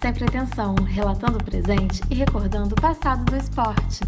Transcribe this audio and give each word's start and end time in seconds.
sem 0.00 0.14
pretensão, 0.14 0.76
relatando 0.76 1.38
o 1.38 1.44
presente 1.44 2.00
e 2.08 2.14
recordando 2.14 2.72
o 2.72 2.80
passado 2.80 3.24
do 3.24 3.36
esporte. 3.36 4.00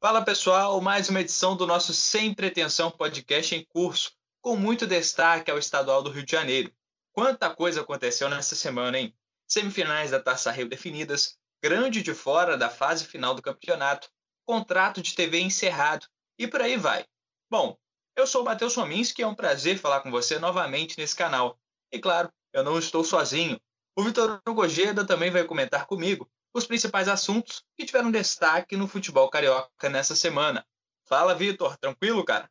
Fala 0.00 0.22
pessoal, 0.22 0.80
mais 0.80 1.08
uma 1.08 1.20
edição 1.20 1.56
do 1.56 1.66
nosso 1.66 1.94
Sem 1.94 2.34
Pretensão 2.34 2.90
podcast 2.90 3.54
em 3.54 3.64
curso, 3.64 4.12
com 4.40 4.56
muito 4.56 4.88
destaque 4.88 5.50
ao 5.50 5.58
Estadual 5.58 6.02
do 6.02 6.10
Rio 6.10 6.24
de 6.24 6.32
Janeiro. 6.32 6.72
Quanta 7.12 7.48
coisa 7.48 7.82
aconteceu 7.82 8.28
nessa 8.28 8.56
semana, 8.56 8.98
hein? 8.98 9.14
Semifinais 9.46 10.10
da 10.10 10.20
Taça 10.20 10.50
Rio 10.50 10.68
definidas, 10.68 11.38
grande 11.62 12.02
de 12.02 12.14
fora 12.14 12.58
da 12.58 12.68
fase 12.68 13.04
final 13.04 13.34
do 13.34 13.42
campeonato, 13.42 14.08
contrato 14.44 15.00
de 15.00 15.14
TV 15.14 15.40
encerrado 15.40 16.06
e 16.36 16.48
por 16.48 16.60
aí 16.60 16.76
vai. 16.76 17.04
Bom, 17.48 17.76
eu 18.16 18.26
sou 18.26 18.42
o 18.42 18.44
Matheus 18.44 18.72
Sominski 18.72 19.22
e 19.22 19.24
é 19.24 19.28
um 19.28 19.34
prazer 19.34 19.78
falar 19.78 20.00
com 20.00 20.10
você 20.10 20.40
novamente 20.40 20.98
nesse 20.98 21.14
canal. 21.14 21.56
E 21.90 21.98
claro, 21.98 22.30
eu 22.52 22.64
não 22.64 22.78
estou 22.78 23.04
sozinho. 23.04 23.60
O 23.96 24.02
Vitor 24.02 24.40
Gojeda 24.46 25.04
também 25.04 25.30
vai 25.30 25.44
comentar 25.44 25.86
comigo 25.86 26.30
os 26.52 26.66
principais 26.66 27.08
assuntos 27.08 27.64
que 27.76 27.84
tiveram 27.84 28.10
destaque 28.10 28.76
no 28.76 28.88
futebol 28.88 29.28
carioca 29.28 29.88
nessa 29.88 30.14
semana. 30.14 30.66
Fala, 31.04 31.34
Vitor, 31.34 31.76
tranquilo, 31.78 32.24
cara? 32.24 32.50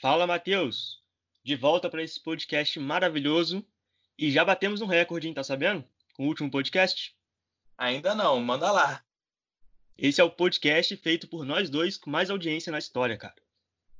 Fala, 0.00 0.26
Matheus. 0.26 1.02
De 1.44 1.56
volta 1.56 1.88
para 1.88 2.02
esse 2.02 2.20
podcast 2.20 2.78
maravilhoso. 2.78 3.64
E 4.18 4.30
já 4.30 4.44
batemos 4.44 4.80
um 4.80 4.86
recorde, 4.86 5.28
hein? 5.28 5.34
Tá 5.34 5.42
sabendo? 5.42 5.84
Com 6.14 6.24
o 6.24 6.28
último 6.28 6.50
podcast? 6.50 7.16
Ainda 7.76 8.14
não, 8.14 8.40
manda 8.40 8.70
lá. 8.70 9.02
Esse 9.96 10.20
é 10.20 10.24
o 10.24 10.30
podcast 10.30 10.96
feito 10.96 11.28
por 11.28 11.44
nós 11.44 11.70
dois 11.70 11.96
com 11.96 12.10
mais 12.10 12.30
audiência 12.30 12.70
na 12.70 12.78
história, 12.78 13.16
cara. 13.16 13.36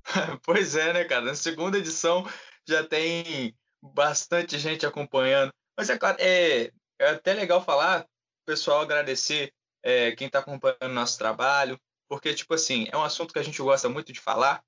pois 0.45 0.75
é, 0.77 0.93
né, 0.93 1.05
cara? 1.05 1.25
Na 1.25 1.35
segunda 1.35 1.79
edição 1.79 2.29
já 2.67 2.85
tem 2.85 3.57
bastante 3.83 4.59
gente 4.59 4.87
acompanhando. 4.87 5.53
Mas 5.77 5.91
é 5.91 5.99
claro, 5.99 6.17
é, 6.21 6.71
é 6.99 7.09
até 7.11 7.35
legal 7.35 7.65
falar, 7.65 8.07
pessoal, 8.47 8.81
agradecer 8.81 9.53
é, 9.83 10.13
quem 10.13 10.29
está 10.29 10.39
acompanhando 10.39 10.93
nosso 10.93 11.19
trabalho, 11.19 11.79
porque, 12.09 12.35
tipo 12.35 12.55
assim, 12.55 12.87
é 12.93 12.97
um 12.97 13.03
assunto 13.03 13.33
que 13.33 13.39
a 13.39 13.43
gente 13.43 13.61
gosta 13.61 13.89
muito 13.89 14.13
de 14.13 14.21
falar, 14.21 14.63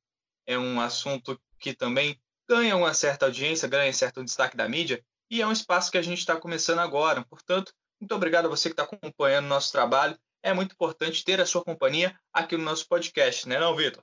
é 0.47 0.59
um 0.59 0.81
assunto 0.81 1.41
que 1.59 1.75
também 1.75 2.19
ganha 2.49 2.77
uma 2.77 2.93
certa 2.93 3.27
audiência, 3.27 3.69
ganha 3.69 3.93
certo 3.93 4.25
destaque 4.25 4.57
da 4.57 4.69
mídia, 4.69 5.05
e 5.31 5.41
é 5.41 5.47
um 5.47 5.53
espaço 5.53 5.91
que 5.91 5.99
a 5.99 6.03
gente 6.03 6.19
está 6.19 6.37
começando 6.37 6.81
agora. 6.81 7.25
Portanto, 7.25 7.73
muito 8.01 8.15
obrigado 8.15 8.47
a 8.47 8.49
você 8.49 8.69
que 8.69 8.73
está 8.73 8.83
acompanhando 8.83 9.47
nosso 9.47 9.73
trabalho. 9.73 10.19
É 10.43 10.53
muito 10.53 10.73
importante 10.73 11.25
ter 11.25 11.41
a 11.41 11.47
sua 11.47 11.65
companhia 11.65 12.19
aqui 12.33 12.57
no 12.57 12.65
nosso 12.65 12.87
podcast, 12.87 13.49
né, 13.49 13.59
não, 13.59 13.75
Vitor? 13.75 14.03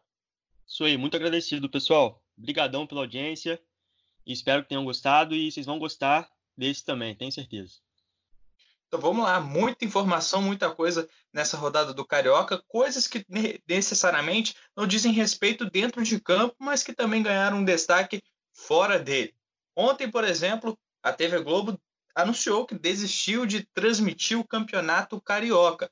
Isso 0.66 0.84
aí, 0.84 0.98
muito 0.98 1.16
agradecido, 1.16 1.70
pessoal. 1.70 2.24
Obrigadão 2.38 2.88
pela 2.88 3.02
audiência. 3.02 3.62
Espero 4.26 4.64
que 4.64 4.70
tenham 4.70 4.86
gostado 4.86 5.36
e 5.36 5.52
vocês 5.52 5.66
vão 5.66 5.80
gostar 5.80 6.30
desse 6.56 6.84
também, 6.84 7.16
tenho 7.16 7.32
certeza. 7.32 7.80
Então 8.88 9.00
vamos 9.00 9.24
lá, 9.24 9.40
muita 9.40 9.86
informação, 9.86 10.42
muita 10.42 10.70
coisa 10.70 11.08
nessa 11.34 11.56
rodada 11.56 11.94
do 11.94 12.06
Carioca, 12.06 12.62
coisas 12.68 13.08
que 13.08 13.26
necessariamente 13.66 14.54
não 14.76 14.86
dizem 14.86 15.14
respeito 15.14 15.70
dentro 15.70 16.04
de 16.04 16.20
campo, 16.20 16.56
mas 16.60 16.84
que 16.84 16.94
também 16.94 17.24
ganharam 17.24 17.60
um 17.60 17.64
destaque 17.64 18.22
fora 18.54 19.00
dele. 19.00 19.34
Ontem, 19.76 20.12
por 20.12 20.26
exemplo, 20.26 20.78
a 21.02 21.14
TV 21.14 21.42
Globo 21.42 21.80
anunciou 22.14 22.66
que 22.66 22.78
desistiu 22.78 23.46
de 23.46 23.66
transmitir 23.74 24.38
o 24.38 24.46
Campeonato 24.46 25.22
Carioca. 25.22 25.90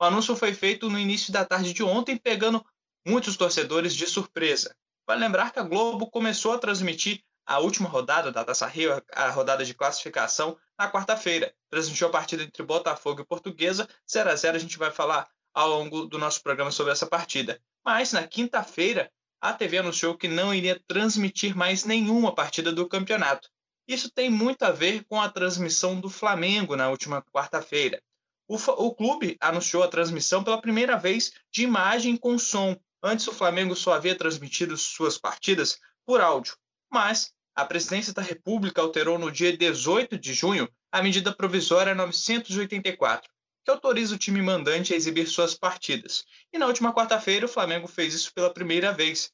O 0.00 0.04
anúncio 0.04 0.34
foi 0.34 0.52
feito 0.52 0.90
no 0.90 0.98
início 0.98 1.32
da 1.32 1.44
tarde 1.44 1.72
de 1.72 1.84
ontem, 1.84 2.16
pegando 2.16 2.64
muitos 3.06 3.36
torcedores 3.36 3.94
de 3.94 4.06
surpresa. 4.06 4.76
Vale 5.06 5.20
lembrar 5.20 5.52
que 5.52 5.58
a 5.58 5.62
Globo 5.62 6.10
começou 6.10 6.52
a 6.52 6.58
transmitir 6.58 7.22
a 7.48 7.58
última 7.60 7.88
rodada 7.88 8.30
da 8.30 8.44
Taça 8.44 8.66
Rio, 8.66 9.02
a 9.10 9.30
rodada 9.30 9.64
de 9.64 9.72
classificação, 9.72 10.58
na 10.78 10.92
quarta-feira. 10.92 11.50
Transmitiu 11.70 12.08
a 12.08 12.10
partida 12.10 12.42
entre 12.42 12.62
Botafogo 12.62 13.22
e 13.22 13.24
Portuguesa, 13.24 13.88
0 14.08 14.30
a 14.30 14.36
0 14.36 14.56
A 14.58 14.60
gente 14.60 14.76
vai 14.76 14.90
falar 14.90 15.26
ao 15.54 15.66
longo 15.66 16.04
do 16.04 16.18
nosso 16.18 16.42
programa 16.42 16.70
sobre 16.70 16.92
essa 16.92 17.06
partida. 17.06 17.58
Mas 17.82 18.12
na 18.12 18.26
quinta-feira, 18.26 19.10
a 19.40 19.54
TV 19.54 19.78
anunciou 19.78 20.14
que 20.14 20.28
não 20.28 20.52
iria 20.52 20.78
transmitir 20.86 21.56
mais 21.56 21.86
nenhuma 21.86 22.34
partida 22.34 22.70
do 22.70 22.86
campeonato. 22.86 23.48
Isso 23.88 24.10
tem 24.10 24.28
muito 24.28 24.64
a 24.64 24.70
ver 24.70 25.04
com 25.04 25.18
a 25.18 25.30
transmissão 25.30 25.98
do 25.98 26.10
Flamengo 26.10 26.76
na 26.76 26.90
última 26.90 27.22
quarta-feira. 27.32 27.98
O, 28.46 28.56
o, 28.56 28.94
clube 28.94 29.38
anunciou 29.40 29.82
a 29.82 29.88
transmissão 29.88 30.44
pela 30.44 30.60
primeira 30.60 30.98
vez 30.98 31.32
de 31.50 31.62
imagem 31.62 32.14
com 32.14 32.38
som. 32.38 32.76
Antes, 33.02 33.26
o 33.26 33.32
Flamengo 33.32 33.74
só 33.74 33.94
havia 33.94 34.14
transmitido 34.14 34.76
suas 34.76 35.16
partidas 35.16 35.78
por 36.04 36.20
áudio. 36.20 36.54
Mas 36.90 37.32
a 37.58 37.64
Presidência 37.64 38.12
da 38.12 38.22
República 38.22 38.80
alterou 38.80 39.18
no 39.18 39.32
dia 39.32 39.56
18 39.56 40.16
de 40.16 40.32
junho 40.32 40.68
a 40.92 41.02
medida 41.02 41.34
provisória 41.34 41.92
984, 41.92 43.28
que 43.64 43.70
autoriza 43.72 44.14
o 44.14 44.18
time 44.18 44.40
mandante 44.40 44.94
a 44.94 44.96
exibir 44.96 45.26
suas 45.26 45.56
partidas. 45.56 46.24
E 46.52 46.58
na 46.58 46.68
última 46.68 46.94
quarta-feira, 46.94 47.46
o 47.46 47.48
Flamengo 47.48 47.88
fez 47.88 48.14
isso 48.14 48.32
pela 48.32 48.54
primeira 48.54 48.92
vez. 48.92 49.32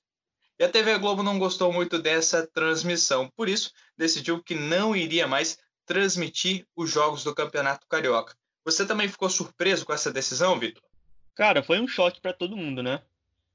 E 0.58 0.64
a 0.64 0.70
TV 0.70 0.96
Globo 0.96 1.22
não 1.22 1.38
gostou 1.38 1.70
muito 1.70 1.98
dessa 1.98 2.46
transmissão, 2.46 3.30
por 3.36 3.46
isso 3.46 3.70
decidiu 3.94 4.42
que 4.42 4.54
não 4.54 4.96
iria 4.96 5.26
mais 5.26 5.58
transmitir 5.84 6.66
os 6.74 6.90
jogos 6.90 7.24
do 7.24 7.34
Campeonato 7.34 7.86
Carioca. 7.86 8.34
Você 8.64 8.86
também 8.86 9.06
ficou 9.06 9.28
surpreso 9.28 9.84
com 9.84 9.92
essa 9.92 10.10
decisão, 10.10 10.58
Vitor? 10.58 10.82
Cara, 11.34 11.62
foi 11.62 11.78
um 11.78 11.86
choque 11.86 12.22
para 12.22 12.32
todo 12.32 12.56
mundo, 12.56 12.82
né? 12.82 13.02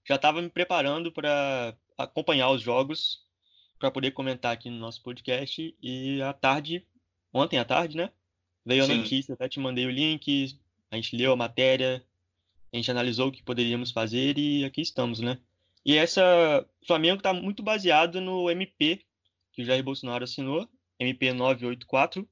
Já 0.08 0.14
estava 0.14 0.44
me 0.44 0.50
preparando 0.50 1.12
para 1.12 1.76
acompanhar 1.98 2.52
os 2.52 2.62
jogos 2.62 3.28
para 3.80 3.90
poder 3.90 4.12
comentar 4.12 4.54
aqui 4.54 4.70
no 4.70 4.78
nosso 4.78 5.02
podcast. 5.02 5.76
E 5.82 6.22
à 6.22 6.34
tarde, 6.34 6.86
ontem 7.34 7.58
à 7.58 7.66
tarde, 7.66 7.98
né? 7.98 8.12
Veio 8.66 8.86
Sim. 8.86 8.92
a 8.92 8.96
notícia, 8.98 9.34
até 9.34 9.48
te 9.48 9.60
mandei 9.60 9.86
o 9.86 9.92
link, 9.92 10.60
a 10.92 10.96
gente 10.98 11.16
leu 11.16 11.32
a 11.32 11.36
matéria, 11.36 12.04
a 12.72 12.76
gente 12.76 12.92
analisou 12.92 13.30
o 13.30 13.32
que 13.32 13.42
poderíamos 13.42 13.92
fazer 13.92 14.38
e 14.38 14.66
aqui 14.66 14.82
estamos, 14.82 15.20
né? 15.20 15.40
E 15.86 15.96
essa 15.96 16.66
o 16.82 16.86
Flamengo 16.86 17.18
está 17.18 17.34
muito 17.34 17.64
baseado 17.64 18.20
no 18.20 18.50
MP 18.50 19.02
que 19.54 19.64
o 19.64 19.66
Jair 19.66 19.84
Bolsonaro 19.84 20.24
assinou, 20.24 20.70
MP 21.00 21.34
984, 21.34 22.28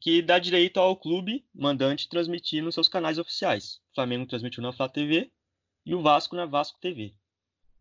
que 0.00 0.22
dá 0.22 0.38
direito 0.38 0.78
ao 0.78 0.96
clube 0.96 1.44
mandante 1.54 2.08
transmitir 2.08 2.62
nos 2.62 2.74
seus 2.74 2.88
canais 2.88 3.18
oficiais. 3.18 3.80
O 3.92 3.94
Flamengo 3.94 4.26
transmitiu 4.26 4.62
na 4.62 4.72
Flá 4.72 4.88
TV 4.88 5.30
e 5.84 5.94
o 5.94 6.02
Vasco 6.02 6.34
na 6.34 6.46
Vasco 6.46 6.80
TV. 6.80 7.14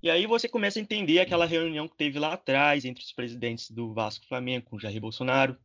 E 0.04 0.10
aí 0.10 0.26
você 0.26 0.50
começa 0.50 0.80
a 0.80 0.82
entender 0.82 1.20
aquela 1.20 1.46
reunião 1.46 1.88
que 1.88 1.96
teve 1.96 2.18
lá 2.18 2.34
atrás 2.34 2.86
entre 2.86 3.04
os 3.04 3.12
presidentes 3.12 3.70
do 3.70 3.94
Vasco 3.94 4.26
Flamengo 4.26 4.66
com 4.66 4.80
Jair 4.80 5.00
Bolsonaro, 5.00 5.56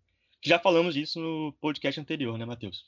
que 0.43 0.49
já 0.51 0.59
falamos 0.59 0.93
disso 0.93 1.19
no 1.19 1.55
podcast 1.55 1.99
anterior, 1.99 2.37
né, 2.37 2.45
Matheus? 2.45 2.85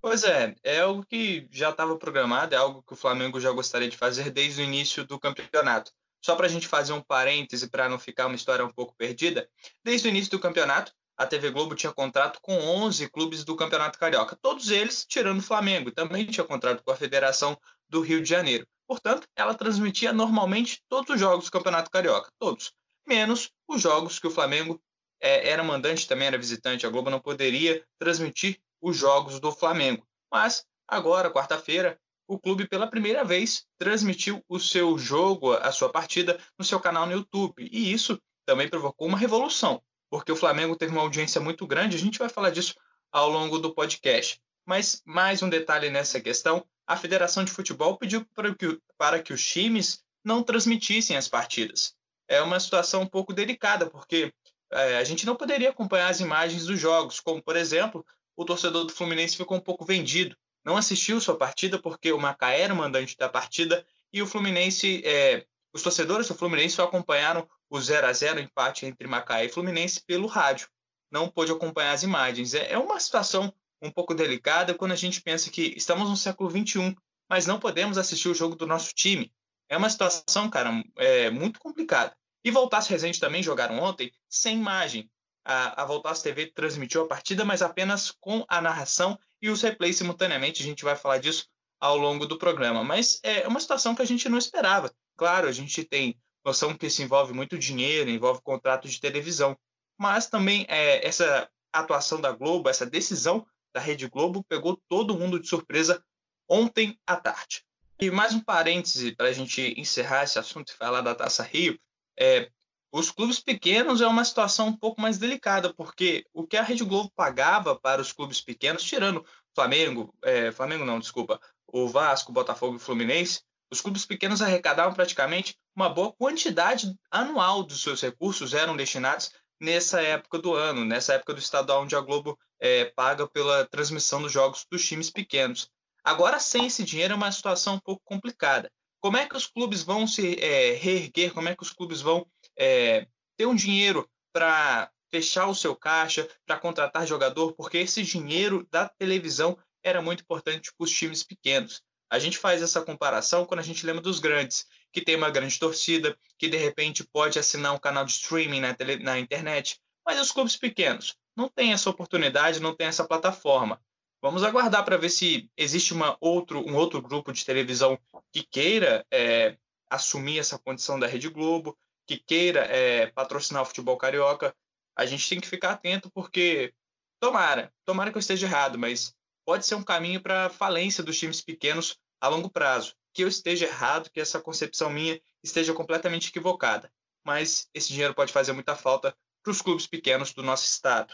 Pois 0.00 0.22
é, 0.22 0.54
é 0.62 0.78
algo 0.80 1.04
que 1.04 1.48
já 1.50 1.70
estava 1.70 1.96
programado, 1.96 2.54
é 2.54 2.58
algo 2.58 2.84
que 2.84 2.92
o 2.92 2.96
Flamengo 2.96 3.40
já 3.40 3.50
gostaria 3.50 3.88
de 3.88 3.96
fazer 3.96 4.30
desde 4.30 4.60
o 4.60 4.64
início 4.64 5.04
do 5.04 5.18
campeonato. 5.18 5.90
Só 6.24 6.36
para 6.36 6.46
a 6.46 6.48
gente 6.48 6.68
fazer 6.68 6.92
um 6.92 7.02
parêntese 7.02 7.68
para 7.68 7.88
não 7.88 7.98
ficar 7.98 8.26
uma 8.26 8.36
história 8.36 8.64
um 8.64 8.70
pouco 8.70 8.94
perdida, 8.96 9.48
desde 9.82 10.06
o 10.06 10.10
início 10.10 10.30
do 10.30 10.38
campeonato, 10.38 10.92
a 11.16 11.26
TV 11.26 11.50
Globo 11.50 11.74
tinha 11.74 11.92
contrato 11.92 12.38
com 12.40 12.54
11 12.54 13.08
clubes 13.08 13.44
do 13.44 13.56
Campeonato 13.56 13.98
Carioca, 13.98 14.36
todos 14.40 14.70
eles 14.70 15.04
tirando 15.04 15.38
o 15.38 15.42
Flamengo, 15.42 15.90
também 15.90 16.26
tinha 16.26 16.44
contrato 16.44 16.82
com 16.84 16.92
a 16.92 16.96
Federação 16.96 17.58
do 17.88 18.00
Rio 18.00 18.22
de 18.22 18.28
Janeiro. 18.28 18.66
Portanto, 18.86 19.26
ela 19.34 19.54
transmitia 19.54 20.12
normalmente 20.12 20.82
todos 20.88 21.14
os 21.14 21.20
jogos 21.20 21.46
do 21.46 21.50
Campeonato 21.50 21.90
Carioca, 21.90 22.30
todos, 22.38 22.72
menos 23.06 23.50
os 23.68 23.80
jogos 23.80 24.18
que 24.18 24.26
o 24.26 24.30
Flamengo 24.30 24.80
é, 25.20 25.48
era 25.48 25.64
mandante, 25.64 26.06
também 26.06 26.26
era 26.26 26.38
visitante. 26.38 26.86
A 26.86 26.90
Globo 26.90 27.10
não 27.10 27.20
poderia 27.20 27.84
transmitir 27.98 28.60
os 28.80 28.96
jogos 28.96 29.40
do 29.40 29.50
Flamengo. 29.50 30.06
Mas 30.30 30.64
agora, 30.86 31.30
quarta-feira, 31.30 31.98
o 32.26 32.38
clube 32.38 32.68
pela 32.68 32.86
primeira 32.86 33.24
vez 33.24 33.66
transmitiu 33.78 34.42
o 34.48 34.58
seu 34.58 34.98
jogo, 34.98 35.52
a 35.52 35.72
sua 35.72 35.90
partida, 35.90 36.38
no 36.58 36.64
seu 36.64 36.80
canal 36.80 37.06
no 37.06 37.12
YouTube. 37.12 37.68
E 37.72 37.92
isso 37.92 38.20
também 38.46 38.68
provocou 38.68 39.08
uma 39.08 39.18
revolução, 39.18 39.82
porque 40.10 40.32
o 40.32 40.36
Flamengo 40.36 40.76
teve 40.76 40.92
uma 40.92 41.02
audiência 41.02 41.40
muito 41.40 41.66
grande. 41.66 41.96
A 41.96 42.00
gente 42.00 42.18
vai 42.18 42.28
falar 42.28 42.50
disso 42.50 42.74
ao 43.10 43.30
longo 43.30 43.58
do 43.58 43.74
podcast. 43.74 44.40
Mas 44.66 45.02
mais 45.04 45.42
um 45.42 45.48
detalhe 45.48 45.90
nessa 45.90 46.20
questão: 46.20 46.64
a 46.86 46.96
Federação 46.96 47.44
de 47.44 47.52
Futebol 47.52 47.96
pediu 47.96 48.24
para 48.34 48.54
que, 48.54 48.80
para 48.96 49.22
que 49.22 49.32
os 49.32 49.44
times 49.44 50.02
não 50.24 50.42
transmitissem 50.42 51.16
as 51.16 51.28
partidas. 51.28 51.94
É 52.26 52.40
uma 52.40 52.58
situação 52.58 53.02
um 53.02 53.06
pouco 53.06 53.32
delicada, 53.32 53.88
porque 53.90 54.32
é, 54.72 54.96
a 54.96 55.04
gente 55.04 55.26
não 55.26 55.36
poderia 55.36 55.70
acompanhar 55.70 56.08
as 56.08 56.20
imagens 56.20 56.66
dos 56.66 56.80
jogos, 56.80 57.20
como, 57.20 57.42
por 57.42 57.56
exemplo, 57.56 58.04
o 58.36 58.44
torcedor 58.44 58.84
do 58.84 58.92
Fluminense 58.92 59.36
ficou 59.36 59.56
um 59.56 59.60
pouco 59.60 59.84
vendido. 59.84 60.36
Não 60.64 60.76
assistiu 60.76 61.20
sua 61.20 61.36
partida 61.36 61.78
porque 61.78 62.10
o 62.10 62.18
Macaé 62.18 62.62
era 62.62 62.72
o 62.72 62.76
mandante 62.76 63.16
da 63.16 63.28
partida 63.28 63.86
e 64.12 64.22
o 64.22 64.26
Fluminense, 64.26 65.02
é, 65.04 65.44
os 65.74 65.82
torcedores 65.82 66.28
do 66.28 66.34
Fluminense 66.34 66.76
só 66.76 66.84
acompanharam 66.84 67.46
o 67.68 67.78
0 67.78 68.06
a 68.06 68.12
0 68.12 68.40
empate 68.40 68.86
entre 68.86 69.06
Macaé 69.06 69.44
e 69.44 69.48
Fluminense 69.50 70.02
pelo 70.02 70.26
rádio. 70.26 70.68
Não 71.10 71.28
pôde 71.28 71.52
acompanhar 71.52 71.92
as 71.92 72.02
imagens. 72.02 72.54
É, 72.54 72.72
é 72.72 72.78
uma 72.78 72.98
situação 72.98 73.52
um 73.82 73.90
pouco 73.90 74.14
delicada 74.14 74.74
quando 74.74 74.92
a 74.92 74.96
gente 74.96 75.20
pensa 75.20 75.50
que 75.50 75.74
estamos 75.76 76.08
no 76.08 76.16
século 76.16 76.50
XXI, 76.50 76.96
mas 77.28 77.46
não 77.46 77.58
podemos 77.58 77.98
assistir 77.98 78.28
o 78.28 78.34
jogo 78.34 78.54
do 78.54 78.66
nosso 78.66 78.92
time. 78.94 79.32
É 79.68 79.76
uma 79.76 79.90
situação, 79.90 80.48
cara, 80.48 80.82
é, 80.96 81.30
muito 81.30 81.58
complicada. 81.58 82.14
E 82.44 82.50
Voltaço 82.50 82.90
Resende 82.90 83.18
também 83.18 83.42
jogaram 83.42 83.78
ontem 83.78 84.12
sem 84.28 84.58
imagem. 84.58 85.10
a, 85.44 85.82
a 85.82 85.84
Voltaço 85.86 86.22
TV 86.22 86.46
transmitiu 86.46 87.02
a 87.02 87.08
partida, 87.08 87.44
mas 87.44 87.62
apenas 87.62 88.10
com 88.20 88.44
a 88.48 88.60
narração 88.60 89.18
e 89.40 89.50
os 89.50 89.62
replays 89.62 89.96
simultaneamente. 89.96 90.62
A 90.62 90.66
gente 90.66 90.84
vai 90.84 90.96
falar 90.96 91.18
disso 91.18 91.46
ao 91.80 91.98
longo 91.98 92.26
do 92.26 92.38
programa. 92.38 92.82
Mas 92.82 93.20
é 93.22 93.46
uma 93.46 93.60
situação 93.60 93.94
que 93.94 94.02
a 94.02 94.06
gente 94.06 94.28
não 94.28 94.38
esperava. 94.38 94.90
Claro, 95.16 95.48
a 95.48 95.52
gente 95.52 95.84
tem 95.84 96.18
noção 96.44 96.74
que 96.74 96.86
isso 96.86 97.02
envolve 97.02 97.32
muito 97.32 97.58
dinheiro, 97.58 98.10
envolve 98.10 98.40
contrato 98.42 98.88
de 98.88 99.00
televisão, 99.00 99.56
mas 99.98 100.26
também 100.26 100.66
é, 100.68 101.06
essa 101.06 101.48
atuação 101.72 102.20
da 102.20 102.32
Globo, 102.32 102.68
essa 102.68 102.84
decisão 102.84 103.46
da 103.74 103.80
Rede 103.80 104.08
Globo 104.08 104.44
pegou 104.44 104.80
todo 104.88 105.18
mundo 105.18 105.40
de 105.40 105.48
surpresa 105.48 106.02
ontem 106.48 106.98
à 107.04 107.16
tarde. 107.16 107.64
E 108.00 108.10
mais 108.10 108.32
um 108.32 108.40
parêntese 108.40 109.14
para 109.14 109.28
a 109.28 109.32
gente 109.32 109.74
encerrar 109.76 110.22
esse 110.22 110.38
assunto 110.38 110.70
e 110.70 110.76
falar 110.76 111.00
da 111.00 111.14
Taça 111.14 111.42
Rio. 111.42 111.78
É, 112.18 112.50
os 112.92 113.10
clubes 113.10 113.40
pequenos 113.40 114.00
é 114.00 114.06
uma 114.06 114.24
situação 114.24 114.68
um 114.68 114.76
pouco 114.76 115.00
mais 115.00 115.18
delicada, 115.18 115.74
porque 115.74 116.24
o 116.32 116.46
que 116.46 116.56
a 116.56 116.62
Rede 116.62 116.84
Globo 116.84 117.10
pagava 117.16 117.74
para 117.74 118.00
os 118.00 118.12
clubes 118.12 118.40
pequenos, 118.40 118.84
tirando 118.84 119.26
Flamengo, 119.52 120.14
é, 120.22 120.52
Flamengo 120.52 120.84
não, 120.84 121.00
desculpa, 121.00 121.40
o 121.66 121.88
Vasco, 121.88 122.32
Botafogo 122.32 122.76
e 122.76 122.80
Fluminense, 122.80 123.42
os 123.70 123.80
clubes 123.80 124.06
pequenos 124.06 124.40
arrecadavam 124.40 124.94
praticamente 124.94 125.56
uma 125.74 125.88
boa 125.88 126.12
quantidade 126.12 126.94
anual 127.10 127.64
dos 127.64 127.82
seus 127.82 128.00
recursos 128.00 128.54
eram 128.54 128.76
destinados 128.76 129.32
nessa 129.60 130.00
época 130.00 130.38
do 130.38 130.54
ano, 130.54 130.84
nessa 130.84 131.14
época 131.14 131.34
do 131.34 131.40
estadual 131.40 131.82
onde 131.82 131.96
a 131.96 132.00
Globo 132.00 132.38
é, 132.64 132.86
paga 132.86 133.28
pela 133.28 133.66
transmissão 133.66 134.22
dos 134.22 134.32
jogos 134.32 134.66
dos 134.70 134.82
times 134.82 135.10
pequenos. 135.10 135.70
Agora, 136.02 136.40
sem 136.40 136.64
esse 136.64 136.82
dinheiro, 136.82 137.12
é 137.12 137.16
uma 137.16 137.30
situação 137.30 137.74
um 137.74 137.78
pouco 137.78 138.00
complicada. 138.06 138.72
Como 139.02 139.18
é 139.18 139.26
que 139.26 139.36
os 139.36 139.46
clubes 139.46 139.82
vão 139.82 140.06
se 140.06 140.40
é, 140.40 140.72
reerguer? 140.72 141.34
Como 141.34 141.46
é 141.46 141.54
que 141.54 141.62
os 141.62 141.70
clubes 141.70 142.00
vão 142.00 142.26
é, 142.58 143.06
ter 143.36 143.44
um 143.44 143.54
dinheiro 143.54 144.08
para 144.32 144.90
fechar 145.10 145.46
o 145.46 145.54
seu 145.54 145.76
caixa, 145.76 146.26
para 146.46 146.58
contratar 146.58 147.06
jogador? 147.06 147.52
Porque 147.52 147.76
esse 147.76 148.02
dinheiro 148.02 148.66
da 148.70 148.88
televisão 148.88 149.58
era 149.82 150.00
muito 150.00 150.22
importante 150.22 150.72
para 150.74 150.84
os 150.84 150.90
times 150.90 151.22
pequenos. 151.22 151.82
A 152.08 152.18
gente 152.18 152.38
faz 152.38 152.62
essa 152.62 152.80
comparação 152.80 153.44
quando 153.44 153.60
a 153.60 153.64
gente 153.64 153.84
lembra 153.84 154.00
dos 154.00 154.20
grandes, 154.20 154.64
que 154.90 155.02
tem 155.02 155.16
uma 155.16 155.28
grande 155.28 155.58
torcida, 155.58 156.16
que 156.38 156.48
de 156.48 156.56
repente 156.56 157.04
pode 157.12 157.38
assinar 157.38 157.74
um 157.74 157.78
canal 157.78 158.06
de 158.06 158.12
streaming 158.12 158.60
na, 158.60 158.72
tele, 158.72 159.02
na 159.02 159.18
internet, 159.18 159.78
mas 160.06 160.20
os 160.20 160.30
clubes 160.30 160.56
pequenos 160.56 161.16
não 161.36 161.48
têm 161.48 161.72
essa 161.72 161.90
oportunidade, 161.90 162.60
não 162.60 162.74
têm 162.74 162.86
essa 162.86 163.06
plataforma. 163.06 163.80
Vamos 164.22 164.42
aguardar 164.42 164.84
para 164.84 164.96
ver 164.96 165.10
se 165.10 165.50
existe 165.56 165.92
uma 165.92 166.16
outro, 166.20 166.60
um 166.60 166.74
outro 166.76 167.02
grupo 167.02 167.32
de 167.32 167.44
televisão 167.44 167.98
que 168.32 168.42
queira 168.42 169.04
é, 169.10 169.58
assumir 169.90 170.38
essa 170.38 170.58
condição 170.58 170.98
da 170.98 171.06
Rede 171.06 171.28
Globo, 171.28 171.76
que 172.06 172.16
queira 172.16 172.60
é, 172.60 173.06
patrocinar 173.08 173.62
o 173.62 173.66
futebol 173.66 173.96
carioca. 173.96 174.54
A 174.96 175.04
gente 175.04 175.28
tem 175.28 175.40
que 175.40 175.48
ficar 175.48 175.72
atento 175.72 176.10
porque 176.10 176.72
tomara, 177.20 177.72
tomara 177.84 178.10
que 178.10 178.16
eu 178.16 178.20
esteja 178.20 178.46
errado, 178.46 178.78
mas 178.78 179.14
pode 179.44 179.66
ser 179.66 179.74
um 179.74 179.82
caminho 179.82 180.22
para 180.22 180.48
falência 180.48 181.02
dos 181.02 181.18
times 181.18 181.40
pequenos 181.40 181.98
a 182.20 182.28
longo 182.28 182.48
prazo. 182.48 182.94
Que 183.12 183.24
eu 183.24 183.28
esteja 183.28 183.66
errado, 183.66 184.10
que 184.10 184.20
essa 184.20 184.40
concepção 184.40 184.90
minha 184.90 185.20
esteja 185.42 185.72
completamente 185.74 186.28
equivocada. 186.28 186.90
Mas 187.24 187.68
esse 187.74 187.92
dinheiro 187.92 188.14
pode 188.14 188.32
fazer 188.32 188.52
muita 188.52 188.74
falta 188.74 189.16
para 189.44 189.50
os 189.50 189.62
clubes 189.62 189.86
pequenos 189.86 190.32
do 190.32 190.42
nosso 190.42 190.64
estado. 190.64 191.12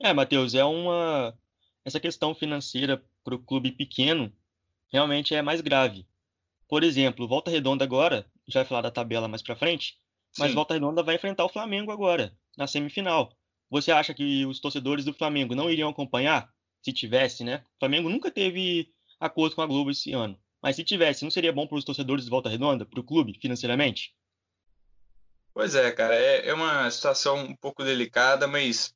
É, 0.00 0.12
Matheus, 0.12 0.54
é 0.54 0.64
uma 0.64 1.36
essa 1.84 2.00
questão 2.00 2.34
financeira 2.34 3.04
para 3.22 3.34
o 3.34 3.38
clube 3.38 3.72
pequeno 3.72 4.32
realmente 4.90 5.34
é 5.34 5.42
mais 5.42 5.60
grave. 5.60 6.06
Por 6.68 6.82
exemplo, 6.82 7.28
Volta 7.28 7.50
Redonda 7.50 7.84
agora, 7.84 8.26
já 8.46 8.60
vai 8.60 8.68
falar 8.68 8.82
da 8.82 8.90
tabela 8.90 9.28
mais 9.28 9.42
para 9.42 9.56
frente, 9.56 9.96
mas 10.38 10.50
Sim. 10.50 10.54
Volta 10.54 10.74
Redonda 10.74 11.02
vai 11.02 11.16
enfrentar 11.16 11.44
o 11.44 11.48
Flamengo 11.48 11.92
agora, 11.92 12.36
na 12.56 12.66
semifinal. 12.66 13.32
Você 13.70 13.90
acha 13.90 14.14
que 14.14 14.46
os 14.46 14.60
torcedores 14.60 15.04
do 15.04 15.12
Flamengo 15.12 15.54
não 15.54 15.70
iriam 15.70 15.88
acompanhar? 15.88 16.52
Se 16.82 16.92
tivesse, 16.92 17.42
né? 17.42 17.64
O 17.76 17.78
Flamengo 17.80 18.08
nunca 18.08 18.30
teve 18.30 18.92
acordo 19.18 19.56
com 19.56 19.62
a 19.62 19.66
Globo 19.66 19.90
esse 19.90 20.12
ano. 20.12 20.38
Mas 20.62 20.76
se 20.76 20.84
tivesse, 20.84 21.24
não 21.24 21.30
seria 21.30 21.52
bom 21.52 21.66
para 21.66 21.78
os 21.78 21.84
torcedores 21.84 22.24
de 22.24 22.30
Volta 22.30 22.48
Redonda, 22.48 22.84
para 22.84 23.00
o 23.00 23.04
clube, 23.04 23.38
financeiramente? 23.40 24.14
Pois 25.56 25.74
é, 25.74 25.90
cara, 25.90 26.14
é, 26.14 26.48
é 26.48 26.52
uma 26.52 26.90
situação 26.90 27.38
um 27.38 27.56
pouco 27.56 27.82
delicada, 27.82 28.46
mas 28.46 28.94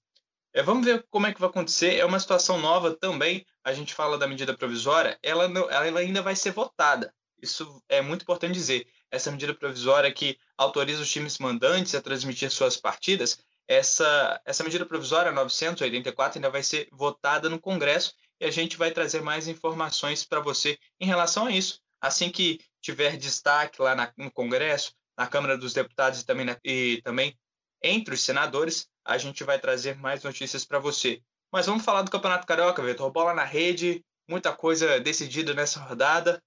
é, 0.53 0.63
vamos 0.63 0.85
ver 0.85 1.07
como 1.09 1.27
é 1.27 1.33
que 1.33 1.41
vai 1.41 1.49
acontecer. 1.49 1.97
É 1.97 2.05
uma 2.05 2.21
situação 2.21 2.59
nova 2.59 2.95
também. 2.95 3.47
A 3.65 3.73
gente 3.73 3.95
fala 3.95 4.19
da 4.19 4.29
medida 4.29 4.55
provisória, 4.55 5.19
ela, 5.23 5.49
não, 5.49 5.71
ela 5.71 6.01
ainda 6.01 6.21
vai 6.21 6.37
ser 6.37 6.51
votada. 6.51 7.15
Isso 7.41 7.83
é 7.89 8.03
muito 8.03 8.25
importante 8.25 8.53
dizer. 8.53 8.87
Essa 9.11 9.31
medida 9.31 9.55
provisória 9.55 10.13
que 10.13 10.37
autoriza 10.55 11.01
os 11.01 11.11
times 11.11 11.39
mandantes 11.39 11.95
a 11.95 12.03
transmitir 12.03 12.51
suas 12.51 12.77
partidas, 12.77 13.39
essa, 13.67 14.39
essa 14.45 14.63
medida 14.63 14.85
provisória 14.85 15.33
984 15.33 16.37
ainda 16.37 16.51
vai 16.51 16.63
ser 16.63 16.91
votada 16.93 17.49
no 17.49 17.59
Congresso 17.59 18.13
e 18.39 18.45
a 18.45 18.51
gente 18.51 18.77
vai 18.77 18.91
trazer 18.91 19.23
mais 19.23 19.49
informações 19.49 20.27
para 20.27 20.41
você 20.41 20.79
em 21.01 21.07
relação 21.07 21.47
a 21.47 21.53
isso. 21.53 21.81
Assim 22.03 22.29
que 22.29 22.61
tiver 22.83 23.17
destaque 23.17 23.81
lá 23.81 23.95
na, 23.95 24.13
no 24.19 24.31
Congresso, 24.31 24.93
na 25.21 25.27
Câmara 25.27 25.59
dos 25.59 25.75
Deputados 25.75 26.23
e 26.23 26.25
também, 26.25 26.47
na, 26.47 26.59
e 26.65 27.03
também 27.05 27.39
entre 27.83 28.15
os 28.15 28.23
senadores, 28.23 28.89
a 29.05 29.19
gente 29.19 29.45
vai 29.45 29.61
trazer 29.61 29.95
mais 29.95 30.25
notícias 30.25 30.65
para 30.65 30.79
você. 30.79 31.23
Mas 31.53 31.67
vamos 31.67 31.85
falar 31.85 32.01
do 32.01 32.11
Campeonato 32.11 32.47
Carioca, 32.47 32.83
Vitor. 32.83 33.13
Bola 33.13 33.35
na 33.35 33.45
rede, 33.45 34.03
muita 34.27 34.51
coisa 34.51 34.99
decidida 34.99 35.53
nessa 35.53 35.79
rodada. 35.79 36.43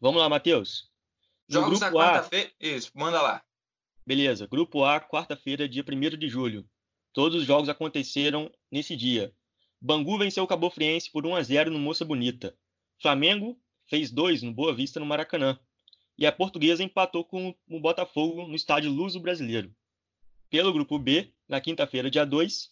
Vamos 0.00 0.20
lá, 0.20 0.28
Matheus. 0.28 0.90
Jogos 1.48 1.78
na 1.78 1.92
quarta-feira. 1.92 2.50
Isso, 2.58 2.90
manda 2.92 3.22
lá. 3.22 3.40
Beleza. 4.04 4.48
Grupo 4.48 4.84
A, 4.84 4.98
quarta-feira, 5.00 5.68
dia 5.68 5.84
1 5.88 6.18
de 6.18 6.28
julho. 6.28 6.68
Todos 7.12 7.42
os 7.42 7.46
jogos 7.46 7.68
aconteceram 7.68 8.50
nesse 8.68 8.96
dia. 8.96 9.32
Bangu 9.80 10.18
venceu 10.18 10.42
o 10.42 10.48
Cabo 10.48 10.70
Friense 10.70 11.08
por 11.08 11.24
1 11.24 11.36
a 11.36 11.42
0 11.44 11.70
no 11.70 11.78
Moça 11.78 12.04
Bonita. 12.04 12.52
Flamengo 13.00 13.56
fez 13.88 14.10
2 14.10 14.42
no 14.42 14.52
Boa 14.52 14.74
Vista, 14.74 14.98
no 14.98 15.06
Maracanã. 15.06 15.56
E 16.18 16.26
a 16.26 16.32
Portuguesa 16.32 16.82
empatou 16.82 17.24
com 17.24 17.54
o 17.68 17.80
Botafogo 17.80 18.46
no 18.46 18.54
estádio 18.54 18.90
Luso 18.90 19.18
Brasileiro. 19.18 19.74
Pelo 20.50 20.72
grupo 20.72 20.98
B, 20.98 21.32
na 21.48 21.60
quinta-feira, 21.60 22.10
dia 22.10 22.26
2, 22.26 22.70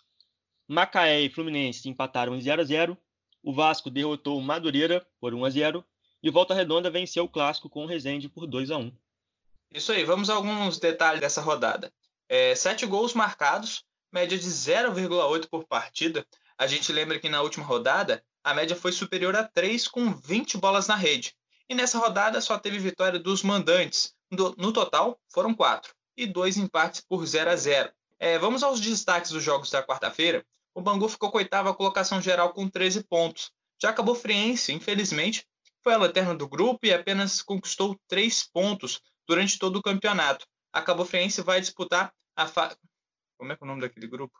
Macaé 0.68 1.22
e 1.22 1.30
Fluminense 1.30 1.88
empataram 1.88 2.36
em 2.36 2.40
0 2.40 2.62
a 2.62 2.64
0. 2.64 2.98
O 3.42 3.52
Vasco 3.52 3.90
derrotou 3.90 4.38
o 4.38 4.42
Madureira 4.42 5.04
por 5.18 5.34
1 5.34 5.44
a 5.44 5.50
0 5.50 5.84
e 6.22 6.30
Volta 6.30 6.54
Redonda 6.54 6.90
venceu 6.90 7.24
o 7.24 7.28
clássico 7.28 7.68
com 7.68 7.84
o 7.84 7.86
Resende 7.86 8.28
por 8.28 8.46
2 8.46 8.70
a 8.70 8.76
1. 8.76 8.92
Isso 9.72 9.92
aí, 9.92 10.04
vamos 10.04 10.28
a 10.28 10.34
alguns 10.34 10.78
detalhes 10.78 11.20
dessa 11.20 11.40
rodada. 11.40 11.92
É, 12.28 12.54
sete 12.54 12.86
gols 12.86 13.14
marcados, 13.14 13.84
média 14.12 14.38
de 14.38 14.46
0,8 14.46 15.48
por 15.48 15.64
partida. 15.64 16.26
A 16.58 16.66
gente 16.66 16.92
lembra 16.92 17.18
que 17.18 17.28
na 17.28 17.40
última 17.40 17.64
rodada 17.64 18.22
a 18.44 18.54
média 18.54 18.76
foi 18.76 18.92
superior 18.92 19.34
a 19.34 19.44
3 19.44 19.88
com 19.88 20.12
20 20.12 20.58
bolas 20.58 20.86
na 20.86 20.94
rede. 20.94 21.34
E 21.70 21.74
nessa 21.74 22.00
rodada 22.00 22.40
só 22.40 22.58
teve 22.58 22.80
vitória 22.80 23.16
dos 23.16 23.44
mandantes. 23.44 24.12
No 24.28 24.72
total, 24.72 25.20
foram 25.32 25.54
quatro 25.54 25.94
e 26.16 26.26
dois 26.26 26.56
empates 26.56 27.00
por 27.00 27.24
0 27.24 27.48
a 27.48 27.54
0. 27.54 27.92
É, 28.18 28.36
vamos 28.40 28.64
aos 28.64 28.80
destaques 28.80 29.30
dos 29.30 29.44
jogos 29.44 29.70
da 29.70 29.80
quarta-feira. 29.80 30.44
O 30.74 30.80
Bangu 30.82 31.08
ficou 31.08 31.30
com 31.30 31.38
a 31.38 31.42
oitava 31.42 31.72
colocação 31.72 32.20
geral 32.20 32.52
com 32.52 32.68
13 32.68 33.04
pontos. 33.04 33.52
Já 33.80 33.90
acabou 33.90 34.16
Friense, 34.16 34.72
infelizmente, 34.72 35.46
foi 35.80 35.94
a 35.94 35.96
lanterna 35.96 36.34
do 36.34 36.48
grupo 36.48 36.84
e 36.84 36.92
apenas 36.92 37.40
conquistou 37.40 37.96
3 38.08 38.42
pontos 38.52 39.00
durante 39.24 39.56
todo 39.56 39.76
o 39.76 39.82
campeonato. 39.82 40.48
A 40.72 40.82
Cabo 40.82 41.04
Friense 41.04 41.40
vai 41.40 41.60
disputar 41.60 42.12
a 42.34 42.48
fa... 42.48 42.76
Como 43.38 43.52
é, 43.52 43.54
é 43.54 43.58
o 43.60 43.66
nome 43.66 43.80
daquele 43.80 44.08
grupo? 44.08 44.36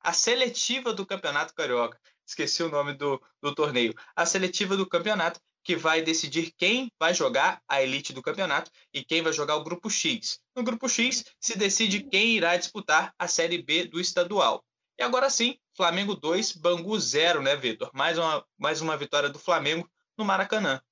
A 0.00 0.12
seletiva 0.12 0.92
do 0.92 1.06
Campeonato 1.06 1.54
Carioca. 1.54 2.00
Esqueci 2.26 2.64
o 2.64 2.68
nome 2.68 2.94
do, 2.94 3.22
do 3.40 3.54
torneio. 3.54 3.94
A 4.14 4.26
seletiva 4.26 4.76
do 4.76 4.86
campeonato 4.86 5.40
que 5.62 5.76
vai 5.76 6.02
decidir 6.02 6.52
quem 6.56 6.90
vai 6.98 7.12
jogar 7.12 7.62
a 7.68 7.82
elite 7.82 8.12
do 8.12 8.22
campeonato 8.22 8.70
e 8.92 9.04
quem 9.04 9.22
vai 9.22 9.32
jogar 9.32 9.56
o 9.56 9.64
grupo 9.64 9.90
X. 9.90 10.40
No 10.56 10.62
grupo 10.62 10.88
X 10.88 11.24
se 11.40 11.58
decide 11.58 12.02
quem 12.02 12.36
irá 12.36 12.56
disputar 12.56 13.14
a 13.18 13.28
Série 13.28 13.62
B 13.62 13.84
do 13.84 14.00
estadual. 14.00 14.64
E 14.98 15.02
agora 15.02 15.30
sim, 15.30 15.58
Flamengo 15.74 16.14
2, 16.14 16.56
Bangu 16.56 16.98
0, 16.98 17.42
né, 17.42 17.54
Vitor? 17.54 17.90
Mais 17.94 18.18
uma, 18.18 18.44
mais 18.56 18.80
uma 18.80 18.96
vitória 18.96 19.28
do 19.28 19.38
Flamengo 19.38 19.88
no 20.16 20.24
Maracanã. 20.24 20.82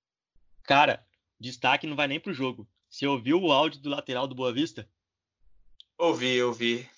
Cara, 0.63 1.05
destaque 1.41 1.87
não 1.87 1.97
vai 1.97 2.07
nem 2.07 2.21
pro 2.21 2.33
jogo. 2.33 2.69
Você 2.89 3.07
ouviu 3.07 3.41
o 3.41 3.51
áudio 3.51 3.81
do 3.81 3.91
lateral 3.91 4.29
do 4.29 4.35
Boa 4.35 4.53
Vista? 4.53 4.89
Ouvi, 5.99 6.43
ouvi. 6.43 6.89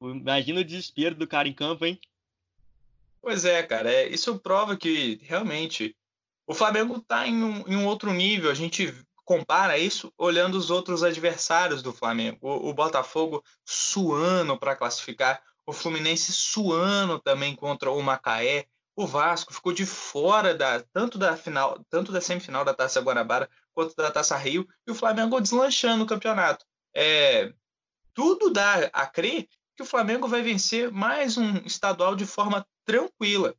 Imagina 0.00 0.60
o 0.60 0.64
desespero 0.64 1.14
do 1.14 1.26
cara 1.26 1.48
em 1.48 1.52
campo, 1.52 1.84
hein? 1.86 2.00
Pois 3.20 3.44
é, 3.44 3.62
cara. 3.62 3.90
É, 3.90 4.08
isso 4.08 4.38
prova 4.38 4.76
que 4.76 5.20
realmente 5.22 5.96
o 6.46 6.54
Flamengo 6.54 6.96
está 6.96 7.26
em, 7.26 7.42
um, 7.42 7.64
em 7.66 7.76
um 7.76 7.86
outro 7.86 8.12
nível. 8.12 8.50
A 8.50 8.54
gente 8.54 8.94
compara 9.24 9.78
isso 9.78 10.12
olhando 10.18 10.56
os 10.56 10.70
outros 10.70 11.02
adversários 11.02 11.82
do 11.82 11.92
Flamengo. 11.92 12.38
O, 12.40 12.70
o 12.70 12.74
Botafogo 12.74 13.42
suando 13.64 14.56
para 14.58 14.76
classificar, 14.76 15.42
o 15.66 15.72
Fluminense 15.72 16.32
suando 16.32 17.18
também 17.18 17.54
contra 17.54 17.90
o 17.90 18.02
Macaé. 18.02 18.66
O 18.94 19.06
Vasco 19.06 19.54
ficou 19.54 19.72
de 19.72 19.86
fora 19.86 20.54
da 20.54 20.82
tanto 20.92 21.16
da 21.16 21.36
final, 21.36 21.82
tanto 21.88 22.12
da 22.12 22.20
semifinal 22.20 22.64
da 22.64 22.74
Taça 22.74 23.00
Guanabara 23.00 23.48
quanto 23.72 23.94
da 23.96 24.10
Taça 24.10 24.36
Rio, 24.36 24.68
e 24.86 24.90
o 24.90 24.94
Flamengo 24.94 25.40
deslanchando 25.40 26.04
o 26.04 26.06
campeonato. 26.06 26.66
É, 26.94 27.52
tudo 28.12 28.50
dá 28.50 28.90
a 28.92 29.06
crer 29.06 29.48
que 29.74 29.82
o 29.82 29.86
Flamengo 29.86 30.28
vai 30.28 30.42
vencer 30.42 30.90
mais 30.90 31.38
um 31.38 31.56
estadual 31.64 32.14
de 32.14 32.26
forma 32.26 32.66
tranquila. 32.84 33.54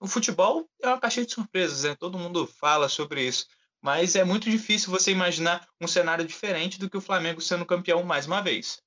O 0.00 0.06
futebol 0.06 0.68
é 0.80 0.88
uma 0.88 1.00
caixinha 1.00 1.26
de 1.26 1.32
surpresas, 1.32 1.84
né? 1.84 1.94
Todo 1.94 2.18
mundo 2.18 2.46
fala 2.46 2.88
sobre 2.88 3.26
isso. 3.26 3.46
Mas 3.82 4.16
é 4.16 4.24
muito 4.24 4.48
difícil 4.48 4.90
você 4.90 5.10
imaginar 5.10 5.68
um 5.80 5.86
cenário 5.86 6.24
diferente 6.24 6.78
do 6.78 6.88
que 6.88 6.96
o 6.96 7.02
Flamengo 7.02 7.40
sendo 7.40 7.66
campeão 7.66 8.02
mais 8.02 8.26
uma 8.26 8.40
vez. 8.40 8.78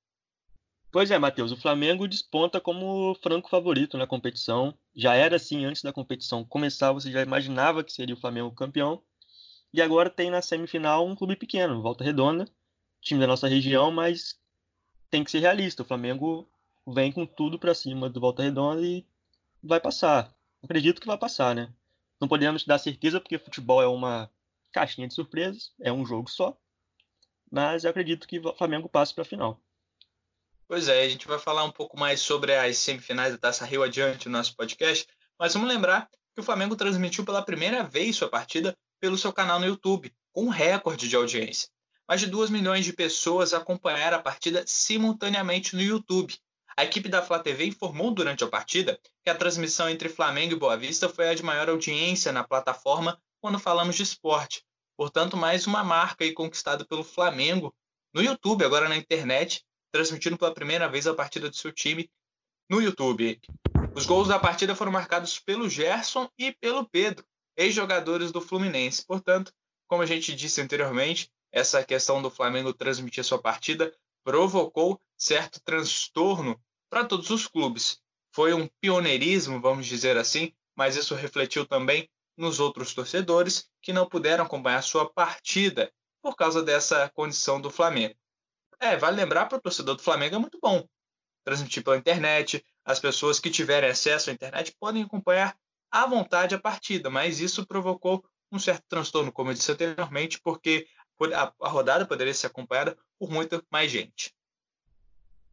Pois 0.91 1.11
é, 1.11 1.19
Matheus, 1.19 1.51
o 1.51 1.57
Flamengo 1.57 2.07
desponta 2.07 2.61
como 2.61 3.13
franco 3.21 3.49
favorito 3.49 3.97
na 3.97 4.07
competição. 4.07 4.73
Já 4.95 5.13
era 5.13 5.35
assim 5.35 5.65
antes 5.65 5.81
da 5.81 5.91
competição 5.91 6.43
começar, 6.43 6.93
você 6.93 7.11
já 7.11 7.21
imaginava 7.21 7.83
que 7.83 7.91
seria 7.91 8.15
o 8.15 8.19
Flamengo 8.19 8.55
campeão. 8.55 9.03
E 9.73 9.81
agora 9.81 10.09
tem 10.09 10.31
na 10.31 10.41
semifinal 10.41 11.05
um 11.05 11.15
clube 11.15 11.35
pequeno, 11.35 11.81
Volta 11.81 12.03
Redonda, 12.03 12.47
time 13.01 13.19
da 13.19 13.27
nossa 13.27 13.47
região, 13.47 13.91
mas 13.91 14.39
tem 15.09 15.23
que 15.23 15.29
ser 15.29 15.39
realista. 15.39 15.83
O 15.83 15.85
Flamengo 15.85 16.49
vem 16.87 17.11
com 17.11 17.25
tudo 17.25 17.59
para 17.59 17.75
cima 17.75 18.09
do 18.09 18.19
Volta 18.19 18.41
Redonda 18.41 18.81
e 18.81 19.05
vai 19.61 19.79
passar. 19.79 20.36
Acredito 20.67 20.99
que 20.99 21.07
vai 21.07 21.17
passar, 21.17 21.55
né? 21.55 21.73
Não 22.19 22.27
podemos 22.27 22.65
dar 22.65 22.77
certeza 22.77 23.21
porque 23.21 23.39
futebol 23.39 23.81
é 23.81 23.87
uma 23.87 24.29
caixinha 24.73 25.07
de 25.07 25.13
surpresas, 25.13 25.71
é 25.79 25.93
um 25.93 26.05
jogo 26.05 26.29
só. 26.29 26.57
Mas 27.49 27.85
eu 27.85 27.89
acredito 27.89 28.27
que 28.27 28.37
o 28.37 28.53
Flamengo 28.53 28.89
passe 28.89 29.13
para 29.13 29.21
a 29.21 29.25
final. 29.25 29.61
Pois 30.67 30.89
é, 30.89 31.05
a 31.05 31.07
gente 31.07 31.25
vai 31.25 31.39
falar 31.39 31.63
um 31.63 31.71
pouco 31.71 31.97
mais 31.97 32.19
sobre 32.19 32.53
as 32.53 32.77
semifinais 32.79 33.31
da 33.31 33.37
Taça 33.37 33.63
Rio 33.63 33.81
adiante 33.81 34.27
no 34.27 34.37
nosso 34.37 34.57
podcast, 34.57 35.07
mas 35.39 35.53
vamos 35.53 35.69
lembrar 35.69 36.09
que 36.35 36.41
o 36.41 36.43
Flamengo 36.43 36.75
transmitiu 36.75 37.23
pela 37.23 37.41
primeira 37.41 37.85
vez 37.85 38.17
sua 38.17 38.27
partida 38.27 38.77
pelo 38.99 39.17
seu 39.17 39.31
canal 39.31 39.61
no 39.61 39.67
YouTube, 39.67 40.13
com 40.33 40.47
um 40.47 40.49
recorde 40.49 41.07
de 41.07 41.15
audiência. 41.15 41.69
Mais 42.05 42.19
de 42.19 42.27
2 42.27 42.49
milhões 42.49 42.83
de 42.83 42.91
pessoas 42.91 43.53
acompanharam 43.53 44.17
a 44.17 44.21
partida 44.21 44.65
simultaneamente 44.67 45.77
no 45.77 45.81
YouTube. 45.81 46.37
A 46.79 46.83
equipe 46.83 47.09
da 47.09 47.23
Flá 47.23 47.39
TV 47.39 47.65
informou 47.65 48.11
durante 48.11 48.43
a 48.43 48.47
partida 48.47 48.99
que 49.23 49.31
a 49.31 49.35
transmissão 49.35 49.89
entre 49.89 50.09
Flamengo 50.09 50.53
e 50.53 50.59
Boa 50.59 50.77
Vista 50.77 51.09
foi 51.09 51.27
a 51.27 51.33
de 51.33 51.41
maior 51.41 51.67
audiência 51.67 52.31
na 52.31 52.43
plataforma 52.43 53.19
quando 53.41 53.57
falamos 53.57 53.95
de 53.95 54.03
esporte. 54.03 54.63
Portanto, 54.95 55.35
mais 55.35 55.65
uma 55.65 55.83
marca 55.83 56.23
aí 56.23 56.33
conquistada 56.33 56.85
pelo 56.85 57.03
Flamengo 57.03 57.75
no 58.13 58.21
YouTube, 58.21 58.63
agora 58.63 58.87
na 58.87 58.95
internet, 58.95 59.65
transmitindo 59.91 60.37
pela 60.37 60.53
primeira 60.53 60.87
vez 60.87 61.07
a 61.07 61.15
partida 61.15 61.49
do 61.49 61.55
seu 61.55 61.71
time 61.71 62.11
no 62.69 62.79
YouTube. 62.79 63.41
Os 63.95 64.05
gols 64.05 64.27
da 64.27 64.37
partida 64.37 64.75
foram 64.75 64.91
marcados 64.91 65.39
pelo 65.39 65.67
Gerson 65.67 66.29
e 66.37 66.51
pelo 66.51 66.87
Pedro, 66.87 67.25
ex-jogadores 67.57 68.31
do 68.31 68.39
Fluminense. 68.39 69.03
Portanto, 69.03 69.51
como 69.87 70.03
a 70.03 70.05
gente 70.05 70.35
disse 70.35 70.61
anteriormente, 70.61 71.31
essa 71.51 71.83
questão 71.83 72.21
do 72.21 72.29
Flamengo 72.29 72.71
transmitir 72.71 73.23
sua 73.23 73.41
partida 73.41 73.91
provocou 74.23 75.01
certo 75.17 75.59
transtorno 75.63 76.61
para 76.89 77.05
todos 77.05 77.29
os 77.29 77.47
clubes. 77.47 77.99
Foi 78.31 78.53
um 78.53 78.69
pioneirismo, 78.79 79.59
vamos 79.59 79.85
dizer 79.87 80.17
assim, 80.17 80.53
mas 80.75 80.95
isso 80.95 81.15
refletiu 81.15 81.65
também 81.65 82.09
nos 82.37 82.59
outros 82.59 82.93
torcedores 82.93 83.69
que 83.81 83.91
não 83.91 84.07
puderam 84.07 84.45
acompanhar 84.45 84.81
sua 84.83 85.11
partida 85.11 85.91
por 86.21 86.35
causa 86.35 86.61
dessa 86.61 87.09
condição 87.09 87.59
do 87.59 87.71
Flamengo. 87.71 88.15
É, 88.79 88.95
vale 88.95 89.17
lembrar 89.17 89.47
para 89.47 89.57
o 89.57 89.61
torcedor 89.61 89.95
do 89.95 90.03
Flamengo 90.03 90.35
é 90.35 90.39
muito 90.39 90.59
bom 90.61 90.87
transmitir 91.43 91.83
pela 91.83 91.97
internet. 91.97 92.63
As 92.85 92.99
pessoas 92.99 93.39
que 93.39 93.49
tiverem 93.49 93.89
acesso 93.89 94.29
à 94.29 94.33
internet 94.33 94.75
podem 94.79 95.03
acompanhar 95.03 95.57
à 95.89 96.05
vontade 96.05 96.53
a 96.53 96.59
partida, 96.59 97.09
mas 97.09 97.39
isso 97.39 97.65
provocou 97.65 98.23
um 98.51 98.59
certo 98.59 98.83
transtorno, 98.87 99.31
como 99.31 99.49
eu 99.49 99.53
disse 99.53 99.71
anteriormente, 99.71 100.39
porque 100.41 100.87
a, 101.33 101.69
rodada 101.69 102.05
poderia 102.05 102.33
ser 102.33 102.47
acompanhada 102.47 102.97
por 103.17 103.31
muita 103.31 103.63
mais 103.71 103.91
gente. 103.91 104.33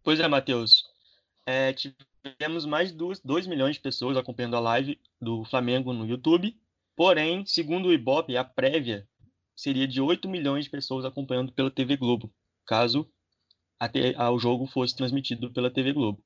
Pois 0.05 0.21
é, 0.21 0.29
Matheus. 0.29 0.85
É, 1.47 1.73
tivemos 1.73 2.67
mais 2.67 2.93
de 2.93 2.99
2 3.25 3.47
milhões 3.47 3.77
de 3.77 3.83
pessoas 3.83 4.19
acompanhando 4.19 4.55
a 4.55 4.61
live 4.61 5.01
do 5.19 5.45
Flamengo 5.47 5.95
no 5.95 6.07
YouTube. 6.07 6.55
Porém, 6.95 7.45
segundo 7.47 7.89
o 7.89 7.93
Ibope, 7.93 8.37
a 8.37 8.45
prévia 8.45 9.09
seria 9.57 9.89
de 9.89 10.03
8 10.03 10.29
milhões 10.29 10.67
de 10.67 10.71
pessoas 10.71 11.07
acompanhando 11.07 11.53
pela 11.53 11.71
TV 11.71 11.97
Globo, 11.97 12.33
caso 12.67 13.09
a, 13.81 14.31
o 14.31 14.39
jogo 14.39 14.67
fosse 14.67 14.95
transmitido 14.95 15.51
pela 15.51 15.71
TV 15.71 15.93
Globo. 15.93 16.23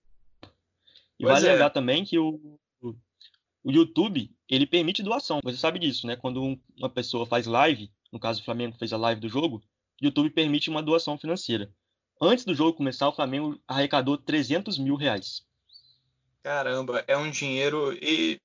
E 1.18 1.24
pois 1.24 1.34
vale 1.34 1.46
é. 1.46 1.52
lembrar 1.52 1.70
também 1.70 2.04
que 2.04 2.18
o, 2.18 2.58
o, 2.80 3.70
YouTube, 3.70 4.30
ele 4.48 4.66
permite 4.66 5.02
doação. 5.02 5.40
Você 5.42 5.56
sabe 5.56 5.78
disso, 5.78 6.06
né? 6.06 6.16
Quando 6.16 6.42
um, 6.42 6.60
uma 6.76 6.90
pessoa 6.90 7.26
faz 7.26 7.46
live, 7.46 7.90
no 8.12 8.18
caso 8.18 8.40
o 8.40 8.44
Flamengo 8.44 8.76
fez 8.76 8.92
a 8.92 8.96
live 8.96 9.20
do 9.20 9.28
jogo, 9.28 9.62
o 10.00 10.04
YouTube 10.04 10.30
permite 10.30 10.68
uma 10.68 10.82
doação 10.82 11.16
financeira. 11.16 11.72
Antes 12.20 12.44
do 12.44 12.54
jogo 12.54 12.76
começar, 12.76 13.08
o 13.08 13.14
Flamengo 13.14 13.60
arrecadou 13.66 14.18
300 14.18 14.78
mil 14.78 14.96
reais. 14.96 15.42
Caramba, 16.42 17.04
é 17.06 17.16
um 17.16 17.30
dinheiro 17.30 17.92
e 17.92 18.40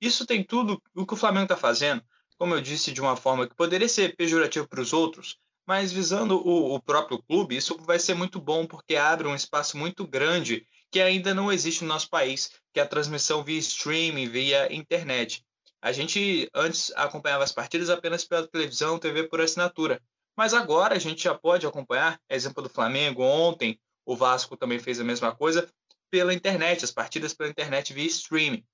isso 0.00 0.26
tem 0.26 0.44
tudo 0.44 0.80
o 0.94 1.06
que 1.06 1.14
o 1.14 1.16
Flamengo 1.16 1.44
está 1.44 1.56
fazendo. 1.56 2.02
Como 2.38 2.54
eu 2.54 2.60
disse, 2.60 2.92
de 2.92 3.00
uma 3.00 3.16
forma 3.16 3.48
que 3.48 3.54
poderia 3.54 3.88
ser 3.88 4.14
pejorativa 4.14 4.66
para 4.68 4.80
os 4.80 4.92
outros, 4.92 5.38
mas 5.66 5.90
visando 5.90 6.36
o, 6.36 6.74
o, 6.74 6.80
próprio 6.80 7.22
clube, 7.22 7.56
isso 7.56 7.76
vai 7.80 7.98
ser 7.98 8.14
muito 8.14 8.38
bom 8.40 8.66
porque 8.66 8.94
abre 8.94 9.26
um 9.26 9.34
espaço 9.34 9.76
muito 9.76 10.06
grande 10.06 10.66
que 10.90 11.00
ainda 11.00 11.34
não 11.34 11.50
existe 11.50 11.82
no 11.82 11.88
nosso 11.88 12.08
país, 12.08 12.52
que 12.72 12.78
é 12.78 12.82
a 12.82 12.86
transmissão 12.86 13.42
via 13.42 13.58
streaming, 13.58 14.28
via 14.28 14.72
internet. 14.72 15.44
A 15.82 15.92
gente 15.92 16.48
antes 16.54 16.92
acompanhava 16.94 17.42
as 17.42 17.52
partidas 17.52 17.90
apenas 17.90 18.24
pela 18.24 18.46
televisão, 18.46 18.98
TV 18.98 19.24
por 19.24 19.40
assinatura. 19.40 20.00
Mas 20.36 20.52
agora 20.52 20.94
a 20.94 20.98
gente 20.98 21.24
já 21.24 21.34
pode 21.34 21.66
acompanhar, 21.66 22.20
exemplo 22.28 22.62
do 22.62 22.68
Flamengo, 22.68 23.22
ontem 23.22 23.80
o 24.04 24.14
Vasco 24.14 24.56
também 24.56 24.78
fez 24.78 25.00
a 25.00 25.04
mesma 25.04 25.34
coisa, 25.34 25.68
pela 26.10 26.34
internet, 26.34 26.84
as 26.84 26.92
partidas 26.92 27.34
pela 27.34 27.50
internet 27.50 27.92
via 27.92 28.06
streaming. 28.06 28.64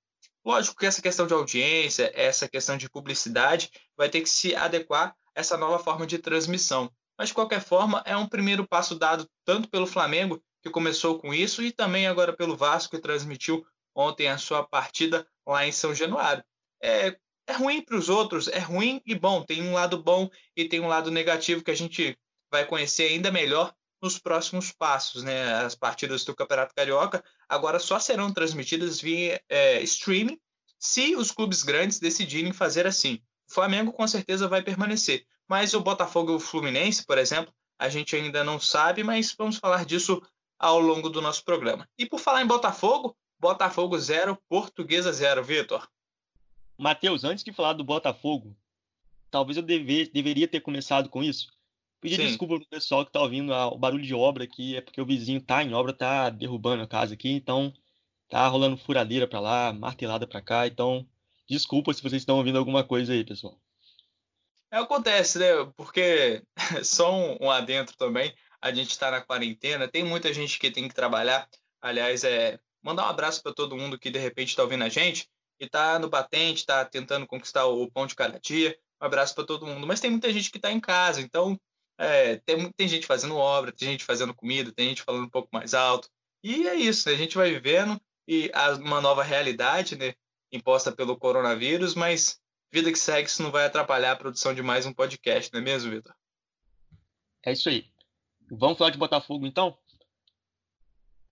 Lógico 0.45 0.75
que 0.75 0.85
essa 0.85 1.01
questão 1.01 1.25
de 1.25 1.33
audiência, 1.33 2.11
essa 2.13 2.47
questão 2.47 2.77
de 2.77 2.89
publicidade, 2.89 3.71
vai 3.97 4.09
ter 4.09 4.21
que 4.21 4.29
se 4.29 4.53
adequar 4.55 5.15
essa 5.33 5.57
nova 5.57 5.79
forma 5.79 6.05
de 6.05 6.19
transmissão. 6.19 6.91
Mas, 7.17 7.29
de 7.29 7.33
qualquer 7.33 7.61
forma, 7.61 8.03
é 8.05 8.15
um 8.15 8.27
primeiro 8.27 8.67
passo 8.67 8.95
dado 8.95 9.27
tanto 9.45 9.69
pelo 9.69 9.87
Flamengo, 9.87 10.43
que 10.61 10.69
começou 10.69 11.19
com 11.19 11.33
isso, 11.33 11.63
e 11.63 11.71
também 11.71 12.07
agora 12.07 12.35
pelo 12.35 12.57
Vasco, 12.57 12.95
que 12.95 13.01
transmitiu 13.01 13.65
ontem 13.95 14.27
a 14.27 14.37
sua 14.37 14.63
partida 14.63 15.25
lá 15.45 15.65
em 15.65 15.71
São 15.71 15.93
Januário. 15.93 16.43
É, 16.81 17.17
é 17.47 17.53
ruim 17.53 17.81
para 17.81 17.97
os 17.97 18.09
outros, 18.09 18.47
é 18.47 18.59
ruim 18.59 19.01
e 19.05 19.15
bom. 19.15 19.43
Tem 19.43 19.61
um 19.61 19.73
lado 19.73 20.01
bom 20.01 20.29
e 20.55 20.65
tem 20.65 20.79
um 20.79 20.87
lado 20.87 21.11
negativo 21.11 21.63
que 21.63 21.71
a 21.71 21.75
gente 21.75 22.17
vai 22.51 22.65
conhecer 22.65 23.09
ainda 23.09 23.31
melhor 23.31 23.73
nos 24.01 24.19
próximos 24.19 24.71
passos. 24.71 25.23
Né? 25.23 25.53
As 25.55 25.75
partidas 25.75 26.23
do 26.23 26.35
Campeonato 26.35 26.73
Carioca 26.75 27.23
agora 27.47 27.79
só 27.79 27.99
serão 27.99 28.33
transmitidas 28.33 28.99
via 29.01 29.41
é, 29.49 29.81
streaming 29.81 30.39
se 30.79 31.15
os 31.15 31.31
clubes 31.31 31.63
grandes 31.63 31.99
decidirem 31.99 32.51
fazer 32.51 32.85
assim. 32.85 33.19
O 33.49 33.53
Flamengo 33.53 33.93
com 33.93 34.07
certeza 34.07 34.47
vai 34.47 34.61
permanecer. 34.61 35.25
Mas 35.47 35.73
o 35.73 35.81
Botafogo 35.81 36.31
e 36.31 36.35
o 36.35 36.39
Fluminense, 36.39 37.05
por 37.05 37.17
exemplo, 37.17 37.53
a 37.77 37.89
gente 37.89 38.15
ainda 38.15 38.43
não 38.43 38.59
sabe, 38.59 39.03
mas 39.03 39.33
vamos 39.37 39.57
falar 39.57 39.85
disso 39.85 40.21
ao 40.57 40.79
longo 40.79 41.09
do 41.09 41.21
nosso 41.21 41.43
programa. 41.43 41.87
E 41.97 42.05
por 42.05 42.19
falar 42.19 42.41
em 42.41 42.47
Botafogo, 42.47 43.15
Botafogo 43.39 43.97
0, 43.97 44.37
Portuguesa 44.47 45.11
0, 45.11 45.43
Vitor. 45.43 45.87
Matheus, 46.77 47.23
antes 47.23 47.43
de 47.43 47.51
falar 47.51 47.73
do 47.73 47.83
Botafogo, 47.83 48.55
talvez 49.29 49.57
eu 49.57 49.63
deve, 49.63 50.07
deveria 50.07 50.47
ter 50.47 50.61
começado 50.61 51.09
com 51.09 51.23
isso. 51.23 51.51
Pedir 52.01 52.17
Sim. 52.17 52.27
desculpa 52.27 52.57
pro 52.57 52.67
pessoal 52.67 53.05
que 53.05 53.11
tá 53.11 53.21
ouvindo 53.21 53.53
o 53.53 53.77
barulho 53.77 54.03
de 54.03 54.13
obra 54.13 54.43
aqui, 54.43 54.75
é 54.75 54.81
porque 54.81 54.99
o 54.99 55.05
vizinho 55.05 55.41
tá 55.41 55.63
em 55.63 55.73
obra, 55.73 55.93
tá 55.93 56.29
derrubando 56.29 56.83
a 56.83 56.87
casa 56.87 57.13
aqui, 57.13 57.31
então 57.31 57.73
tá 58.27 58.45
rolando 58.47 58.77
furadeira 58.77 59.27
para 59.27 59.39
lá, 59.39 59.71
martelada 59.71 60.27
para 60.27 60.41
cá, 60.41 60.67
então 60.67 61.07
Desculpa 61.49 61.93
se 61.93 62.01
vocês 62.01 62.21
estão 62.21 62.37
ouvindo 62.37 62.57
alguma 62.57 62.83
coisa 62.83 63.13
aí, 63.13 63.23
pessoal. 63.23 63.59
É, 64.71 64.77
acontece, 64.77 65.39
né? 65.39 65.45
Porque 65.75 66.41
só 66.83 67.13
um, 67.13 67.37
um 67.41 67.51
adentro 67.51 67.95
também. 67.97 68.33
A 68.61 68.73
gente 68.73 68.91
está 68.91 69.11
na 69.11 69.21
quarentena, 69.21 69.89
tem 69.89 70.03
muita 70.03 70.33
gente 70.33 70.57
que 70.57 70.71
tem 70.71 70.87
que 70.87 70.95
trabalhar. 70.95 71.47
Aliás, 71.81 72.23
é 72.23 72.59
mandar 72.81 73.05
um 73.05 73.09
abraço 73.09 73.43
para 73.43 73.53
todo 73.53 73.75
mundo 73.75 73.99
que 73.99 74.09
de 74.09 74.19
repente 74.19 74.49
está 74.49 74.63
ouvindo 74.63 74.83
a 74.83 74.89
gente 74.89 75.29
e 75.59 75.65
está 75.65 75.97
no 75.99 76.09
batente, 76.09 76.59
está 76.59 76.83
tentando 76.85 77.27
conquistar 77.27 77.65
o 77.65 77.89
pão 77.91 78.05
de 78.05 78.15
cada 78.15 78.39
dia. 78.39 78.77
Um 79.01 79.05
abraço 79.05 79.35
para 79.35 79.45
todo 79.45 79.65
mundo. 79.65 79.85
Mas 79.85 79.99
tem 79.99 80.11
muita 80.11 80.31
gente 80.31 80.51
que 80.51 80.57
está 80.57 80.71
em 80.71 80.79
casa, 80.79 81.21
então 81.21 81.59
é, 81.97 82.37
tem, 82.37 82.71
tem 82.71 82.87
gente 82.87 83.05
fazendo 83.05 83.35
obra, 83.35 83.71
tem 83.71 83.89
gente 83.89 84.03
fazendo 84.03 84.33
comida, 84.33 84.71
tem 84.71 84.89
gente 84.89 85.03
falando 85.03 85.25
um 85.25 85.29
pouco 85.29 85.49
mais 85.51 85.73
alto. 85.73 86.09
E 86.43 86.67
é 86.67 86.75
isso, 86.75 87.07
né? 87.07 87.15
a 87.15 87.17
gente 87.17 87.37
vai 87.37 87.51
vivendo 87.51 87.99
e 88.27 88.51
uma 88.79 89.01
nova 89.01 89.23
realidade, 89.23 89.97
né? 89.97 90.13
imposta 90.51 90.91
pelo 90.91 91.17
coronavírus, 91.17 91.95
mas 91.95 92.39
vida 92.71 92.91
que 92.91 92.99
segue, 92.99 93.27
isso 93.27 93.41
não 93.41 93.51
vai 93.51 93.65
atrapalhar 93.65 94.11
a 94.11 94.15
produção 94.15 94.53
de 94.53 94.61
mais 94.61 94.85
um 94.85 94.93
podcast, 94.93 95.51
não 95.51 95.59
é 95.59 95.63
mesmo, 95.63 95.91
Vitor? 95.91 96.13
É 97.43 97.51
isso 97.51 97.69
aí. 97.69 97.91
Vamos 98.51 98.77
falar 98.77 98.91
de 98.91 98.97
Botafogo, 98.97 99.47
então? 99.47 99.77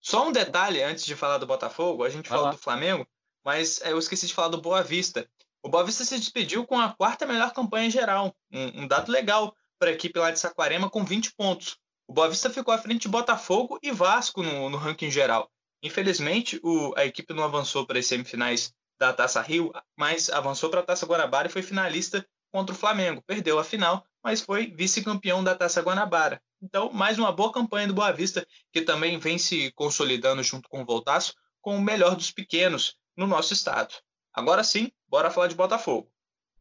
Só 0.02 0.28
um 0.28 0.32
detalhe 0.32 0.82
antes 0.82 1.06
de 1.06 1.16
falar 1.16 1.38
do 1.38 1.46
Botafogo, 1.46 2.04
a 2.04 2.10
gente 2.10 2.28
vai 2.28 2.38
falou 2.38 2.46
lá. 2.46 2.52
do 2.52 2.58
Flamengo, 2.58 3.08
mas 3.44 3.82
é, 3.82 3.92
eu 3.92 4.00
esqueci 4.00 4.28
de 4.28 4.34
falar 4.34 4.50
do 4.50 4.62
Boa 4.62 4.84
Vista. 4.84 5.28
O 5.64 5.70
Boa 5.70 5.84
Vista 5.84 6.04
se 6.04 6.18
despediu 6.18 6.66
com 6.66 6.80
a 6.80 6.90
quarta 6.90 7.26
melhor 7.26 7.54
campanha 7.54 7.90
geral, 7.90 8.36
um, 8.52 8.84
um 8.84 8.88
dado 8.88 9.12
legal 9.12 9.56
para 9.80 9.90
a 9.90 9.94
equipe 9.94 10.18
lá 10.20 10.32
de 10.32 10.40
Saquarema 10.40 10.90
com 10.90 11.04
20 11.04 11.34
pontos. 11.36 11.78
O 12.08 12.14
Boa 12.14 12.30
Vista 12.30 12.50
ficou 12.50 12.74
à 12.74 12.78
frente 12.78 13.04
de 13.04 13.08
Botafogo 13.08 13.80
e 13.82 13.92
Vasco 13.92 14.44
no, 14.44 14.70
no 14.70 14.78
ranking 14.78 15.10
geral. 15.10 15.50
Infelizmente, 15.84 16.60
o, 16.64 16.94
a 16.96 17.06
equipe 17.06 17.34
não 17.34 17.44
avançou 17.44 17.86
para 17.86 17.98
as 17.98 18.06
semifinais 18.06 18.74
da 19.00 19.12
Taça 19.12 19.42
Rio, 19.42 19.72
mas 19.98 20.30
avançou 20.30 20.70
para 20.70 20.82
a 20.82 20.84
Taça 20.84 21.06
Guanabara 21.06 21.48
e 21.48 21.52
foi 21.52 21.64
finalista 21.64 22.26
contra 22.52 22.76
o 22.76 22.78
Flamengo. 22.78 23.24
Perdeu 23.26 23.58
a 23.58 23.64
final, 23.64 24.06
mas 24.24 24.42
foi 24.42 24.68
vice-campeão 24.68 25.44
da 25.44 25.56
Taça 25.56 25.82
Guanabara. 25.82 26.42
Então, 26.62 26.92
mais 26.92 27.18
uma 27.18 27.32
boa 27.32 27.52
campanha 27.52 27.88
do 27.88 27.94
Boa 27.94 28.12
Vista, 28.12 28.46
que 28.72 28.82
também 28.82 29.18
vem 29.18 29.40
se 29.40 29.72
consolidando 29.72 30.44
junto 30.44 30.70
com 30.70 30.84
o 30.84 30.86
Voltaço, 30.86 31.34
com 31.60 31.76
o 31.76 31.82
melhor 31.82 32.16
dos 32.16 32.30
pequenos 32.30 32.96
no 33.22 33.28
nosso 33.28 33.54
estado. 33.54 33.94
Agora 34.34 34.64
sim, 34.64 34.92
bora 35.08 35.32
falar 35.32 35.48
de 35.48 35.56
Botafogo. 35.56 36.12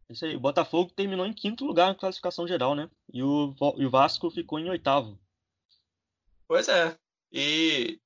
Isso 0.09 0.25
aí, 0.25 0.37
o 0.37 0.41
Botafogo 0.41 0.93
terminou 0.95 1.25
em 1.25 1.33
quinto 1.33 1.65
lugar 1.65 1.89
na 1.89 1.95
classificação 1.95 2.47
geral, 2.47 2.75
né? 2.75 2.91
E 3.13 3.23
o, 3.23 3.55
e 3.77 3.87
o 3.87 3.91
Vasco 3.91 4.31
ficou 4.31 4.59
em 4.59 4.69
oitavo. 4.69 5.19
Pois 6.49 6.69
é. 6.69 6.97
E 7.33 8.01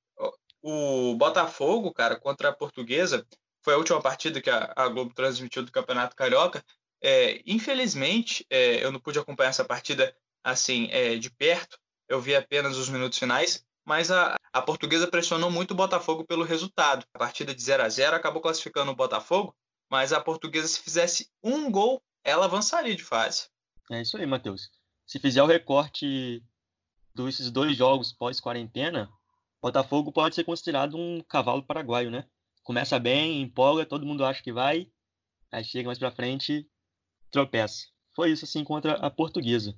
o 0.61 1.15
Botafogo, 1.15 1.91
cara, 1.91 2.15
contra 2.15 2.49
a 2.49 2.53
Portuguesa, 2.53 3.25
foi 3.63 3.73
a 3.73 3.77
última 3.77 3.99
partida 4.01 4.39
que 4.39 4.49
a, 4.49 4.71
a 4.75 4.87
Globo 4.87 5.13
transmitiu 5.15 5.63
do 5.63 5.71
Campeonato 5.71 6.15
Carioca. 6.15 6.63
É, 7.01 7.41
infelizmente, 7.45 8.45
é, 8.49 8.83
eu 8.83 8.91
não 8.91 8.99
pude 8.99 9.17
acompanhar 9.17 9.49
essa 9.49 9.65
partida 9.65 10.15
assim 10.43 10.87
é, 10.91 11.15
de 11.15 11.31
perto. 11.31 11.79
Eu 12.07 12.21
vi 12.21 12.35
apenas 12.35 12.77
os 12.77 12.87
minutos 12.87 13.17
finais, 13.17 13.65
mas 13.85 14.11
a, 14.11 14.35
a 14.51 14.61
Portuguesa 14.61 15.07
pressionou 15.07 15.51
muito 15.51 15.71
o 15.71 15.75
Botafogo 15.75 16.25
pelo 16.25 16.43
resultado. 16.43 17.05
A 17.13 17.19
partida 17.19 17.53
de 17.53 17.61
0 17.61 17.83
a 17.83 17.89
0 17.89 18.15
acabou 18.15 18.41
classificando 18.41 18.91
o 18.91 18.95
Botafogo, 18.95 19.55
mas 19.89 20.11
a 20.11 20.19
Portuguesa 20.19 20.67
se 20.67 20.81
fizesse 20.81 21.29
um 21.43 21.71
gol, 21.71 22.01
ela 22.23 22.45
avançaria 22.45 22.95
de 22.95 23.03
fase. 23.03 23.47
É 23.91 24.01
isso 24.01 24.17
aí, 24.17 24.25
Matheus. 24.25 24.69
Se 25.05 25.19
fizer 25.19 25.43
o 25.43 25.47
recorte 25.47 26.43
desses 27.13 27.51
dois 27.51 27.77
jogos 27.77 28.11
pós-quarentena, 28.11 29.09
Botafogo 29.61 30.11
pode 30.11 30.35
ser 30.35 30.43
considerado 30.43 30.97
um 30.97 31.21
cavalo 31.21 31.63
paraguaio, 31.63 32.09
né? 32.09 32.27
começa 32.65 32.97
bem, 32.99 33.41
empolga, 33.41 33.85
todo 33.85 34.05
mundo 34.05 34.25
acha 34.25 34.41
que 34.41 34.51
vai, 34.51 34.91
aí 35.51 35.63
chega 35.63 35.85
mais 35.87 35.99
pra 35.99 36.11
frente, 36.11 36.67
tropeça. 37.31 37.85
Foi 38.15 38.31
isso 38.31 38.43
assim 38.43 38.63
contra 38.63 38.93
a 38.93 39.09
Portuguesa. 39.09 39.77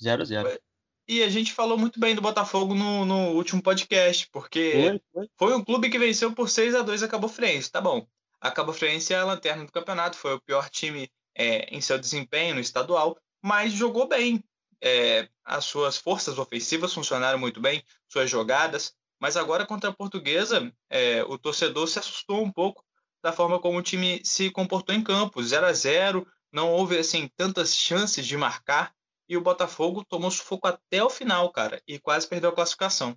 0 0.00 0.22
a 0.22 0.24
0 0.24 0.60
E 1.08 1.22
a 1.22 1.28
gente 1.30 1.54
falou 1.54 1.78
muito 1.78 1.98
bem 1.98 2.14
do 2.14 2.20
Botafogo 2.20 2.74
no, 2.74 3.06
no 3.06 3.30
último 3.30 3.62
podcast, 3.62 4.28
porque 4.30 4.72
foi, 4.72 5.00
foi. 5.12 5.30
foi, 5.38 5.56
um 5.56 5.64
clube 5.64 5.88
que 5.88 5.98
venceu 5.98 6.34
por 6.34 6.50
6 6.50 6.74
a 6.74 6.82
2 6.82 7.02
a 7.02 7.08
Cabo 7.08 7.28
Friense, 7.28 7.72
tá 7.72 7.80
bom. 7.80 8.06
A 8.38 8.50
Cabo 8.50 8.74
Friense 8.74 9.14
é 9.14 9.16
a 9.16 9.24
lanterna 9.24 9.64
do 9.64 9.72
campeonato, 9.72 10.18
foi 10.18 10.34
o 10.34 10.40
pior 10.40 10.68
time 10.68 11.10
é, 11.34 11.74
em 11.74 11.80
seu 11.80 11.98
desempenho 11.98 12.56
no 12.56 12.60
estadual, 12.60 13.18
mas 13.42 13.72
jogou 13.72 14.06
bem. 14.06 14.44
É, 14.80 15.28
as 15.44 15.64
suas 15.64 15.96
forças 15.96 16.38
ofensivas 16.38 16.92
funcionaram 16.92 17.38
muito 17.38 17.58
bem, 17.58 17.82
suas 18.06 18.28
jogadas. 18.28 18.94
Mas 19.18 19.36
agora 19.36 19.66
contra 19.66 19.90
a 19.90 19.92
Portuguesa, 19.94 20.72
é, 20.90 21.24
o 21.24 21.38
torcedor 21.38 21.88
se 21.88 21.98
assustou 21.98 22.44
um 22.44 22.52
pouco 22.52 22.84
da 23.22 23.32
forma 23.32 23.58
como 23.58 23.78
o 23.78 23.82
time 23.82 24.20
se 24.22 24.50
comportou 24.50 24.94
em 24.94 25.02
campo, 25.02 25.42
0 25.42 25.66
a 25.66 25.72
0, 25.72 26.26
não 26.52 26.70
houve 26.70 26.98
assim 26.98 27.28
tantas 27.36 27.74
chances 27.74 28.26
de 28.26 28.36
marcar 28.36 28.94
e 29.28 29.36
o 29.36 29.40
Botafogo 29.40 30.04
tomou 30.04 30.30
sufoco 30.30 30.66
até 30.66 31.02
o 31.02 31.10
final, 31.10 31.50
cara, 31.50 31.82
e 31.86 31.98
quase 31.98 32.26
perdeu 32.26 32.50
a 32.50 32.54
classificação. 32.54 33.16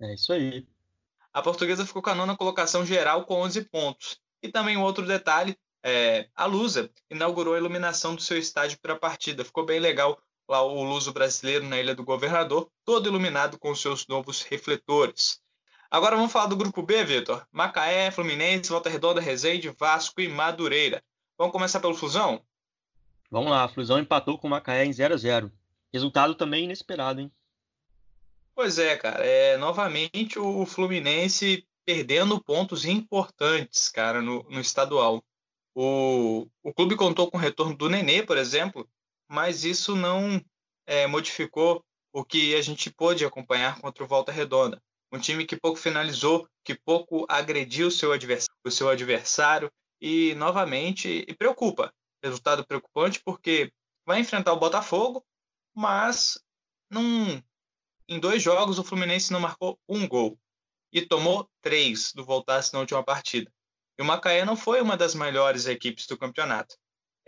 É 0.00 0.14
isso 0.14 0.32
aí. 0.32 0.66
A 1.32 1.42
Portuguesa 1.42 1.84
ficou 1.84 2.00
com 2.00 2.10
a 2.10 2.14
nona 2.14 2.36
colocação 2.36 2.86
geral 2.86 3.24
com 3.24 3.42
11 3.42 3.64
pontos. 3.64 4.20
E 4.42 4.48
também 4.48 4.76
um 4.76 4.82
outro 4.82 5.04
detalhe, 5.04 5.58
é, 5.82 6.28
a 6.34 6.46
Lusa 6.46 6.90
inaugurou 7.10 7.54
a 7.54 7.58
iluminação 7.58 8.14
do 8.14 8.22
seu 8.22 8.38
estádio 8.38 8.78
para 8.80 8.94
a 8.94 8.98
partida. 8.98 9.44
Ficou 9.44 9.64
bem 9.64 9.80
legal 9.80 10.20
lá 10.48 10.62
o 10.62 10.82
Luso 10.82 11.12
brasileiro 11.12 11.66
na 11.66 11.78
Ilha 11.78 11.94
do 11.94 12.04
Governador, 12.04 12.70
todo 12.84 13.08
iluminado 13.08 13.58
com 13.58 13.74
seus 13.74 14.06
novos 14.06 14.42
refletores. 14.42 15.40
Agora 15.90 16.16
vamos 16.16 16.32
falar 16.32 16.46
do 16.46 16.56
grupo 16.56 16.82
B, 16.82 17.04
Vitor. 17.04 17.46
Macaé, 17.50 18.10
Fluminense, 18.10 18.70
Volta 18.70 18.90
Redonda, 18.90 19.20
Resende, 19.20 19.70
Vasco 19.70 20.20
e 20.20 20.28
Madureira. 20.28 21.02
Vamos 21.36 21.52
começar 21.52 21.80
pelo 21.80 21.94
Fusão? 21.94 22.42
Vamos 23.30 23.50
lá, 23.50 23.64
a 23.64 23.68
Fusão 23.68 23.98
empatou 23.98 24.38
com 24.38 24.46
o 24.46 24.50
Macaé 24.50 24.84
em 24.84 24.92
0 24.92 25.14
a 25.14 25.16
0 25.16 25.52
Resultado 25.92 26.34
também 26.34 26.64
inesperado, 26.64 27.20
hein? 27.20 27.32
Pois 28.54 28.78
é, 28.78 28.96
cara. 28.96 29.24
É, 29.24 29.56
novamente 29.56 30.38
o 30.38 30.66
Fluminense 30.66 31.66
perdendo 31.84 32.42
pontos 32.42 32.84
importantes, 32.84 33.88
cara, 33.88 34.20
no, 34.20 34.42
no 34.50 34.60
estadual. 34.60 35.22
O, 35.74 36.46
o 36.62 36.74
clube 36.74 36.96
contou 36.96 37.30
com 37.30 37.38
o 37.38 37.40
retorno 37.40 37.76
do 37.76 37.88
Nenê, 37.88 38.22
por 38.22 38.36
exemplo, 38.36 38.88
mas 39.28 39.64
isso 39.64 39.94
não 39.94 40.42
é, 40.86 41.06
modificou 41.06 41.84
o 42.12 42.24
que 42.24 42.54
a 42.56 42.62
gente 42.62 42.90
pôde 42.90 43.24
acompanhar 43.24 43.80
contra 43.80 44.02
o 44.02 44.06
Volta 44.06 44.32
Redonda. 44.32 44.82
Um 45.12 45.18
time 45.18 45.46
que 45.46 45.56
pouco 45.56 45.78
finalizou, 45.78 46.48
que 46.64 46.74
pouco 46.74 47.24
agrediu 47.28 47.88
o 47.88 47.90
seu 47.92 48.12
adversário, 48.12 48.58
o 48.66 48.70
seu 48.70 48.88
adversário 48.88 49.70
e, 50.00 50.34
novamente, 50.34 51.24
e 51.26 51.34
preocupa. 51.34 51.92
Resultado 52.22 52.66
preocupante 52.66 53.20
porque 53.24 53.72
vai 54.06 54.20
enfrentar 54.20 54.52
o 54.52 54.58
Botafogo, 54.58 55.24
mas 55.74 56.42
num, 56.90 57.42
em 58.08 58.18
dois 58.18 58.42
jogos 58.42 58.78
o 58.78 58.84
Fluminense 58.84 59.32
não 59.32 59.40
marcou 59.40 59.78
um 59.88 60.06
gol 60.06 60.38
e 60.92 61.02
tomou 61.02 61.48
três 61.60 62.12
do 62.12 62.24
Voltasse 62.24 62.72
na 62.72 62.80
última 62.80 63.04
partida. 63.04 63.52
E 63.98 64.02
o 64.02 64.04
Macaé 64.04 64.44
não 64.44 64.56
foi 64.56 64.80
uma 64.80 64.96
das 64.96 65.14
melhores 65.14 65.66
equipes 65.66 66.06
do 66.06 66.18
campeonato 66.18 66.76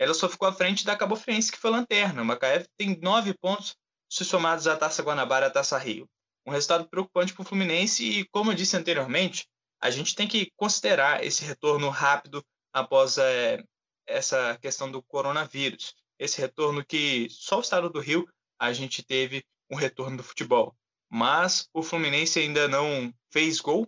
ela 0.01 0.15
só 0.15 0.27
ficou 0.27 0.47
à 0.47 0.51
frente 0.51 0.83
da 0.83 0.97
Cabo 0.97 1.15
Friense, 1.15 1.51
que 1.51 1.59
foi 1.59 1.69
lanterna. 1.69 2.23
O 2.23 2.25
Macaé 2.25 2.65
tem 2.75 2.99
nove 2.99 3.35
pontos 3.35 3.75
se 4.09 4.25
somados 4.25 4.65
à 4.65 4.75
Taça 4.75 5.03
Guanabara 5.03 5.45
e 5.45 5.49
à 5.49 5.51
Taça 5.51 5.77
Rio. 5.77 6.09
Um 6.43 6.49
resultado 6.49 6.89
preocupante 6.89 7.35
para 7.35 7.43
o 7.43 7.45
Fluminense 7.45 8.03
e, 8.03 8.25
como 8.29 8.51
eu 8.51 8.55
disse 8.55 8.75
anteriormente, 8.75 9.47
a 9.79 9.91
gente 9.91 10.15
tem 10.15 10.27
que 10.27 10.51
considerar 10.57 11.23
esse 11.23 11.45
retorno 11.45 11.87
rápido 11.89 12.43
após 12.73 13.19
é, 13.19 13.63
essa 14.05 14.57
questão 14.61 14.91
do 14.91 15.01
coronavírus. 15.01 15.95
Esse 16.19 16.39
retorno 16.39 16.85
que 16.85 17.27
só 17.29 17.57
o 17.57 17.61
estado 17.61 17.89
do 17.89 17.99
Rio 17.99 18.27
a 18.59 18.71
gente 18.73 19.01
teve 19.01 19.43
um 19.69 19.75
retorno 19.75 20.17
do 20.17 20.23
futebol. 20.23 20.75
Mas 21.09 21.67
o 21.73 21.81
Fluminense 21.81 22.39
ainda 22.39 22.67
não 22.67 23.13
fez 23.31 23.59
gol 23.59 23.87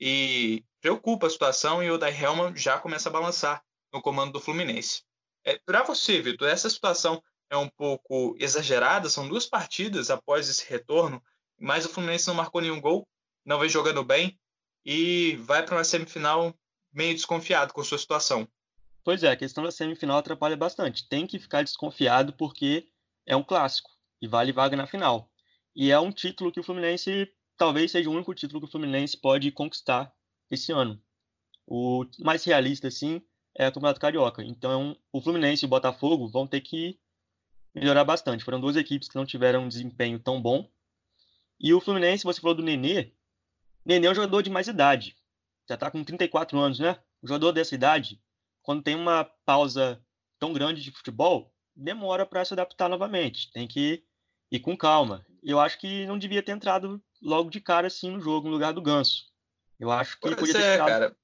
e 0.00 0.64
preocupa 0.80 1.26
a 1.26 1.30
situação 1.30 1.82
e 1.82 1.90
o 1.90 1.98
Dai 1.98 2.16
Helman 2.16 2.56
já 2.56 2.78
começa 2.78 3.08
a 3.08 3.12
balançar 3.12 3.62
no 3.92 4.00
comando 4.00 4.32
do 4.32 4.40
Fluminense. 4.40 5.02
É, 5.44 5.58
Para 5.64 5.82
você, 5.82 6.20
Vitor, 6.20 6.48
essa 6.48 6.68
situação 6.68 7.22
é 7.50 7.56
um 7.56 7.68
pouco 7.68 8.36
exagerada? 8.38 9.08
São 9.08 9.28
duas 9.28 9.46
partidas 9.46 10.10
após 10.10 10.48
esse 10.48 10.68
retorno, 10.68 11.22
mas 11.58 11.84
o 11.84 11.88
Fluminense 11.88 12.26
não 12.26 12.34
marcou 12.34 12.60
nenhum 12.60 12.80
gol, 12.80 13.06
não 13.44 13.58
vem 13.58 13.68
jogando 13.68 14.04
bem 14.04 14.38
e 14.84 15.36
vai 15.36 15.64
para 15.64 15.76
uma 15.76 15.84
semifinal 15.84 16.54
meio 16.92 17.14
desconfiado 17.14 17.72
com 17.72 17.84
sua 17.84 17.98
situação. 17.98 18.48
Pois 19.06 19.22
é, 19.22 19.30
a 19.30 19.36
questão 19.36 19.62
da 19.62 19.70
semifinal 19.70 20.18
atrapalha 20.18 20.56
bastante. 20.56 21.08
Tem 21.08 21.28
que 21.28 21.38
ficar 21.38 21.62
desconfiado 21.62 22.32
porque 22.32 22.88
é 23.24 23.36
um 23.36 23.42
clássico 23.44 23.88
e 24.20 24.26
vale 24.26 24.50
vaga 24.50 24.76
na 24.76 24.84
final. 24.84 25.30
E 25.76 25.92
é 25.92 26.00
um 26.00 26.10
título 26.10 26.50
que 26.50 26.58
o 26.58 26.62
Fluminense 26.64 27.32
talvez 27.56 27.92
seja 27.92 28.10
o 28.10 28.12
único 28.12 28.34
título 28.34 28.60
que 28.60 28.66
o 28.66 28.68
Fluminense 28.68 29.16
pode 29.16 29.52
conquistar 29.52 30.12
esse 30.50 30.72
ano. 30.72 31.00
O 31.64 32.04
mais 32.18 32.42
realista, 32.42 32.88
assim, 32.88 33.22
é 33.54 33.68
o 33.68 33.72
Campeonato 33.72 34.00
Carioca. 34.00 34.42
Então, 34.42 34.96
o 35.12 35.20
Fluminense 35.20 35.64
e 35.64 35.66
o 35.66 35.70
Botafogo 35.70 36.26
vão 36.26 36.44
ter 36.44 36.60
que 36.60 36.98
melhorar 37.72 38.02
bastante. 38.02 38.42
Foram 38.42 38.58
duas 38.58 38.74
equipes 38.74 39.08
que 39.08 39.14
não 39.14 39.24
tiveram 39.24 39.66
um 39.66 39.68
desempenho 39.68 40.18
tão 40.18 40.42
bom. 40.42 40.68
E 41.60 41.72
o 41.72 41.80
Fluminense, 41.80 42.24
você 42.24 42.40
falou 42.40 42.56
do 42.56 42.62
Nenê. 42.64 43.12
Nenê 43.84 44.08
é 44.08 44.10
um 44.10 44.16
jogador 44.16 44.42
de 44.42 44.50
mais 44.50 44.66
idade. 44.66 45.16
Já 45.68 45.76
está 45.76 45.92
com 45.92 46.02
34 46.02 46.58
anos, 46.58 46.80
né? 46.80 46.98
O 47.22 47.28
jogador 47.28 47.52
dessa 47.52 47.72
idade, 47.72 48.20
quando 48.66 48.82
tem 48.82 48.96
uma 48.96 49.24
pausa 49.44 50.02
tão 50.40 50.52
grande 50.52 50.82
de 50.82 50.90
futebol, 50.90 51.54
demora 51.74 52.26
para 52.26 52.44
se 52.44 52.52
adaptar 52.52 52.88
novamente. 52.88 53.50
Tem 53.52 53.66
que 53.66 54.02
ir 54.50 54.60
com 54.60 54.76
calma. 54.76 55.24
Eu 55.40 55.60
acho 55.60 55.78
que 55.78 56.04
não 56.06 56.18
devia 56.18 56.42
ter 56.42 56.50
entrado 56.50 57.00
logo 57.22 57.48
de 57.48 57.60
cara 57.60 57.86
assim 57.86 58.10
no 58.10 58.20
jogo, 58.20 58.48
no 58.48 58.52
lugar 58.52 58.72
do 58.72 58.82
Ganso. 58.82 59.26
Eu 59.78 59.90
acho 59.92 60.16
que 60.16 60.22
pois 60.22 60.34
podia 60.34 60.54
ter 60.54 60.62
é, 60.62 60.74
entrado... 60.74 60.88
cara 60.88 61.16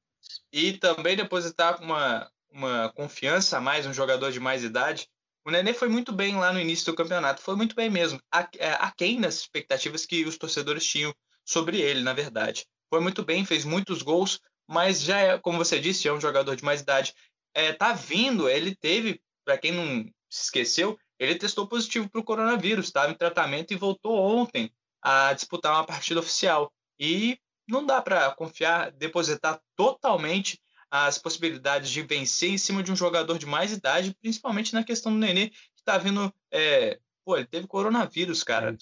e 0.53 0.75
também 0.75 1.17
depositar 1.17 1.83
uma, 1.83 2.31
uma 2.49 2.93
confiança 2.95 3.59
a 3.59 3.61
mais, 3.61 3.87
um 3.87 3.93
jogador 3.93 4.31
de 4.31 4.39
mais 4.39 4.63
idade. 4.63 5.09
O 5.45 5.51
Nenê 5.51 5.75
foi 5.75 5.89
muito 5.89 6.13
bem 6.13 6.37
lá 6.37 6.53
no 6.53 6.61
início 6.61 6.87
do 6.87 6.95
campeonato, 6.95 7.43
foi 7.43 7.57
muito 7.57 7.75
bem 7.75 7.91
mesmo, 7.91 8.21
é, 8.59 8.71
aquém 8.75 9.21
das 9.21 9.39
expectativas 9.41 10.07
que 10.07 10.25
os 10.25 10.39
torcedores 10.39 10.87
tinham 10.87 11.13
sobre 11.45 11.81
ele, 11.81 12.03
na 12.03 12.13
verdade. 12.13 12.65
Foi 12.89 13.01
muito 13.01 13.25
bem, 13.25 13.45
fez 13.45 13.65
muitos 13.65 14.03
gols, 14.03 14.39
mas 14.69 15.03
já 15.03 15.19
é, 15.19 15.39
como 15.39 15.59
você 15.59 15.81
disse, 15.81 16.07
é 16.07 16.13
um 16.13 16.21
jogador 16.21 16.55
de 16.55 16.65
mais 16.65 16.81
idade. 16.81 17.15
É, 17.55 17.73
tá 17.73 17.93
vindo, 17.93 18.49
ele 18.49 18.75
teve, 18.75 19.21
para 19.45 19.59
quem 19.59 19.73
não 19.73 20.05
se 20.29 20.45
esqueceu, 20.45 20.99
ele 21.19 21.35
testou 21.35 21.67
positivo 21.67 22.09
para 22.11 22.21
o 22.21 22.25
coronavírus, 22.25 22.87
estava 22.87 23.13
em 23.13 23.17
tratamento 23.17 23.73
e 23.73 23.77
voltou 23.77 24.19
ontem 24.19 24.73
a 25.01 25.33
disputar 25.33 25.73
uma 25.73 25.87
partida 25.87 26.21
oficial. 26.21 26.73
E 26.99 27.39
não 27.69 27.85
dá 27.85 28.01
para 28.01 28.31
confiar, 28.33 28.91
depositar 28.93 29.61
totalmente 29.77 30.61
as 30.91 31.19
possibilidades 31.19 31.91
de 31.91 32.03
vencer 32.03 32.51
em 32.51 32.59
cima 32.59 32.83
de 32.83 32.93
um 32.93 32.97
jogador 32.97 33.39
de 33.39 33.47
mais 33.47 33.73
idade, 33.73 34.15
principalmente 34.21 34.75
na 34.75 34.85
questão 34.85 35.13
do 35.13 35.19
Nenê, 35.19 35.49
que 35.49 35.59
está 35.79 35.97
vindo. 35.97 36.33
É, 36.51 37.01
pô, 37.25 37.37
ele 37.37 37.47
teve 37.47 37.67
coronavírus, 37.67 38.43
cara. 38.43 38.77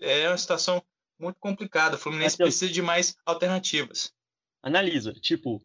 É 0.00 0.28
uma 0.28 0.38
situação 0.38 0.82
muito 1.18 1.40
complicada. 1.40 1.96
O 1.96 1.98
Fluminense 1.98 2.36
precisa 2.36 2.72
de 2.72 2.80
mais 2.80 3.16
alternativas. 3.26 4.12
analisa, 4.62 5.12
tipo, 5.14 5.60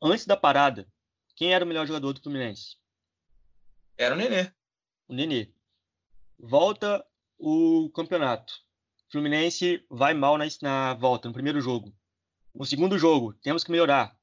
antes 0.00 0.24
da 0.24 0.36
parada, 0.36 0.88
quem 1.34 1.52
era 1.52 1.64
o 1.64 1.68
melhor 1.68 1.86
jogador 1.86 2.12
do 2.12 2.20
Fluminense? 2.20 2.76
Era 3.96 4.14
o 4.14 4.18
Nenê. 4.18 4.50
O 5.08 5.14
Nenê. 5.14 5.52
Volta 6.38 7.04
o 7.38 7.90
campeonato. 7.94 8.54
Fluminense 9.10 9.84
vai 9.88 10.14
mal 10.14 10.36
na, 10.36 10.44
na 10.62 10.94
volta, 10.94 11.28
no 11.28 11.34
primeiro 11.34 11.60
jogo. 11.60 11.94
No 12.54 12.64
segundo 12.64 12.98
jogo, 12.98 13.32
temos 13.34 13.64
que 13.64 13.70
melhorar. 13.70 14.16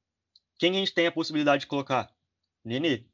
Quem 0.58 0.72
a 0.72 0.80
gente 0.80 0.94
tem 0.94 1.08
a 1.08 1.12
possibilidade 1.12 1.62
de 1.62 1.68
colocar? 1.68 2.14
Nenê. 2.64 3.06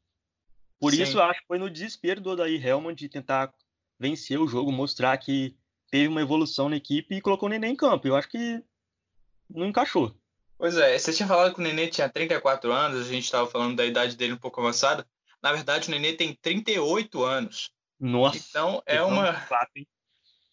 Por 0.80 0.94
Sim. 0.94 1.04
isso, 1.04 1.22
acho 1.22 1.42
que 1.42 1.48
foi 1.48 1.58
no 1.58 1.70
desespero 1.70 2.22
do 2.22 2.32
Odair 2.32 2.66
Helman 2.66 2.94
de 2.94 3.10
tentar 3.10 3.54
vencer 4.00 4.40
o 4.40 4.48
jogo, 4.48 4.72
mostrar 4.72 5.18
que 5.18 5.58
teve 5.90 6.08
uma 6.08 6.22
evolução 6.22 6.70
na 6.70 6.78
equipe 6.78 7.16
e 7.16 7.22
colocou 7.22 7.48
o 7.48 7.50
Nenê 7.50 7.68
em 7.68 7.76
campo. 7.76 8.08
Eu 8.08 8.16
acho 8.16 8.30
que 8.30 8.64
não 9.50 9.66
encaixou. 9.66 10.16
Pois 10.58 10.76
é, 10.78 10.98
você 10.98 11.13
tinha 11.13 11.28
falado 11.28 11.54
que 11.54 11.60
o 11.60 11.63
Nenê 11.63 11.88
tinha 11.88 12.10
34 12.10 12.72
anos, 12.72 13.08
a 13.08 13.12
gente 13.12 13.26
estava 13.26 13.48
falando 13.48 13.76
da 13.76 13.86
idade 13.86 14.15
dele 14.15 14.34
um 14.34 14.38
pouco 14.38 14.60
avançada. 14.60 15.08
Na 15.41 15.54
verdade, 15.54 15.88
o 15.88 15.91
Nenê 15.91 16.13
tem 16.13 16.34
38 16.34 17.24
anos. 17.24 17.72
Nossa. 18.00 18.38
Então 18.38 18.82
é 18.86 19.02
uma 19.02 19.48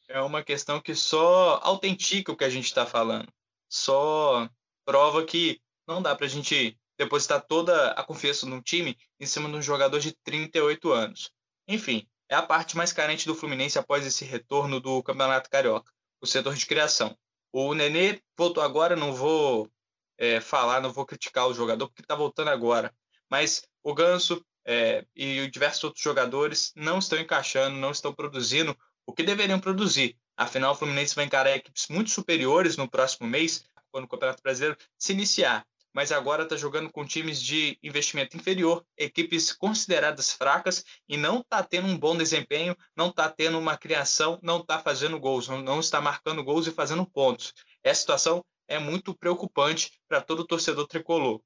é 0.08 0.20
uma 0.20 0.42
questão 0.42 0.80
que 0.80 0.94
só 0.94 1.58
autentica 1.62 2.30
o 2.30 2.36
que 2.36 2.44
a 2.44 2.50
gente 2.50 2.66
está 2.66 2.84
falando. 2.84 3.28
Só 3.68 4.48
prova 4.84 5.24
que 5.24 5.60
não 5.86 6.02
dá 6.02 6.14
para 6.14 6.26
a 6.26 6.28
gente 6.28 6.78
depositar 6.98 7.44
toda 7.46 7.92
a 7.92 8.04
confiança 8.04 8.46
num 8.46 8.60
time 8.60 8.96
em 9.18 9.26
cima 9.26 9.48
de 9.48 9.56
um 9.56 9.62
jogador 9.62 9.98
de 9.98 10.12
38 10.22 10.92
anos. 10.92 11.30
Enfim, 11.66 12.06
é 12.28 12.34
a 12.34 12.42
parte 12.42 12.76
mais 12.76 12.92
carente 12.92 13.26
do 13.26 13.34
Fluminense 13.34 13.78
após 13.78 14.06
esse 14.06 14.24
retorno 14.24 14.80
do 14.80 15.02
Campeonato 15.02 15.50
Carioca, 15.50 15.90
o 16.20 16.26
setor 16.26 16.54
de 16.54 16.66
criação. 16.66 17.16
O 17.52 17.74
Nenê 17.74 18.20
voltou 18.36 18.62
agora, 18.62 18.94
não 18.94 19.12
vou 19.12 19.70
é, 20.18 20.40
falar, 20.40 20.80
não 20.80 20.92
vou 20.92 21.06
criticar 21.06 21.46
o 21.46 21.54
jogador, 21.54 21.88
porque 21.88 22.02
está 22.02 22.14
voltando 22.14 22.48
agora. 22.48 22.94
Mas 23.30 23.62
o 23.82 23.94
Ganso 23.94 24.44
é, 24.64 25.04
e 25.14 25.48
diversos 25.48 25.84
outros 25.84 26.02
jogadores 26.02 26.72
não 26.74 26.98
estão 26.98 27.18
encaixando, 27.18 27.76
não 27.76 27.90
estão 27.90 28.12
produzindo 28.12 28.76
o 29.06 29.12
que 29.12 29.22
deveriam 29.22 29.60
produzir. 29.60 30.16
Afinal, 30.36 30.72
o 30.72 30.76
Fluminense 30.76 31.14
vai 31.14 31.24
encarar 31.24 31.56
equipes 31.56 31.86
muito 31.88 32.10
superiores 32.10 32.76
no 32.76 32.88
próximo 32.88 33.26
mês, 33.26 33.64
quando 33.90 34.04
o 34.04 34.08
Campeonato 34.08 34.42
Brasileiro 34.42 34.76
se 34.98 35.12
iniciar 35.12 35.64
mas 35.94 36.10
agora 36.10 36.42
está 36.42 36.56
jogando 36.56 36.90
com 36.90 37.06
times 37.06 37.40
de 37.40 37.78
investimento 37.80 38.36
inferior, 38.36 38.84
equipes 38.98 39.52
consideradas 39.52 40.32
fracas 40.32 40.84
e 41.08 41.16
não 41.16 41.38
está 41.38 41.62
tendo 41.62 41.86
um 41.86 41.96
bom 41.96 42.16
desempenho, 42.16 42.76
não 42.96 43.08
está 43.08 43.30
tendo 43.30 43.56
uma 43.56 43.78
criação, 43.78 44.38
não 44.42 44.58
está 44.58 44.80
fazendo 44.80 45.20
gols, 45.20 45.46
não 45.46 45.78
está 45.78 46.00
marcando 46.00 46.42
gols 46.42 46.66
e 46.66 46.72
fazendo 46.72 47.06
pontos. 47.06 47.54
Essa 47.82 48.00
situação 48.00 48.44
é 48.68 48.78
muito 48.78 49.14
preocupante 49.14 50.00
para 50.08 50.20
todo 50.20 50.46
torcedor 50.46 50.86
tricolor. 50.86 51.40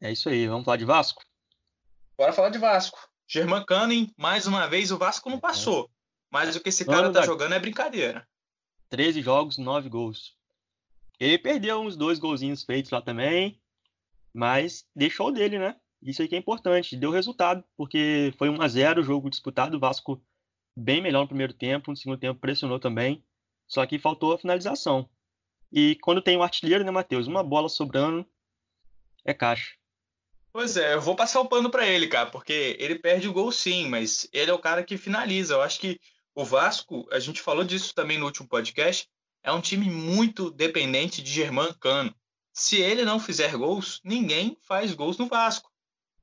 É 0.00 0.10
isso 0.10 0.28
aí, 0.28 0.46
vamos 0.46 0.64
falar 0.64 0.76
de 0.76 0.84
Vasco? 0.84 1.22
Bora 2.16 2.32
falar 2.32 2.50
de 2.50 2.58
Vasco. 2.58 2.98
Germán 3.26 3.64
Canning, 3.64 4.12
mais 4.16 4.46
uma 4.46 4.66
vez, 4.66 4.90
o 4.90 4.98
Vasco 4.98 5.30
não 5.30 5.38
é. 5.38 5.40
passou. 5.40 5.90
Mas 6.30 6.54
o 6.56 6.60
que 6.60 6.70
esse 6.70 6.84
cara 6.84 7.08
está 7.08 7.22
jogando 7.22 7.54
é 7.54 7.58
brincadeira. 7.58 8.26
13 8.88 9.22
jogos, 9.22 9.58
9 9.58 9.88
gols. 9.88 10.36
Ele 11.20 11.38
perdeu 11.38 11.80
uns 11.80 11.96
dois 11.96 12.18
golzinhos 12.18 12.64
feitos 12.64 12.90
lá 12.90 13.00
também, 13.00 13.60
mas 14.34 14.84
deixou 14.94 15.30
dele, 15.30 15.58
né? 15.58 15.76
Isso 16.02 16.20
aí 16.20 16.28
que 16.28 16.34
é 16.34 16.38
importante. 16.38 16.96
Deu 16.96 17.10
resultado, 17.10 17.62
porque 17.76 18.34
foi 18.36 18.48
1 18.48 18.60
a 18.60 18.68
0 18.68 19.00
o 19.00 19.04
jogo 19.04 19.30
disputado. 19.30 19.76
O 19.76 19.80
Vasco 19.80 20.20
bem 20.76 21.00
melhor 21.00 21.20
no 21.20 21.28
primeiro 21.28 21.52
tempo, 21.52 21.90
no 21.90 21.96
segundo 21.96 22.18
tempo 22.18 22.40
pressionou 22.40 22.80
também. 22.80 23.24
Só 23.68 23.86
que 23.86 23.98
faltou 23.98 24.32
a 24.32 24.38
finalização. 24.38 25.08
E 25.72 25.96
quando 25.96 26.20
tem 26.20 26.36
um 26.36 26.42
artilheiro, 26.42 26.84
né, 26.84 26.90
Matheus? 26.90 27.26
Uma 27.26 27.42
bola 27.42 27.68
sobrando 27.68 28.26
é 29.24 29.32
caixa. 29.32 29.72
Pois 30.52 30.76
é, 30.76 30.92
eu 30.92 31.00
vou 31.00 31.16
passar 31.16 31.40
o 31.40 31.48
pano 31.48 31.70
para 31.70 31.86
ele, 31.86 32.06
cara, 32.06 32.28
porque 32.28 32.76
ele 32.78 32.98
perde 32.98 33.26
o 33.26 33.32
gol 33.32 33.50
sim, 33.50 33.88
mas 33.88 34.28
ele 34.34 34.50
é 34.50 34.54
o 34.54 34.58
cara 34.58 34.84
que 34.84 34.98
finaliza. 34.98 35.54
Eu 35.54 35.62
acho 35.62 35.80
que 35.80 35.98
o 36.34 36.44
Vasco, 36.44 37.08
a 37.10 37.18
gente 37.18 37.40
falou 37.40 37.64
disso 37.64 37.94
também 37.94 38.18
no 38.18 38.26
último 38.26 38.46
podcast, 38.46 39.08
é 39.42 39.50
um 39.50 39.62
time 39.62 39.90
muito 39.90 40.50
dependente 40.50 41.22
de 41.22 41.30
Germán 41.30 41.72
Cano. 41.80 42.14
Se 42.52 42.76
ele 42.76 43.02
não 43.02 43.18
fizer 43.18 43.56
gols, 43.56 43.98
ninguém 44.04 44.58
faz 44.60 44.92
gols 44.92 45.16
no 45.16 45.26
Vasco. 45.26 45.72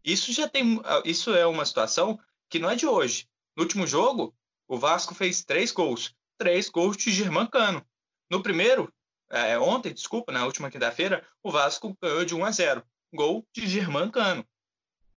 Isso 0.04 0.32
já 0.32 0.48
tem, 0.48 0.80
isso 1.04 1.34
é 1.34 1.48
uma 1.48 1.66
situação 1.66 2.20
que 2.48 2.60
não 2.60 2.70
é 2.70 2.76
de 2.76 2.86
hoje. 2.86 3.28
No 3.56 3.64
último 3.64 3.88
jogo, 3.88 4.36
o 4.68 4.78
Vasco 4.78 5.16
fez 5.16 5.44
três 5.44 5.72
gols, 5.72 6.14
três 6.38 6.70
gols 6.70 6.96
de 6.96 7.12
Germán 7.12 7.48
Cano. 7.48 7.84
No 8.30 8.44
primeiro, 8.44 8.94
é, 9.32 9.60
ontem, 9.60 9.94
desculpa, 9.94 10.32
na 10.32 10.46
última 10.46 10.72
quinta-feira, 10.72 11.26
o 11.44 11.52
Vasco 11.52 11.96
ganhou 12.02 12.26
de 12.26 12.36
1 12.36 12.46
a 12.46 12.52
0, 12.52 12.84
gol 13.14 13.46
de 13.54 13.68
Germán 13.68 14.10
Cano. 14.10 14.46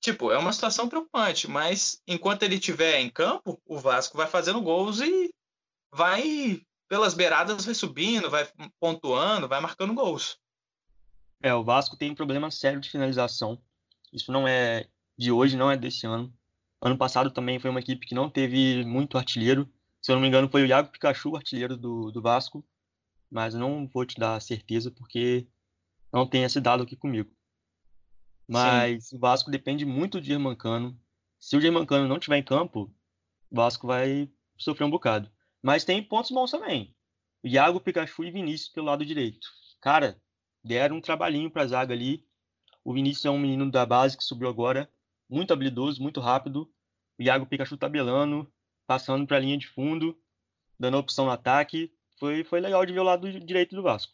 Tipo, 0.01 0.31
é 0.31 0.37
uma 0.37 0.51
situação 0.51 0.89
preocupante, 0.89 1.47
mas 1.47 2.01
enquanto 2.07 2.43
ele 2.43 2.55
estiver 2.55 2.99
em 2.99 3.09
campo, 3.09 3.61
o 3.65 3.79
Vasco 3.79 4.17
vai 4.17 4.27
fazendo 4.27 4.61
gols 4.61 4.99
e 4.99 5.31
vai 5.93 6.61
pelas 6.91 7.13
beiradas 7.13 7.63
vai 7.63 7.73
subindo, 7.73 8.29
vai 8.29 8.45
pontuando, 8.77 9.47
vai 9.47 9.61
marcando 9.61 9.93
gols. 9.93 10.37
É, 11.41 11.53
o 11.53 11.63
Vasco 11.63 11.95
tem 11.95 12.11
um 12.11 12.15
problema 12.15 12.51
sério 12.51 12.81
de 12.81 12.89
finalização. 12.89 13.57
Isso 14.11 14.29
não 14.29 14.45
é 14.45 14.87
de 15.17 15.31
hoje, 15.31 15.55
não 15.55 15.71
é 15.71 15.77
desse 15.77 16.05
ano. 16.05 16.33
Ano 16.81 16.97
passado 16.97 17.31
também 17.31 17.59
foi 17.59 17.69
uma 17.69 17.79
equipe 17.79 18.05
que 18.05 18.13
não 18.13 18.29
teve 18.29 18.83
muito 18.83 19.17
artilheiro. 19.17 19.71
Se 20.01 20.11
eu 20.11 20.15
não 20.15 20.21
me 20.21 20.27
engano, 20.27 20.49
foi 20.49 20.63
o 20.63 20.65
Iago 20.65 20.91
Pikachu, 20.91 21.33
artilheiro 21.35 21.77
do, 21.77 22.11
do 22.11 22.21
Vasco. 22.21 22.61
Mas 23.31 23.53
não 23.53 23.87
vou 23.87 24.05
te 24.05 24.19
dar 24.19 24.41
certeza 24.41 24.91
porque 24.91 25.47
não 26.11 26.27
tem 26.27 26.43
esse 26.43 26.59
dado 26.59 26.83
aqui 26.83 26.95
comigo. 26.95 27.31
Mas 28.47 29.07
Sim. 29.07 29.15
o 29.15 29.19
Vasco 29.19 29.49
depende 29.49 29.85
muito 29.85 30.19
de 30.19 30.27
Germancano. 30.27 30.99
Se 31.39 31.55
o 31.55 31.61
Germancano 31.61 32.07
não 32.07 32.17
estiver 32.17 32.37
em 32.37 32.43
campo, 32.43 32.93
o 33.49 33.55
Vasco 33.55 33.87
vai 33.87 34.29
sofrer 34.57 34.85
um 34.85 34.89
bocado. 34.89 35.31
Mas 35.63 35.85
tem 35.85 36.03
pontos 36.03 36.31
bons 36.31 36.51
também. 36.51 36.93
Iago, 37.43 37.79
Pikachu 37.79 38.23
e 38.25 38.31
Vinícius 38.31 38.69
pelo 38.69 38.87
lado 38.87 39.05
direito. 39.05 39.47
Cara, 39.79 40.21
deram 40.63 40.97
um 40.97 41.01
trabalhinho 41.01 41.49
para 41.49 41.63
a 41.63 41.67
zaga 41.67 41.93
ali. 41.93 42.27
O 42.83 42.93
Vinícius 42.93 43.25
é 43.25 43.29
um 43.29 43.39
menino 43.39 43.71
da 43.71 43.85
base 43.85 44.17
que 44.17 44.23
subiu 44.23 44.49
agora, 44.49 44.91
muito 45.29 45.53
habilidoso, 45.53 46.01
muito 46.01 46.19
rápido. 46.19 46.71
O 47.17 47.23
Iago 47.23 47.45
Pikachu 47.45 47.77
tabelando, 47.77 48.51
passando 48.85 49.25
para 49.25 49.37
a 49.37 49.39
linha 49.39 49.57
de 49.57 49.67
fundo, 49.67 50.19
dando 50.79 50.97
opção 50.97 51.25
no 51.25 51.31
ataque. 51.31 51.93
Foi, 52.21 52.43
foi 52.43 52.59
legal 52.59 52.85
de 52.85 52.93
ver 52.93 52.99
o 52.99 53.03
lado 53.03 53.39
direito 53.39 53.75
do 53.75 53.81
Vasco. 53.81 54.13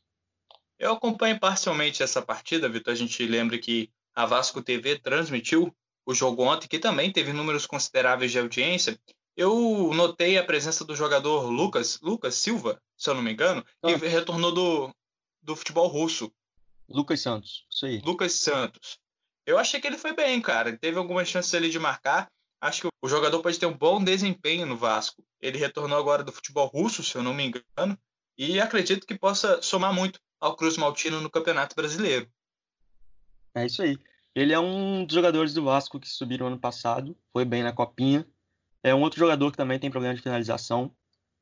Eu 0.80 0.94
acompanho 0.94 1.38
parcialmente 1.38 2.02
essa 2.02 2.22
partida, 2.22 2.70
Vitor. 2.70 2.94
A 2.94 2.96
gente 2.96 3.28
lembra 3.28 3.60
que 3.60 3.92
a 4.16 4.26
Vasco 4.26 4.62
TV 4.62 4.98
transmitiu 4.98 5.76
o 6.06 6.14
jogo 6.14 6.44
ontem, 6.44 6.70
que 6.70 6.80
também 6.80 7.12
teve 7.12 7.34
números 7.34 7.68
consideráveis 7.68 8.32
de 8.32 8.40
audiência. 8.40 8.98
Eu 9.36 9.92
notei 9.94 10.38
a 10.38 10.46
presença 10.46 10.86
do 10.86 10.96
jogador 10.96 11.50
Lucas, 11.50 12.00
Lucas 12.02 12.36
Silva, 12.36 12.82
se 12.96 13.10
eu 13.10 13.14
não 13.14 13.22
me 13.22 13.34
engano, 13.34 13.62
que 13.86 13.94
ah. 13.94 13.98
retornou 13.98 14.54
do, 14.54 14.96
do 15.42 15.54
futebol 15.58 15.88
russo. 15.88 16.32
Lucas 16.88 17.20
Santos, 17.20 17.66
isso 17.70 17.86
aí. 17.88 18.02
Lucas 18.06 18.32
Santos. 18.36 18.98
Eu 19.46 19.60
achei 19.60 19.82
que 19.82 19.88
ele 19.88 19.98
foi 19.98 20.14
bem, 20.14 20.42
cara. 20.42 20.70
Ele 20.70 20.78
teve 20.78 20.98
algumas 20.98 21.28
chances 21.28 21.54
ali 21.54 21.70
de 21.70 21.78
marcar. 21.78 22.32
Acho 22.60 22.82
que 22.82 22.88
o 23.02 23.08
jogador 23.08 23.42
pode 23.42 23.60
ter 23.60 23.66
um 23.66 23.78
bom 23.78 24.04
desempenho 24.04 24.66
no 24.66 24.76
Vasco. 24.76 25.24
Ele 25.40 25.58
retornou 25.58 25.98
agora 25.98 26.24
do 26.24 26.32
futebol 26.32 26.68
russo, 26.68 27.04
se 27.04 27.16
eu 27.16 27.24
não 27.24 27.34
me 27.34 27.46
engano, 27.46 27.98
e 28.38 28.60
acredito 28.60 29.06
que 29.06 29.18
possa 29.18 29.62
somar 29.62 29.94
muito 29.94 30.20
ao 30.40 30.56
Cruz 30.56 30.78
Maltino 30.78 31.22
no 31.22 31.30
Campeonato 31.30 31.76
Brasileiro. 31.76 32.30
É 33.56 33.66
isso 33.66 33.82
aí. 33.82 33.98
Ele 34.36 34.54
é 34.54 34.60
um 34.60 35.06
dos 35.06 35.16
jogadores 35.16 35.54
do 35.54 35.64
Vasco 35.64 36.00
que 36.00 36.08
subiram 36.08 36.48
ano 36.48 36.60
passado, 36.60 37.18
foi 37.34 37.44
bem 37.44 37.64
na 37.64 37.74
Copinha, 37.74 38.28
é 38.84 38.94
um 38.94 39.02
outro 39.02 39.20
jogador 39.20 39.52
que 39.52 39.58
também 39.58 39.80
tem 39.80 39.90
problema 39.90 40.16
de 40.16 40.22
finalização, 40.22 40.96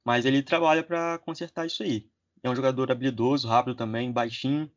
mas 0.03 0.25
ele 0.25 0.41
trabalha 0.41 0.83
para 0.83 1.19
consertar 1.19 1.65
isso 1.65 1.83
aí. 1.83 2.09
É 2.41 2.49
um 2.49 2.55
jogador 2.55 2.91
habilidoso, 2.91 3.47
rápido 3.47 3.75
também, 3.75 4.11
baixinho. 4.11 4.71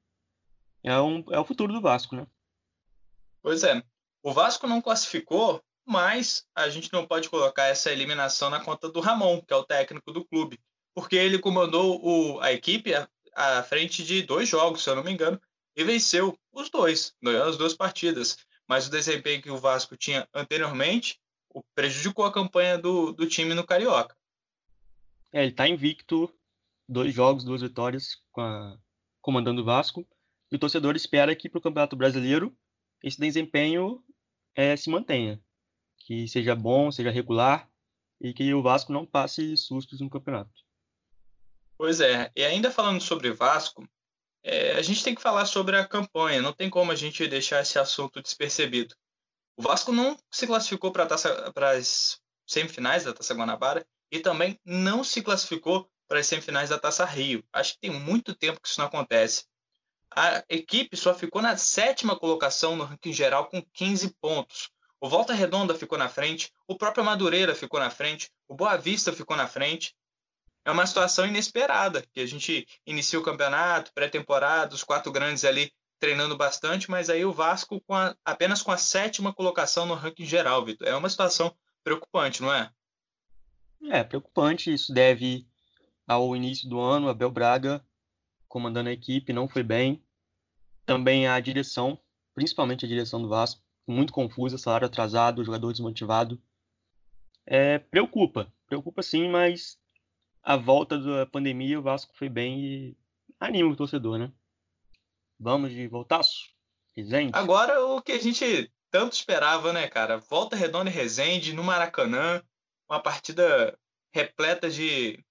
É, 0.83 0.99
um, 1.01 1.25
é 1.31 1.39
o 1.39 1.45
futuro 1.45 1.73
do 1.73 1.81
Vasco, 1.81 2.17
né? 2.17 2.27
Pois 3.43 3.63
é. 3.63 3.83
O 4.23 4.33
Vasco 4.33 4.67
não 4.67 4.83
classificou, 4.83 5.63
mas 5.89 6.47
a 6.55 6.69
gente 6.69 6.93
não 6.93 7.07
pode 7.07 7.31
colocar 7.31 7.65
essa 7.65 7.91
eliminação 7.91 8.51
na 8.51 8.61
conta 8.61 8.91
do 8.91 9.01
Ramon, 9.01 9.41
que 9.41 9.55
é 9.55 9.57
o 9.57 9.65
técnico 9.65 10.13
do 10.13 10.23
clube, 10.23 10.61
porque 10.95 11.17
ele 11.17 11.39
comandou 11.39 11.99
o, 12.05 12.39
a 12.41 12.53
equipe 12.53 12.93
à, 13.35 13.63
frente 13.63 14.05
de 14.05 14.23
dois 14.23 14.47
jogos, 14.47 14.85
se 14.85 14.91
eu 14.91 14.95
não 14.95 15.03
me 15.03 15.11
engano, 15.11 15.41
e 15.75 15.83
venceu 15.83 16.39
os 16.53 16.69
dois, 16.69 17.15
as 17.47 17.57
duas 17.57 17.73
partidas. 17.73 18.37
Mas 18.69 18.87
o 18.87 18.91
desempenho 18.91 19.41
que 19.41 19.51
o 19.51 19.57
Vasco 19.57 19.97
tinha 19.97 20.29
anteriormente 20.35 21.19
prejudicou 21.75 22.27
a 22.27 22.33
campanha 22.33 22.77
do, 22.77 23.13
do 23.13 23.27
time 23.27 23.55
no 23.55 23.65
Carioca. 23.65 24.15
É, 25.33 25.41
ele 25.41 25.53
está 25.53 25.67
invicto, 25.67 26.31
dois 26.87 27.15
jogos, 27.15 27.45
duas 27.45 27.63
vitórias, 27.63 28.19
a, 28.37 28.77
comandando 29.23 29.63
o 29.63 29.65
Vasco. 29.65 30.07
E 30.53 30.57
o 30.57 30.59
torcedor 30.59 30.97
espera 30.97 31.35
que 31.35 31.49
para 31.49 31.59
o 31.59 31.63
Campeonato 31.63 31.97
Brasileiro 31.97 32.55
esse 33.03 33.19
desempenho 33.19 34.05
é, 34.55 34.77
se 34.77 34.91
mantenha. 34.91 35.41
Que 36.09 36.27
seja 36.27 36.57
bom, 36.57 36.91
seja 36.91 37.11
regular 37.11 37.69
e 38.19 38.33
que 38.33 38.55
o 38.55 38.63
Vasco 38.63 38.91
não 38.95 39.05
passe 39.05 39.55
sustos 39.59 40.01
no 40.01 40.09
campeonato. 40.09 40.51
Pois 41.77 42.01
é, 42.01 42.33
e 42.35 42.43
ainda 42.43 42.71
falando 42.71 42.99
sobre 42.99 43.31
Vasco, 43.31 43.87
é, 44.43 44.73
a 44.73 44.81
gente 44.81 45.05
tem 45.05 45.15
que 45.15 45.21
falar 45.21 45.45
sobre 45.45 45.77
a 45.77 45.87
campanha, 45.87 46.41
não 46.41 46.55
tem 46.55 46.71
como 46.71 46.91
a 46.91 46.97
gente 46.97 47.29
deixar 47.29 47.61
esse 47.61 47.79
assunto 47.79 48.23
despercebido. 48.23 48.95
O 49.55 49.61
Vasco 49.61 49.93
não 49.93 50.17
se 50.31 50.47
classificou 50.47 50.91
para 50.91 51.07
as 51.75 52.19
semifinais 52.47 53.05
da 53.05 53.13
Taça 53.13 53.35
Guanabara 53.35 53.87
e 54.11 54.19
também 54.19 54.59
não 54.65 55.05
se 55.05 55.21
classificou 55.21 55.91
para 56.09 56.21
as 56.21 56.27
semifinais 56.27 56.71
da 56.71 56.79
Taça 56.79 57.05
Rio. 57.05 57.45
Acho 57.53 57.75
que 57.75 57.81
tem 57.81 57.91
muito 57.91 58.35
tempo 58.35 58.63
que 58.63 58.67
isso 58.69 58.81
não 58.81 58.87
acontece. 58.87 59.45
A 60.17 60.43
equipe 60.49 60.97
só 60.97 61.13
ficou 61.13 61.43
na 61.43 61.55
sétima 61.59 62.19
colocação 62.19 62.77
no 62.77 62.85
ranking 62.85 63.13
geral 63.13 63.51
com 63.51 63.63
15 63.75 64.15
pontos. 64.23 64.71
O 65.01 65.09
Volta 65.09 65.33
Redonda 65.33 65.75
ficou 65.75 65.97
na 65.97 66.09
frente, 66.09 66.53
o 66.67 66.77
próprio 66.77 67.05
Madureira 67.05 67.55
ficou 67.55 67.79
na 67.79 67.91
frente, 67.91 68.31
o 68.49 68.55
Boa 68.55 68.77
Vista 68.77 69.13
ficou 69.13 69.37
na 69.37 69.47
frente. 69.47 69.95
É 70.65 70.71
uma 70.71 70.87
situação 70.87 71.27
inesperada, 71.27 72.05
que 72.13 72.21
a 72.21 72.27
gente 72.27 72.67
inicia 72.87 73.19
o 73.19 73.23
campeonato, 73.23 73.93
pré-temporada, 73.95 74.75
os 74.75 74.85
quatro 74.85 75.13
grandes 75.13 75.45
ali 75.45 75.73
treinando 75.99 76.37
bastante, 76.37 76.91
mas 76.91 77.11
aí 77.11 77.25
o 77.25 77.33
Vasco 77.33 77.81
com 77.87 77.95
a, 77.95 78.15
apenas 78.25 78.63
com 78.63 78.71
a 78.71 78.77
sétima 78.77 79.33
colocação 79.33 79.87
no 79.87 79.95
ranking 79.95 80.25
geral, 80.25 80.65
Vitor. 80.65 80.87
É 80.87 80.95
uma 80.95 81.09
situação 81.09 81.55
preocupante, 81.83 82.43
não 82.43 82.53
é? 82.53 82.71
É, 83.91 84.05
preocupante. 84.05 84.73
Isso 84.73 84.93
deve 84.93 85.47
ao 86.07 86.35
início 86.37 86.69
do 86.69 86.81
ano, 86.81 87.09
Abel 87.09 87.31
Braga 87.31 87.85
comandando 88.49 88.89
a 88.89 88.93
equipe, 88.93 89.33
não 89.33 89.47
foi 89.47 89.63
bem. 89.63 90.03
Também 90.87 91.29
a 91.29 91.39
direção, 91.39 92.01
principalmente 92.35 92.85
a 92.85 92.89
direção 92.89 93.21
do 93.21 93.29
Vasco, 93.29 93.63
muito 93.91 94.13
confusa, 94.13 94.59
salário 94.59 94.87
atrasado, 94.87 95.45
jogador 95.45 95.73
desmotivado. 95.73 96.41
É, 97.47 97.79
preocupa, 97.79 98.53
preocupa 98.67 99.03
sim, 99.03 99.29
mas 99.29 99.79
a 100.43 100.57
volta 100.57 100.99
da 100.99 101.27
pandemia 101.27 101.79
o 101.79 101.83
Vasco 101.83 102.15
foi 102.17 102.29
bem 102.29 102.61
e 102.61 102.97
anima 103.41 103.71
o 103.71 103.77
torcedor, 103.77 104.19
né? 104.19 104.31
Vamos 105.39 105.71
de 105.71 105.87
voltaço? 105.87 106.51
Resende? 106.97 107.33
Agora 107.35 107.81
o 107.85 108.03
que 108.03 108.13
a 108.13 108.21
gente 108.21 108.71
tanto 108.91 109.13
esperava, 109.13 109.73
né, 109.73 109.87
cara? 109.89 110.19
Volta 110.19 110.57
Redonda 110.57 110.91
e 110.91 110.93
Resende 110.93 111.53
no 111.53 111.63
Maracanã, 111.63 112.43
uma 112.89 113.01
partida 113.01 113.79
repleta 114.13 114.69
de 114.69 115.23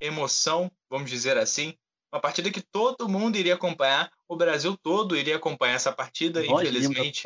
emoção, 0.00 0.70
vamos 0.90 1.10
dizer 1.10 1.38
assim. 1.38 1.74
Uma 2.12 2.20
partida 2.20 2.50
que 2.50 2.60
todo 2.60 3.08
mundo 3.08 3.36
iria 3.36 3.54
acompanhar, 3.54 4.12
o 4.28 4.36
Brasil 4.36 4.76
todo 4.76 5.16
iria 5.16 5.36
acompanhar 5.36 5.74
essa 5.74 5.92
partida, 5.92 6.42
Nós 6.44 6.60
infelizmente. 6.60 7.22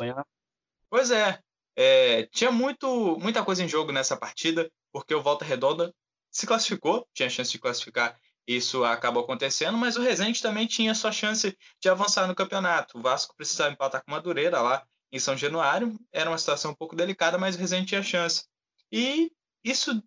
Pois 0.89 1.11
é, 1.11 1.39
é, 1.75 2.23
tinha 2.27 2.51
muito, 2.51 3.17
muita 3.19 3.43
coisa 3.43 3.63
em 3.63 3.67
jogo 3.67 3.91
nessa 3.91 4.17
partida, 4.17 4.71
porque 4.91 5.13
o 5.13 5.21
Volta 5.21 5.45
Redonda 5.45 5.93
se 6.31 6.47
classificou, 6.47 7.07
tinha 7.13 7.29
chance 7.29 7.51
de 7.51 7.59
classificar, 7.59 8.19
isso 8.47 8.83
acabou 8.85 9.23
acontecendo, 9.23 9.77
mas 9.77 9.97
o 9.97 10.01
Resende 10.01 10.41
também 10.41 10.65
tinha 10.65 10.95
sua 10.95 11.11
chance 11.11 11.57
de 11.81 11.89
avançar 11.89 12.27
no 12.27 12.35
campeonato. 12.35 12.97
O 12.97 13.01
Vasco 13.01 13.35
precisava 13.35 13.73
empatar 13.73 14.03
com 14.03 14.11
Madureira 14.11 14.61
lá 14.61 14.87
em 15.11 15.19
São 15.19 15.35
Januário, 15.35 15.99
era 16.11 16.29
uma 16.29 16.37
situação 16.37 16.71
um 16.71 16.75
pouco 16.75 16.95
delicada, 16.95 17.37
mas 17.37 17.55
o 17.55 17.59
Resende 17.59 17.87
tinha 17.87 18.01
chance. 18.01 18.45
E 18.91 19.31
isso 19.63 20.01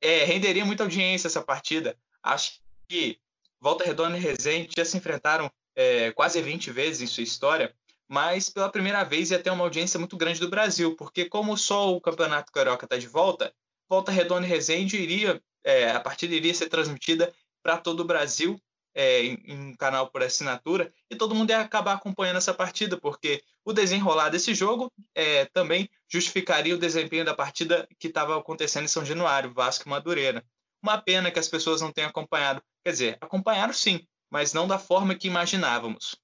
é, 0.00 0.24
renderia 0.24 0.64
muita 0.64 0.84
audiência 0.84 1.26
essa 1.26 1.42
partida. 1.42 1.98
Acho 2.22 2.60
que 2.88 3.18
Volta 3.60 3.84
Redonda 3.84 4.16
e 4.16 4.20
Resende 4.20 4.70
já 4.76 4.84
se 4.84 4.96
enfrentaram 4.96 5.50
é, 5.74 6.12
quase 6.12 6.40
20 6.40 6.70
vezes 6.70 7.02
em 7.02 7.06
sua 7.06 7.24
história, 7.24 7.74
mas 8.10 8.50
pela 8.50 8.68
primeira 8.68 9.04
vez 9.04 9.30
ia 9.30 9.38
ter 9.38 9.50
uma 9.50 9.62
audiência 9.62 9.96
muito 9.96 10.16
grande 10.16 10.40
do 10.40 10.50
Brasil, 10.50 10.96
porque 10.96 11.26
como 11.26 11.56
só 11.56 11.94
o 11.94 12.00
Campeonato 12.00 12.50
Carioca 12.50 12.84
está 12.84 12.96
de 12.98 13.06
volta, 13.06 13.54
Volta 13.88 14.10
Redonda 14.10 14.44
e 14.44 14.48
Resende 14.48 14.96
iria, 14.96 15.40
é, 15.62 15.92
a 15.92 16.00
partida 16.00 16.34
iria 16.34 16.52
ser 16.52 16.68
transmitida 16.68 17.32
para 17.62 17.78
todo 17.78 18.00
o 18.00 18.04
Brasil 18.04 18.60
é, 18.92 19.22
em, 19.22 19.34
em, 19.46 19.76
canal 19.76 20.10
por 20.10 20.24
assinatura 20.24 20.92
e 21.08 21.14
todo 21.14 21.36
mundo 21.36 21.50
ia 21.50 21.60
acabar 21.60 21.92
acompanhando 21.92 22.38
essa 22.38 22.52
partida, 22.52 22.96
porque 22.96 23.44
o 23.64 23.72
desenrolar 23.72 24.28
desse 24.28 24.54
jogo 24.54 24.92
é, 25.14 25.44
também 25.46 25.88
justificaria 26.08 26.74
o 26.74 26.78
desempenho 26.78 27.24
da 27.24 27.34
partida 27.34 27.88
que 27.96 28.08
estava 28.08 28.36
acontecendo 28.36 28.84
em 28.84 28.88
São 28.88 29.04
Januário, 29.04 29.54
Vasco 29.54 29.86
e 29.86 29.88
Madureira. 29.88 30.44
Uma 30.82 31.00
pena 31.00 31.30
que 31.30 31.38
as 31.38 31.46
pessoas 31.46 31.80
não 31.80 31.92
tenham 31.92 32.10
acompanhado. 32.10 32.60
Quer 32.84 32.90
dizer, 32.90 33.18
acompanharam 33.20 33.72
sim, 33.72 34.04
mas 34.28 34.52
não 34.52 34.66
da 34.66 34.80
forma 34.80 35.14
que 35.14 35.28
imaginávamos. 35.28 36.16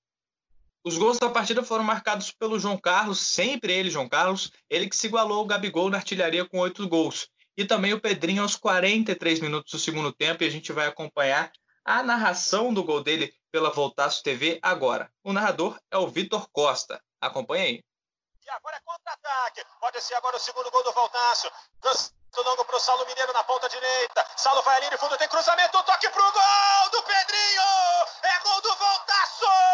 Os 0.87 0.97
gols 0.97 1.19
da 1.19 1.29
partida 1.29 1.65
foram 1.65 1.83
marcados 1.83 2.31
pelo 2.31 2.61
João 2.61 2.79
Carlos, 2.79 3.19
sempre 3.19 3.73
ele, 3.73 3.91
João 3.91 4.09
Carlos, 4.09 4.53
ele 4.71 4.89
que 4.89 4.97
se 4.97 5.09
igualou 5.09 5.41
ao 5.41 5.45
Gabigol 5.45 5.91
na 5.91 5.97
artilharia 5.97 6.49
com 6.49 6.61
oito 6.61 6.89
gols. 6.89 7.27
E 7.57 7.65
também 7.65 7.93
o 7.93 8.01
Pedrinho 8.01 8.41
aos 8.41 8.55
43 8.55 9.41
minutos 9.41 9.73
do 9.73 9.81
segundo 9.81 10.13
tempo, 10.13 10.45
e 10.45 10.47
a 10.47 10.51
gente 10.51 10.73
vai 10.73 10.87
acompanhar 10.87 11.51
a 11.85 12.05
narração 12.05 12.73
do 12.73 12.85
gol 12.85 13.03
dele 13.03 13.35
pela 13.51 13.71
Voltaço 13.71 14.23
TV 14.23 14.61
agora. 14.63 15.11
O 15.25 15.33
narrador 15.33 15.77
é 15.91 15.99
o 15.99 16.07
Vitor 16.07 16.49
Costa. 16.53 17.03
Acompanhe 17.21 17.65
aí. 17.65 17.85
E 18.45 18.51
agora 18.51 18.77
é 18.77 18.81
contra-ataque. 18.85 19.65
Pode 19.81 20.01
ser 20.01 20.15
agora 20.15 20.37
o 20.37 20.41
segundo 20.41 20.71
gol 20.71 20.85
do 20.85 20.93
Voltaço. 20.93 21.51
Longo 22.45 22.65
para 22.65 22.77
o 22.77 22.81
Saulo 22.81 23.05
Mineiro 23.07 23.33
na 23.33 23.43
ponta 23.43 23.69
direita. 23.69 24.25
Saulo 24.37 24.63
vai 24.63 24.77
ali 24.77 24.97
fundo, 24.99 25.17
tem 25.17 25.27
cruzamento, 25.27 25.83
toque 25.83 26.09
pro 26.11 26.23
gol 26.23 26.91
do 26.93 27.03
Pedrinho! 27.03 27.63
É 28.23 28.39
gol 28.45 28.61
do 28.61 28.77
Voltaço! 28.77 29.66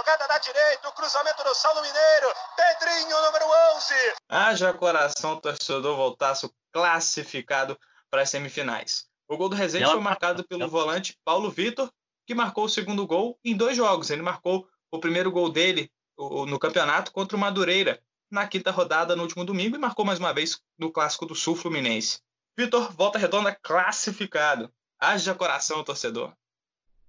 Jogada 0.00 0.26
da 0.26 0.38
direita, 0.38 0.88
o 0.88 0.92
cruzamento 0.92 1.44
do 1.44 1.54
Saulo 1.54 1.82
Mineiro, 1.82 2.34
Pedrinho 2.56 3.22
número 3.22 3.44
11. 3.76 3.94
Haja 4.30 4.72
coração, 4.72 5.38
torcedor 5.38 5.94
voltaço 5.94 6.50
classificado 6.72 7.78
para 8.10 8.22
as 8.22 8.30
semifinais. 8.30 9.06
O 9.28 9.36
gol 9.36 9.50
do 9.50 9.56
Resende 9.56 9.84
foi 9.84 10.00
marcado 10.00 10.42
pelo 10.44 10.66
volante 10.68 11.18
Paulo 11.22 11.50
Vitor, 11.50 11.92
que 12.26 12.34
marcou 12.34 12.64
o 12.64 12.68
segundo 12.68 13.06
gol 13.06 13.38
em 13.44 13.54
dois 13.54 13.76
jogos. 13.76 14.08
Ele 14.08 14.22
marcou 14.22 14.66
o 14.90 14.98
primeiro 14.98 15.30
gol 15.30 15.50
dele 15.50 15.92
no 16.16 16.58
campeonato 16.58 17.12
contra 17.12 17.36
o 17.36 17.40
Madureira, 17.40 18.02
na 18.30 18.48
quinta 18.48 18.70
rodada 18.70 19.14
no 19.14 19.22
último 19.22 19.44
domingo, 19.44 19.76
e 19.76 19.78
marcou 19.78 20.04
mais 20.04 20.18
uma 20.18 20.32
vez 20.32 20.58
no 20.78 20.90
Clássico 20.90 21.26
do 21.26 21.34
Sul 21.34 21.54
Fluminense. 21.54 22.20
Vitor, 22.56 22.90
volta 22.92 23.18
redonda 23.18 23.54
classificado. 23.54 24.72
Haja 24.98 25.34
coração, 25.34 25.84
torcedor. 25.84 26.32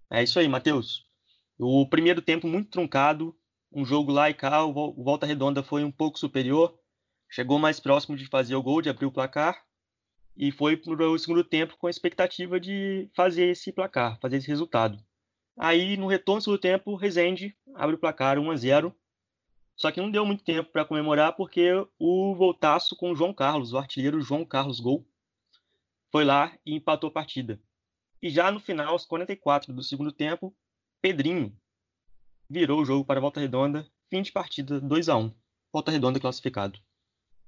É 0.09 0.21
isso 0.21 0.37
aí, 0.39 0.47
Matheus. 0.49 1.09
O 1.63 1.85
primeiro 1.85 2.23
tempo 2.23 2.47
muito 2.47 2.71
truncado, 2.71 3.37
um 3.71 3.85
jogo 3.85 4.11
lá 4.11 4.27
e 4.27 4.33
cá, 4.33 4.65
o 4.65 4.73
Volta 5.03 5.27
Redonda 5.27 5.61
foi 5.61 5.83
um 5.83 5.91
pouco 5.91 6.17
superior, 6.17 6.75
chegou 7.29 7.59
mais 7.59 7.79
próximo 7.79 8.17
de 8.17 8.25
fazer 8.25 8.55
o 8.55 8.63
gol, 8.63 8.81
de 8.81 8.89
abrir 8.89 9.05
o 9.05 9.11
placar, 9.11 9.63
e 10.35 10.51
foi 10.51 10.75
para 10.75 11.07
o 11.07 11.19
segundo 11.19 11.43
tempo 11.43 11.77
com 11.77 11.85
a 11.85 11.91
expectativa 11.91 12.59
de 12.59 13.07
fazer 13.13 13.51
esse 13.51 13.71
placar, 13.71 14.19
fazer 14.19 14.37
esse 14.37 14.47
resultado. 14.47 14.97
Aí, 15.55 15.95
no 15.97 16.07
retorno 16.07 16.39
do 16.39 16.43
segundo 16.45 16.59
tempo, 16.59 16.95
Rezende 16.95 17.55
abre 17.75 17.95
o 17.95 17.99
placar 17.99 18.39
1 18.39 18.49
a 18.49 18.55
0 18.55 18.95
Só 19.75 19.91
que 19.91 20.01
não 20.01 20.09
deu 20.09 20.25
muito 20.25 20.43
tempo 20.43 20.71
para 20.71 20.83
comemorar, 20.83 21.35
porque 21.35 21.69
o 21.99 22.33
voltaço 22.33 22.95
com 22.95 23.11
o 23.11 23.15
João 23.15 23.35
Carlos, 23.35 23.71
o 23.71 23.77
artilheiro 23.77 24.19
João 24.19 24.43
Carlos 24.43 24.79
Gol, 24.79 25.05
foi 26.11 26.25
lá 26.25 26.57
e 26.65 26.73
empatou 26.73 27.09
a 27.09 27.13
partida. 27.13 27.61
E 28.19 28.31
já 28.31 28.49
no 28.49 28.59
final, 28.59 28.93
aos 28.93 29.05
44 29.05 29.71
do 29.71 29.83
segundo 29.83 30.11
tempo, 30.11 30.55
Pedrinho 31.01 31.51
virou 32.47 32.79
o 32.79 32.85
jogo 32.85 33.03
para 33.03 33.19
a 33.19 33.21
Volta 33.21 33.39
Redonda, 33.39 33.89
fim 34.07 34.21
de 34.21 34.31
partida 34.31 34.79
2 34.79 35.09
a 35.09 35.17
1 35.17 35.33
Volta 35.73 35.89
Redonda 35.89 36.19
classificado. 36.19 36.79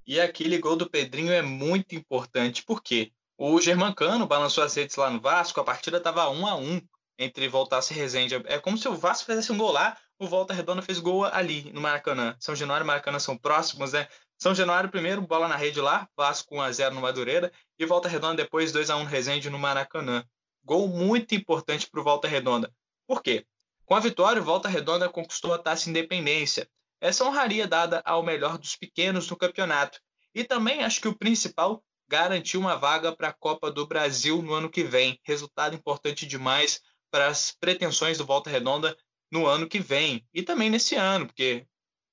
E 0.04 0.20
aquele 0.20 0.58
gol 0.58 0.74
do 0.74 0.90
Pedrinho 0.90 1.30
é 1.30 1.40
muito 1.40 1.94
importante, 1.94 2.64
porque 2.64 3.12
o 3.38 3.60
Germancano 3.60 4.26
balançou 4.26 4.64
as 4.64 4.74
redes 4.74 4.96
lá 4.96 5.08
no 5.08 5.20
Vasco, 5.20 5.60
a 5.60 5.64
partida 5.64 5.98
estava 5.98 6.28
1 6.28 6.46
a 6.48 6.56
1 6.56 6.80
entre 7.16 7.46
Voltaço 7.46 7.92
e 7.92 7.96
Resende. 7.96 8.34
É 8.46 8.58
como 8.58 8.76
se 8.76 8.88
o 8.88 8.96
Vasco 8.96 9.26
fizesse 9.26 9.52
um 9.52 9.58
gol 9.58 9.70
lá, 9.70 9.96
o 10.18 10.26
Volta 10.26 10.52
Redonda 10.52 10.82
fez 10.82 10.98
gol 10.98 11.24
ali 11.24 11.72
no 11.72 11.80
Maracanã. 11.80 12.36
São 12.40 12.56
Januário 12.56 12.84
e 12.84 12.86
Maracanã 12.88 13.20
são 13.20 13.38
próximos, 13.38 13.92
né? 13.92 14.08
São 14.36 14.52
Januário 14.52 14.90
primeiro, 14.90 15.22
bola 15.22 15.46
na 15.46 15.54
rede 15.54 15.80
lá, 15.80 16.08
Vasco 16.16 16.56
1 16.56 16.60
a 16.60 16.72
0 16.72 16.94
no 16.96 17.00
Madureira 17.02 17.52
e 17.78 17.86
Volta 17.86 18.08
Redonda 18.08 18.42
depois 18.42 18.72
2 18.72 18.90
a 18.90 18.96
1 18.96 19.04
no 19.04 19.08
Resende 19.08 19.48
no 19.48 19.60
Maracanã. 19.60 20.24
Gol 20.64 20.88
muito 20.88 21.36
importante 21.36 21.88
para 21.88 22.00
o 22.00 22.04
Volta 22.04 22.26
Redonda. 22.26 22.72
Por 23.06 23.22
quê? 23.22 23.46
Com 23.84 23.94
a 23.94 24.00
vitória, 24.00 24.40
o 24.40 24.44
Volta 24.44 24.68
Redonda 24.68 25.08
conquistou 25.08 25.52
a 25.52 25.58
taça 25.58 25.90
Independência. 25.90 26.68
Essa 27.00 27.24
honraria 27.24 27.66
dada 27.66 28.02
ao 28.04 28.22
melhor 28.22 28.56
dos 28.58 28.76
pequenos 28.76 29.28
no 29.28 29.36
campeonato. 29.36 30.00
E 30.34 30.42
também 30.42 30.82
acho 30.82 31.00
que 31.00 31.08
o 31.08 31.16
principal 31.16 31.84
garantir 32.08 32.56
uma 32.56 32.76
vaga 32.76 33.14
para 33.14 33.28
a 33.28 33.32
Copa 33.32 33.70
do 33.70 33.86
Brasil 33.86 34.40
no 34.42 34.54
ano 34.54 34.70
que 34.70 34.82
vem. 34.82 35.20
Resultado 35.22 35.74
importante 35.74 36.26
demais 36.26 36.80
para 37.10 37.26
as 37.28 37.52
pretensões 37.52 38.18
do 38.18 38.26
Volta 38.26 38.50
Redonda 38.50 38.96
no 39.30 39.46
ano 39.46 39.68
que 39.68 39.80
vem 39.80 40.26
e 40.32 40.42
também 40.42 40.70
nesse 40.70 40.94
ano, 40.94 41.26
porque 41.26 41.66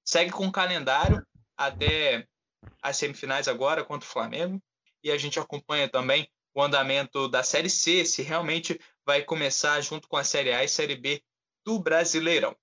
segue 0.03 0.31
com 0.31 0.47
o 0.47 0.51
calendário 0.51 1.25
até 1.55 2.27
as 2.81 2.97
semifinais 2.97 3.47
agora 3.47 3.83
contra 3.83 4.07
o 4.07 4.11
Flamengo 4.11 4.61
e 5.03 5.11
a 5.11 5.17
gente 5.17 5.39
acompanha 5.39 5.89
também 5.89 6.29
o 6.53 6.61
andamento 6.61 7.27
da 7.27 7.43
Série 7.43 7.69
C, 7.69 8.03
se 8.05 8.21
realmente 8.21 8.79
vai 9.11 9.21
começar 9.21 9.81
junto 9.81 10.07
com 10.07 10.15
a 10.15 10.23
Série 10.23 10.53
A 10.53 10.63
e 10.63 10.69
Série 10.69 10.95
B 10.95 11.21
do 11.65 11.77
Brasileirão. 11.77 12.55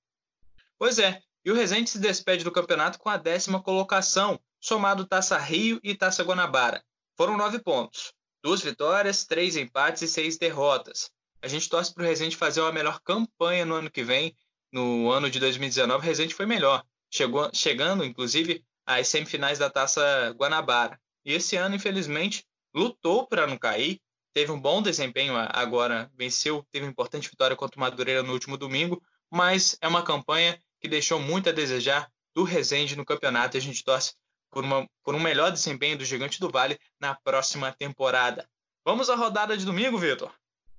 Pois 0.79 0.99
é, 0.99 1.21
e 1.45 1.51
o 1.51 1.55
Resende 1.55 1.91
se 1.91 1.99
despede 1.99 2.43
do 2.43 2.51
campeonato 2.51 2.99
com 2.99 3.11
a 3.11 3.19
décima 3.19 3.63
colocação, 3.63 4.41
somado 4.59 5.07
Taça 5.07 5.37
Rio 5.37 5.79
e 5.85 5.95
Taça 5.95 6.25
Guanabara. 6.25 6.83
Foram 7.19 7.37
nove 7.37 7.59
pontos, 7.59 8.15
duas 8.43 8.63
vitórias, 8.63 9.27
três 9.27 9.57
empates 9.57 10.01
e 10.01 10.09
seis 10.09 10.39
derrotas. 10.39 11.11
A 11.43 11.49
gente 11.49 11.69
torce 11.69 11.93
para 11.93 12.03
o 12.03 12.07
Resende 12.07 12.35
fazer 12.35 12.63
uma 12.63 12.73
melhor 12.73 12.99
campanha 13.01 13.67
no 13.67 13.75
ano 13.75 13.91
que 13.91 14.03
vem. 14.03 14.35
No 14.73 15.11
ano 15.11 15.31
de 15.31 15.39
2019, 15.39 15.99
o 15.99 16.09
Resende 16.09 16.35
foi 16.35 16.47
melhor, 16.47 16.83
chegou, 17.13 17.51
chegando 17.53 18.07
inclusive 18.07 18.65
às 18.87 19.07
semifinais 19.07 19.59
da 19.59 19.69
Taça 19.69 20.35
Guanabara. 20.35 20.99
E 21.27 21.35
esse 21.35 21.57
ano, 21.57 21.75
infelizmente, 21.75 22.47
lutou 22.75 23.27
para 23.27 23.47
não 23.47 23.59
cair, 23.59 24.01
teve 24.39 24.53
um 24.53 24.61
bom 24.61 24.81
desempenho 24.81 25.35
agora, 25.37 26.09
venceu, 26.15 26.65
teve 26.71 26.85
uma 26.85 26.93
importante 26.93 27.29
vitória 27.29 27.57
contra 27.57 27.77
o 27.77 27.81
Madureira 27.81 28.23
no 28.23 28.33
último 28.33 28.57
domingo, 28.57 29.03
mas 29.29 29.77
é 29.81 29.89
uma 29.89 30.01
campanha 30.01 30.57
que 30.81 30.87
deixou 30.87 31.19
muito 31.19 31.49
a 31.49 31.53
desejar 31.53 32.09
do 32.33 32.45
Resende 32.45 32.95
no 32.95 33.05
campeonato 33.05 33.57
e 33.57 33.59
a 33.59 33.61
gente 33.61 33.83
torce 33.83 34.15
por, 34.49 34.63
uma, 34.63 34.89
por 35.03 35.17
um 35.17 35.19
melhor 35.19 35.51
desempenho 35.51 35.99
do 35.99 36.05
Gigante 36.05 36.39
do 36.39 36.49
Vale 36.49 36.79
na 37.01 37.17
próxima 37.17 37.73
temporada. 37.73 38.49
Vamos 38.85 39.11
à 39.11 39.17
rodada 39.17 39.59
de 39.59 39.65
domingo, 39.65 39.99
Vitor? 39.99 40.33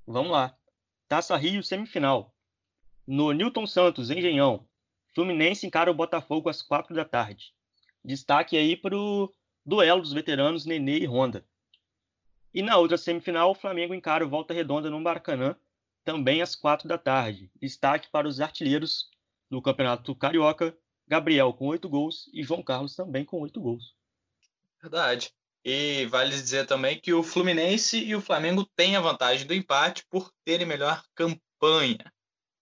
Vamos 0.08 0.32
lá. 0.32 0.56
Taça 1.10 1.36
Rio 1.36 1.62
semifinal. 1.62 2.34
No 3.06 3.34
Newton 3.34 3.68
Santos, 3.68 4.10
Engenhão, 4.10 4.66
Fluminense 5.14 5.68
encara 5.68 5.92
o 5.92 5.94
Botafogo 5.94 6.48
às 6.48 6.62
quatro 6.62 6.96
da 6.96 7.04
tarde. 7.04 7.54
Destaque 8.06 8.56
aí 8.56 8.78
para 8.78 8.96
o 8.96 9.30
duelo 9.66 10.02
dos 10.02 10.14
veteranos 10.14 10.66
Nenê 10.66 11.00
e 11.00 11.06
Honda. 11.06 11.46
E 12.60 12.62
na 12.62 12.76
outra 12.76 12.98
semifinal, 12.98 13.52
o 13.52 13.56
Flamengo 13.56 13.94
encara 13.94 14.26
o 14.26 14.28
Volta 14.28 14.54
Redonda 14.54 14.90
no 14.90 15.00
Maracanã, 15.00 15.56
também 16.04 16.42
às 16.42 16.58
quatro 16.58 16.90
da 16.90 16.98
tarde. 16.98 17.50
Destaque 17.56 18.10
para 18.12 18.28
os 18.28 18.42
artilheiros 18.42 19.10
do 19.50 19.62
Campeonato 19.62 20.14
Carioca, 20.14 20.78
Gabriel 21.08 21.54
com 21.54 21.68
oito 21.68 21.88
gols 21.88 22.30
e 22.34 22.44
João 22.44 22.62
Carlos 22.62 22.98
também 22.98 23.24
com 23.24 23.40
oito 23.40 23.62
gols. 23.62 23.96
Verdade. 24.82 25.32
E 25.64 26.06
vale 26.08 26.32
dizer 26.32 26.68
também 26.68 27.00
que 27.00 27.14
o 27.14 27.24
Fluminense 27.24 27.98
e 27.98 28.14
o 28.14 28.20
Flamengo 28.20 28.70
têm 28.76 28.98
a 28.98 29.02
vantagem 29.02 29.48
do 29.48 29.54
empate 29.54 30.06
por 30.10 30.30
terem 30.44 30.68
melhor 30.68 31.02
campanha. 31.16 32.12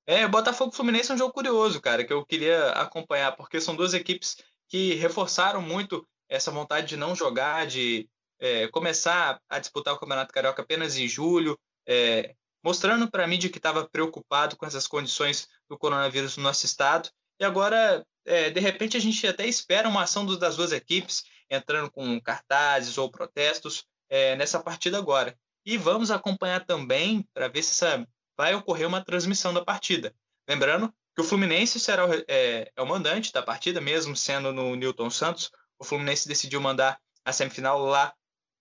É, 0.06 0.28
Botafogo 0.28 0.74
Fluminense 0.74 1.12
é 1.12 1.16
um 1.16 1.18
jogo 1.18 1.34
curioso, 1.34 1.82
cara, 1.82 2.06
que 2.06 2.14
eu 2.14 2.24
queria 2.24 2.70
acompanhar, 2.74 3.36
porque 3.36 3.60
são 3.60 3.76
duas 3.76 3.96
equipes 3.96 4.38
que 4.68 4.94
reforçaram 4.94 5.60
muito 5.60 6.08
essa 6.30 6.52
vontade 6.52 6.86
de 6.86 6.98
não 6.98 7.16
jogar, 7.16 7.66
de 7.66 8.08
é, 8.40 8.68
começar 8.68 9.42
a 9.50 9.60
disputar 9.60 9.94
o 9.94 10.00
Campeonato 10.00 10.34
Carioca 10.34 10.62
apenas 10.62 10.98
em 10.98 11.08
julho, 11.08 11.60
é, 11.88 12.36
mostrando 12.64 13.10
para 13.10 13.24
a 13.24 13.28
mídia 13.28 13.50
que 13.50 13.58
estava 13.58 13.88
preocupado 13.88 14.56
com 14.56 14.66
essas 14.66 14.88
condições 14.88 15.48
do 15.70 15.78
coronavírus 15.78 16.38
no 16.38 16.44
nosso 16.44 16.66
estado. 16.66 17.10
E 17.40 17.46
agora, 17.46 18.06
é, 18.26 18.50
de 18.50 18.60
repente, 18.60 18.98
a 18.98 19.00
gente 19.00 19.26
até 19.26 19.46
espera 19.48 19.88
uma 19.88 20.04
ação 20.04 20.26
das 20.38 20.58
duas 20.58 20.72
equipes 20.72 21.24
entrando 21.50 21.90
com 21.90 22.20
cartazes 22.20 22.98
ou 22.98 23.10
protestos 23.10 23.86
é, 24.10 24.36
nessa 24.36 24.60
partida 24.60 24.98
agora. 24.98 25.38
E 25.66 25.78
vamos 25.78 26.12
acompanhar 26.12 26.66
também 26.66 27.28
para 27.34 27.48
ver 27.48 27.64
se 27.64 27.72
essa, 27.72 28.08
vai 28.38 28.54
ocorrer 28.54 28.88
uma 28.88 29.04
transmissão 29.04 29.54
da 29.54 29.64
partida. 29.64 30.14
Lembrando 30.48 30.94
que 31.16 31.22
o 31.22 31.24
Fluminense 31.24 31.80
será 31.80 32.06
o, 32.06 32.14
é, 32.28 32.72
é 32.76 32.82
o 32.82 32.86
mandante 32.86 33.34
da 33.34 33.42
partida, 33.42 33.82
mesmo 33.82 34.16
sendo 34.16 34.54
no 34.54 34.76
Newton 34.76 35.10
Santos. 35.10 35.52
O 35.80 35.84
Fluminense 35.84 36.28
decidiu 36.28 36.62
mandar 36.62 37.00
a 37.26 37.34
semifinal 37.34 37.80
lá 37.80 38.14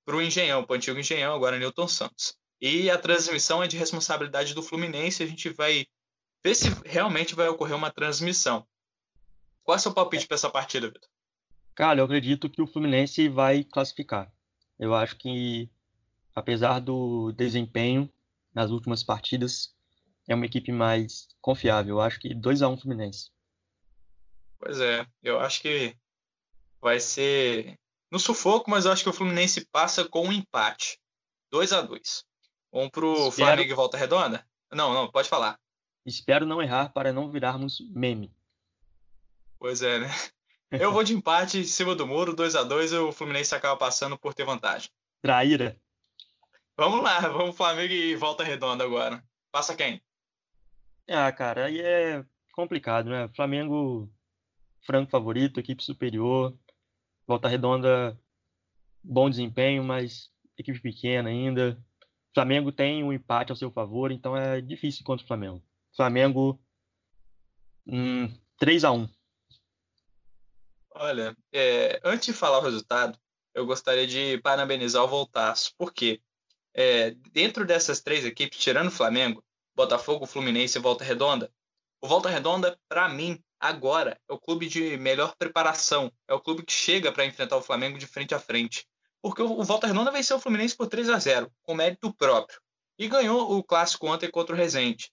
para 0.06 0.16
o 0.16 0.22
Engenhão, 0.22 0.64
para 0.64 0.74
o 0.74 0.76
antigo 0.76 0.98
Engenhão, 0.98 1.34
agora 1.34 1.58
Newton 1.58 1.88
Santos. 1.88 2.38
E 2.60 2.88
a 2.88 2.96
transmissão 2.96 3.62
é 3.62 3.66
de 3.66 3.76
responsabilidade 3.76 4.54
do 4.54 4.62
Fluminense, 4.62 5.22
a 5.22 5.26
gente 5.26 5.50
vai 5.50 5.84
ver 6.42 6.54
se 6.54 6.68
realmente 6.86 7.34
vai 7.34 7.48
ocorrer 7.48 7.76
uma 7.76 7.90
transmissão. 7.90 8.64
Qual 9.64 9.74
é 9.74 9.78
o 9.78 9.82
seu 9.82 9.92
palpite 9.92 10.26
para 10.28 10.36
essa 10.36 10.48
partida, 10.48 10.86
Vitor? 10.86 11.10
Cara, 11.74 12.00
eu 12.00 12.04
acredito 12.04 12.48
que 12.48 12.62
o 12.62 12.66
Fluminense 12.68 13.28
vai 13.28 13.64
classificar. 13.64 14.32
Eu 14.78 14.94
acho 14.94 15.16
que, 15.16 15.68
apesar 16.34 16.78
do 16.78 17.32
desempenho 17.32 18.08
nas 18.54 18.70
últimas 18.70 19.02
partidas, 19.02 19.74
é 20.28 20.34
uma 20.34 20.46
equipe 20.46 20.70
mais 20.70 21.28
confiável. 21.40 21.96
Eu 21.96 22.00
acho 22.00 22.20
que 22.20 22.32
2 22.32 22.62
a 22.62 22.68
1 22.68 22.72
um 22.72 22.76
Fluminense. 22.78 23.30
Pois 24.58 24.80
é, 24.80 25.04
eu 25.22 25.40
acho 25.40 25.60
que 25.60 25.96
vai 26.80 27.00
ser 27.00 27.76
no 28.10 28.18
sufoco, 28.18 28.70
mas 28.70 28.84
eu 28.84 28.92
acho 28.92 29.02
que 29.02 29.08
o 29.08 29.12
Fluminense 29.12 29.66
passa 29.66 30.04
com 30.04 30.28
um 30.28 30.32
empate. 30.32 30.98
2 31.50 31.72
a 31.72 31.82
2 31.82 32.24
Vamos 32.72 32.90
pro 32.90 33.12
Espero... 33.12 33.32
Flamengo 33.32 33.70
e 33.70 33.74
Volta 33.74 33.96
Redonda? 33.96 34.46
Não, 34.72 34.92
não, 34.92 35.10
pode 35.10 35.28
falar. 35.28 35.58
Espero 36.04 36.46
não 36.46 36.62
errar 36.62 36.92
para 36.92 37.12
não 37.12 37.30
virarmos 37.30 37.80
meme. 37.90 38.32
Pois 39.58 39.82
é, 39.82 39.98
né? 39.98 40.08
Eu 40.70 40.92
vou 40.92 41.02
de 41.02 41.14
empate 41.14 41.58
em 41.58 41.64
cima 41.64 41.94
do 41.94 42.06
muro, 42.06 42.34
2 42.34 42.56
a 42.56 42.62
2 42.62 42.92
e 42.92 42.96
o 42.96 43.12
Fluminense 43.12 43.54
acaba 43.54 43.76
passando 43.76 44.18
por 44.18 44.34
ter 44.34 44.44
vantagem. 44.44 44.90
Traíra. 45.22 45.80
Vamos 46.76 47.02
lá, 47.02 47.20
vamos 47.20 47.56
Flamengo 47.56 47.92
e 47.92 48.14
Volta 48.16 48.44
Redonda 48.44 48.84
agora. 48.84 49.24
Passa 49.50 49.74
quem? 49.74 50.02
Ah, 51.08 51.32
cara, 51.32 51.66
aí 51.66 51.80
é 51.80 52.24
complicado, 52.52 53.08
né? 53.08 53.28
Flamengo, 53.34 54.12
franco 54.84 55.10
favorito, 55.10 55.60
equipe 55.60 55.82
superior. 55.82 56.52
Volta 57.26 57.48
Redonda, 57.48 58.18
bom 59.02 59.28
desempenho, 59.28 59.82
mas 59.82 60.30
equipe 60.56 60.80
pequena 60.80 61.28
ainda. 61.28 61.82
Flamengo 62.32 62.70
tem 62.70 63.02
um 63.02 63.12
empate 63.12 63.50
ao 63.50 63.56
seu 63.56 63.70
favor, 63.70 64.12
então 64.12 64.36
é 64.36 64.60
difícil 64.60 65.04
contra 65.04 65.24
o 65.24 65.26
Flamengo. 65.26 65.62
Flamengo, 65.94 66.60
hum, 67.86 68.32
3 68.58 68.84
a 68.84 68.92
1 68.92 69.08
Olha, 70.90 71.36
é, 71.52 72.00
antes 72.04 72.26
de 72.26 72.32
falar 72.32 72.58
o 72.58 72.62
resultado, 72.62 73.18
eu 73.54 73.66
gostaria 73.66 74.06
de 74.06 74.38
parabenizar 74.38 75.02
o 75.02 75.08
Voltaço, 75.08 75.74
porque 75.76 76.22
é, 76.74 77.10
dentro 77.32 77.66
dessas 77.66 78.00
três 78.00 78.24
equipes, 78.24 78.58
tirando 78.58 78.88
o 78.88 78.92
Flamengo, 78.92 79.42
Botafogo, 79.74 80.26
Fluminense 80.26 80.78
e 80.78 80.80
Volta 80.80 81.04
Redonda, 81.04 81.52
o 82.00 82.06
Volta 82.06 82.28
Redonda, 82.28 82.78
para 82.88 83.08
mim, 83.08 83.42
agora 83.66 84.18
é 84.28 84.32
o 84.32 84.38
clube 84.38 84.68
de 84.68 84.96
melhor 84.96 85.34
preparação, 85.36 86.12
é 86.28 86.34
o 86.34 86.40
clube 86.40 86.64
que 86.64 86.72
chega 86.72 87.12
para 87.12 87.24
enfrentar 87.24 87.56
o 87.56 87.62
Flamengo 87.62 87.98
de 87.98 88.06
frente 88.06 88.34
a 88.34 88.38
frente. 88.38 88.86
Porque 89.20 89.42
o 89.42 89.62
Volta 89.62 89.86
Redonda 89.86 90.10
venceu 90.10 90.36
o 90.36 90.40
Fluminense 90.40 90.76
por 90.76 90.86
3 90.86 91.10
a 91.10 91.18
0 91.18 91.52
com 91.62 91.74
mérito 91.74 92.14
próprio, 92.14 92.60
e 92.98 93.08
ganhou 93.08 93.56
o 93.56 93.62
clássico 93.62 94.06
ontem 94.06 94.30
contra 94.30 94.54
o 94.54 94.58
Resende, 94.58 95.10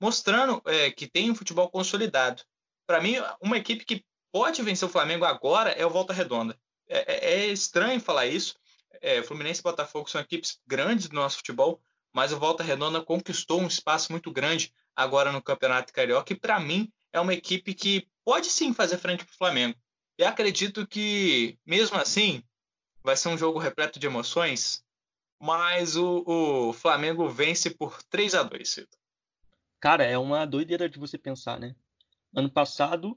mostrando 0.00 0.62
é, 0.66 0.90
que 0.90 1.06
tem 1.06 1.30
um 1.30 1.34
futebol 1.34 1.70
consolidado. 1.70 2.42
Para 2.86 3.00
mim, 3.00 3.16
uma 3.40 3.56
equipe 3.56 3.84
que 3.84 4.04
pode 4.32 4.62
vencer 4.62 4.88
o 4.88 4.92
Flamengo 4.92 5.24
agora 5.24 5.70
é 5.70 5.84
o 5.84 5.90
Volta 5.90 6.12
Redonda. 6.12 6.58
É, 6.88 7.12
é, 7.12 7.34
é 7.34 7.46
estranho 7.46 8.00
falar 8.00 8.26
isso. 8.26 8.54
É, 9.00 9.22
Fluminense 9.22 9.60
e 9.60 9.62
Botafogo 9.62 10.08
são 10.08 10.20
equipes 10.20 10.58
grandes 10.66 11.08
do 11.08 11.16
nosso 11.16 11.38
futebol, 11.38 11.80
mas 12.12 12.32
o 12.32 12.38
Volta 12.38 12.62
Redonda 12.62 13.02
conquistou 13.02 13.60
um 13.60 13.66
espaço 13.66 14.12
muito 14.12 14.30
grande 14.30 14.72
agora 14.94 15.32
no 15.32 15.42
Campeonato 15.42 15.92
Carioca 15.92 16.32
e, 16.32 16.38
para 16.38 16.58
mim, 16.58 16.90
é 17.12 17.20
uma 17.20 17.34
equipe 17.34 17.74
que 17.74 18.08
pode 18.24 18.46
sim 18.48 18.74
fazer 18.74 18.98
frente 18.98 19.24
para 19.24 19.32
o 19.32 19.36
Flamengo. 19.36 19.76
E 20.18 20.24
acredito 20.24 20.86
que, 20.86 21.58
mesmo 21.64 21.96
assim, 21.96 22.42
vai 23.02 23.16
ser 23.16 23.28
um 23.28 23.38
jogo 23.38 23.58
repleto 23.58 23.98
de 23.98 24.06
emoções, 24.06 24.84
mas 25.38 25.96
o, 25.96 26.24
o 26.26 26.72
Flamengo 26.72 27.28
vence 27.28 27.70
por 27.70 28.02
3 28.04 28.34
a 28.34 28.42
2 28.42 28.68
Cito. 28.68 28.98
Cara, 29.78 30.04
é 30.04 30.16
uma 30.16 30.46
doideira 30.46 30.88
de 30.88 30.98
você 30.98 31.18
pensar, 31.18 31.60
né? 31.60 31.76
Ano 32.34 32.50
passado, 32.50 33.16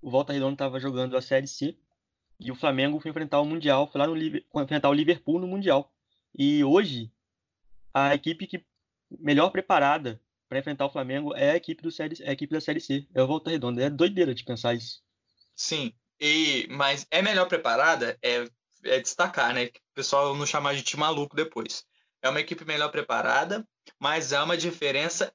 o 0.00 0.10
Volta 0.10 0.32
Redonda 0.32 0.52
estava 0.52 0.78
jogando 0.78 1.16
a 1.16 1.22
Série 1.22 1.48
C 1.48 1.76
e 2.38 2.52
o 2.52 2.54
Flamengo 2.54 3.00
foi 3.00 3.10
enfrentar 3.10 3.40
o 3.40 3.46
Mundial, 3.46 3.86
foi 3.90 4.00
lá 4.00 4.06
no 4.06 4.16
enfrentar 4.62 4.90
o 4.90 4.94
Liverpool 4.94 5.40
no 5.40 5.48
Mundial. 5.48 5.92
E 6.38 6.62
hoje, 6.62 7.10
a 7.92 8.14
equipe 8.14 8.46
que 8.46 8.64
melhor 9.10 9.50
preparada 9.50 10.20
para 10.48 10.58
enfrentar 10.58 10.86
o 10.86 10.90
Flamengo 10.90 11.34
é 11.34 11.52
a 11.52 11.56
equipe, 11.56 11.82
do 11.82 11.90
série, 11.90 12.22
é 12.22 12.30
a 12.30 12.32
equipe 12.32 12.52
da 12.52 12.60
Série 12.60 12.80
C, 12.80 13.06
é 13.14 13.22
o 13.22 13.26
Volta 13.26 13.50
Redonda. 13.50 13.82
É 13.82 13.90
doideira 13.90 14.34
de 14.34 14.44
pensar 14.44 14.74
isso. 14.74 15.02
Sim, 15.54 15.92
e, 16.20 16.66
mas 16.70 17.06
é 17.10 17.20
melhor 17.20 17.46
preparada, 17.46 18.18
é, 18.22 18.48
é 18.84 19.00
destacar, 19.00 19.52
né? 19.52 19.66
Que 19.66 19.78
o 19.78 19.94
pessoal 19.94 20.34
não 20.34 20.46
chamar 20.46 20.74
de 20.74 20.82
time 20.82 21.00
maluco 21.00 21.36
depois. 21.36 21.84
É 22.22 22.28
uma 22.28 22.40
equipe 22.40 22.64
melhor 22.64 22.90
preparada, 22.90 23.66
mas 23.98 24.32
há 24.32 24.44
uma 24.44 24.56
diferença 24.56 25.32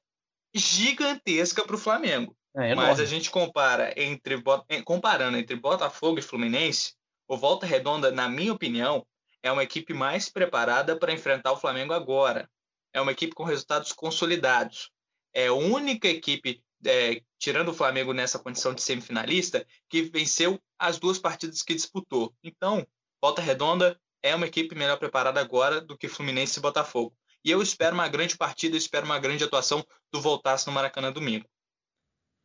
gigantesca 0.54 1.64
para 1.64 1.76
o 1.76 1.78
Flamengo. 1.78 2.36
É, 2.54 2.74
mas 2.74 3.00
a 3.00 3.06
gente 3.06 3.30
compara 3.30 3.94
entre 3.96 4.42
comparando 4.84 5.38
entre 5.38 5.56
Botafogo 5.56 6.18
e 6.18 6.22
Fluminense, 6.22 6.92
o 7.26 7.36
Volta 7.36 7.64
Redonda, 7.64 8.12
na 8.12 8.28
minha 8.28 8.52
opinião, 8.52 9.06
é 9.42 9.50
uma 9.50 9.62
equipe 9.62 9.94
mais 9.94 10.28
preparada 10.28 10.96
para 10.98 11.12
enfrentar 11.12 11.52
o 11.52 11.56
Flamengo 11.56 11.94
agora. 11.94 12.48
É 12.92 13.00
uma 13.00 13.12
equipe 13.12 13.34
com 13.34 13.44
resultados 13.44 13.92
consolidados. 13.92 14.90
É 15.32 15.46
a 15.46 15.54
única 15.54 16.08
equipe, 16.08 16.62
é, 16.84 17.22
tirando 17.38 17.68
o 17.68 17.74
Flamengo 17.74 18.12
nessa 18.12 18.38
condição 18.38 18.74
de 18.74 18.82
semifinalista, 18.82 19.66
que 19.88 20.02
venceu 20.02 20.60
as 20.78 20.98
duas 20.98 21.18
partidas 21.18 21.62
que 21.62 21.74
disputou. 21.74 22.34
Então, 22.42 22.86
Volta 23.20 23.40
Redonda 23.40 23.98
é 24.22 24.34
uma 24.34 24.46
equipe 24.46 24.74
melhor 24.74 24.98
preparada 24.98 25.40
agora 25.40 25.80
do 25.80 25.96
que 25.96 26.08
Fluminense 26.08 26.58
e 26.58 26.62
Botafogo. 26.62 27.14
E 27.44 27.50
eu 27.50 27.60
espero 27.60 27.94
uma 27.94 28.08
grande 28.08 28.36
partida, 28.36 28.76
eu 28.76 28.78
espero 28.78 29.04
uma 29.04 29.18
grande 29.18 29.42
atuação 29.42 29.84
do 30.12 30.20
Voltaço 30.20 30.68
no 30.68 30.74
Maracanã 30.74 31.10
domingo. 31.10 31.46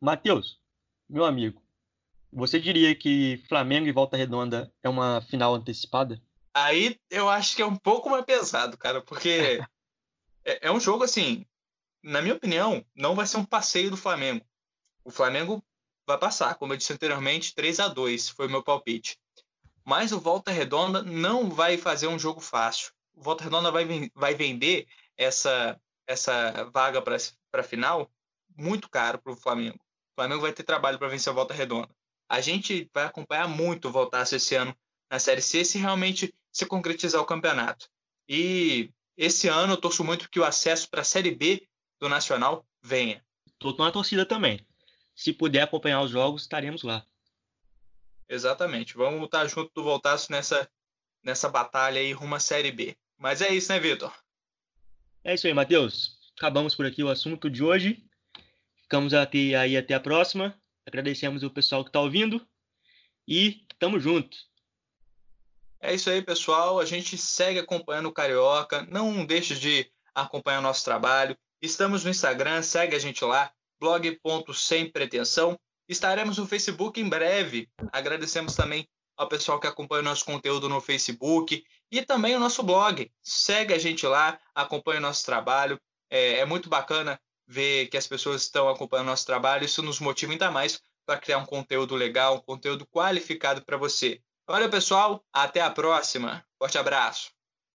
Matheus, 0.00 0.60
meu 1.08 1.24
amigo, 1.24 1.62
você 2.32 2.60
diria 2.60 2.94
que 2.94 3.42
Flamengo 3.48 3.86
e 3.86 3.92
Volta 3.92 4.16
Redonda 4.16 4.72
é 4.82 4.88
uma 4.88 5.20
final 5.22 5.54
antecipada? 5.54 6.20
Aí 6.52 6.98
eu 7.10 7.28
acho 7.28 7.54
que 7.54 7.62
é 7.62 7.66
um 7.66 7.76
pouco 7.76 8.10
mais 8.10 8.24
pesado, 8.24 8.76
cara, 8.76 9.00
porque 9.00 9.60
é, 10.44 10.68
é 10.68 10.72
um 10.72 10.80
jogo 10.80 11.04
assim, 11.04 11.46
na 12.02 12.22
minha 12.22 12.34
opinião, 12.34 12.84
não 12.94 13.14
vai 13.14 13.26
ser 13.26 13.38
um 13.38 13.44
passeio 13.44 13.90
do 13.90 13.96
Flamengo. 13.96 14.44
O 15.04 15.10
Flamengo 15.10 15.64
vai 16.06 16.18
passar, 16.18 16.54
como 16.54 16.72
eu 16.72 16.76
disse 16.76 16.92
anteriormente, 16.92 17.54
3 17.54 17.80
a 17.80 17.88
2 17.88 18.30
foi 18.30 18.46
o 18.46 18.50
meu 18.50 18.62
palpite. 18.62 19.18
Mas 19.84 20.12
o 20.12 20.20
Volta 20.20 20.50
Redonda 20.50 21.02
não 21.02 21.50
vai 21.50 21.78
fazer 21.78 22.06
um 22.08 22.18
jogo 22.18 22.40
fácil 22.40 22.92
o 23.18 23.22
Volta 23.22 23.44
Redonda 23.44 23.70
vai, 23.70 23.84
vai 24.14 24.34
vender 24.34 24.86
essa, 25.16 25.78
essa 26.06 26.64
vaga 26.72 27.02
para 27.02 27.16
a 27.54 27.62
final 27.62 28.10
muito 28.56 28.88
caro 28.88 29.18
para 29.18 29.32
o 29.32 29.36
Flamengo. 29.36 29.76
O 29.76 30.20
Flamengo 30.20 30.42
vai 30.42 30.52
ter 30.52 30.62
trabalho 30.62 30.98
para 30.98 31.08
vencer 31.08 31.30
a 31.30 31.34
Volta 31.34 31.52
Redonda. 31.52 31.90
A 32.28 32.40
gente 32.40 32.88
vai 32.94 33.04
acompanhar 33.04 33.48
muito 33.48 33.88
o 33.88 33.92
Voltaço 33.92 34.36
esse 34.36 34.54
ano 34.54 34.76
na 35.10 35.18
Série 35.18 35.42
C 35.42 35.64
se 35.64 35.78
realmente 35.78 36.32
se 36.52 36.66
concretizar 36.66 37.20
o 37.20 37.26
campeonato. 37.26 37.88
E 38.28 38.92
esse 39.16 39.48
ano 39.48 39.72
eu 39.72 39.76
torço 39.76 40.04
muito 40.04 40.30
que 40.30 40.38
o 40.38 40.44
acesso 40.44 40.88
para 40.88 41.00
a 41.00 41.04
Série 41.04 41.34
B 41.34 41.67
do 42.00 42.08
Nacional 42.08 42.66
venha. 42.82 43.24
Estou 43.46 43.76
na 43.76 43.90
torcida 43.90 44.24
também. 44.24 44.64
Se 45.14 45.32
puder 45.32 45.62
acompanhar 45.62 46.00
os 46.02 46.10
jogos, 46.10 46.42
estaremos 46.42 46.82
lá. 46.82 47.04
Exatamente. 48.28 48.94
Vamos 48.94 49.20
lutar 49.20 49.48
junto 49.48 49.72
do 49.74 49.82
Voltaço 49.82 50.30
nessa, 50.30 50.70
nessa 51.22 51.48
batalha 51.48 52.00
aí 52.00 52.12
rumo 52.12 52.34
à 52.34 52.40
Série 52.40 52.70
B. 52.70 52.96
Mas 53.16 53.42
é 53.42 53.52
isso, 53.52 53.72
né, 53.72 53.80
Vitor? 53.80 54.14
É 55.24 55.34
isso 55.34 55.46
aí, 55.46 55.54
Matheus. 55.54 56.18
Acabamos 56.36 56.74
por 56.74 56.86
aqui 56.86 57.02
o 57.02 57.08
assunto 57.08 57.50
de 57.50 57.64
hoje. 57.64 58.04
Ficamos 58.82 59.12
até, 59.12 59.54
aí 59.56 59.76
até 59.76 59.94
a 59.94 60.00
próxima. 60.00 60.56
Agradecemos 60.86 61.42
o 61.42 61.50
pessoal 61.50 61.82
que 61.82 61.90
está 61.90 62.00
ouvindo. 62.00 62.46
E 63.26 63.66
tamo 63.78 63.98
junto. 63.98 64.36
É 65.80 65.94
isso 65.94 66.08
aí, 66.08 66.22
pessoal. 66.22 66.78
A 66.78 66.84
gente 66.84 67.18
segue 67.18 67.58
acompanhando 67.58 68.06
o 68.06 68.12
Carioca. 68.12 68.82
Não 68.82 69.26
deixe 69.26 69.58
de 69.58 69.90
acompanhar 70.14 70.60
o 70.60 70.62
nosso 70.62 70.84
trabalho. 70.84 71.36
Estamos 71.60 72.04
no 72.04 72.10
Instagram, 72.10 72.62
segue 72.62 72.94
a 72.94 72.98
gente 72.98 73.24
lá, 73.24 73.50
blog.sempretensão. 73.80 75.58
Estaremos 75.88 76.38
no 76.38 76.46
Facebook 76.46 77.00
em 77.00 77.08
breve. 77.08 77.68
Agradecemos 77.92 78.54
também 78.54 78.88
ao 79.16 79.28
pessoal 79.28 79.58
que 79.58 79.66
acompanha 79.66 80.02
o 80.02 80.04
nosso 80.04 80.24
conteúdo 80.24 80.68
no 80.68 80.80
Facebook 80.80 81.64
e 81.90 82.02
também 82.02 82.36
o 82.36 82.40
nosso 82.40 82.62
blog. 82.62 83.10
Segue 83.22 83.74
a 83.74 83.78
gente 83.78 84.06
lá, 84.06 84.38
acompanha 84.54 84.98
o 84.98 85.02
nosso 85.02 85.24
trabalho. 85.24 85.80
É, 86.08 86.38
é 86.38 86.44
muito 86.44 86.68
bacana 86.68 87.20
ver 87.46 87.88
que 87.88 87.96
as 87.96 88.06
pessoas 88.06 88.42
estão 88.42 88.68
acompanhando 88.68 89.06
o 89.06 89.10
nosso 89.10 89.26
trabalho. 89.26 89.64
Isso 89.64 89.82
nos 89.82 89.98
motiva 89.98 90.32
ainda 90.32 90.50
mais 90.50 90.80
para 91.04 91.18
criar 91.18 91.38
um 91.38 91.46
conteúdo 91.46 91.96
legal, 91.96 92.36
um 92.36 92.40
conteúdo 92.40 92.86
qualificado 92.86 93.64
para 93.64 93.76
você. 93.76 94.20
Olha, 94.46 94.68
pessoal, 94.68 95.24
até 95.32 95.60
a 95.60 95.70
próxima. 95.70 96.44
Forte 96.58 96.78
abraço. 96.78 97.37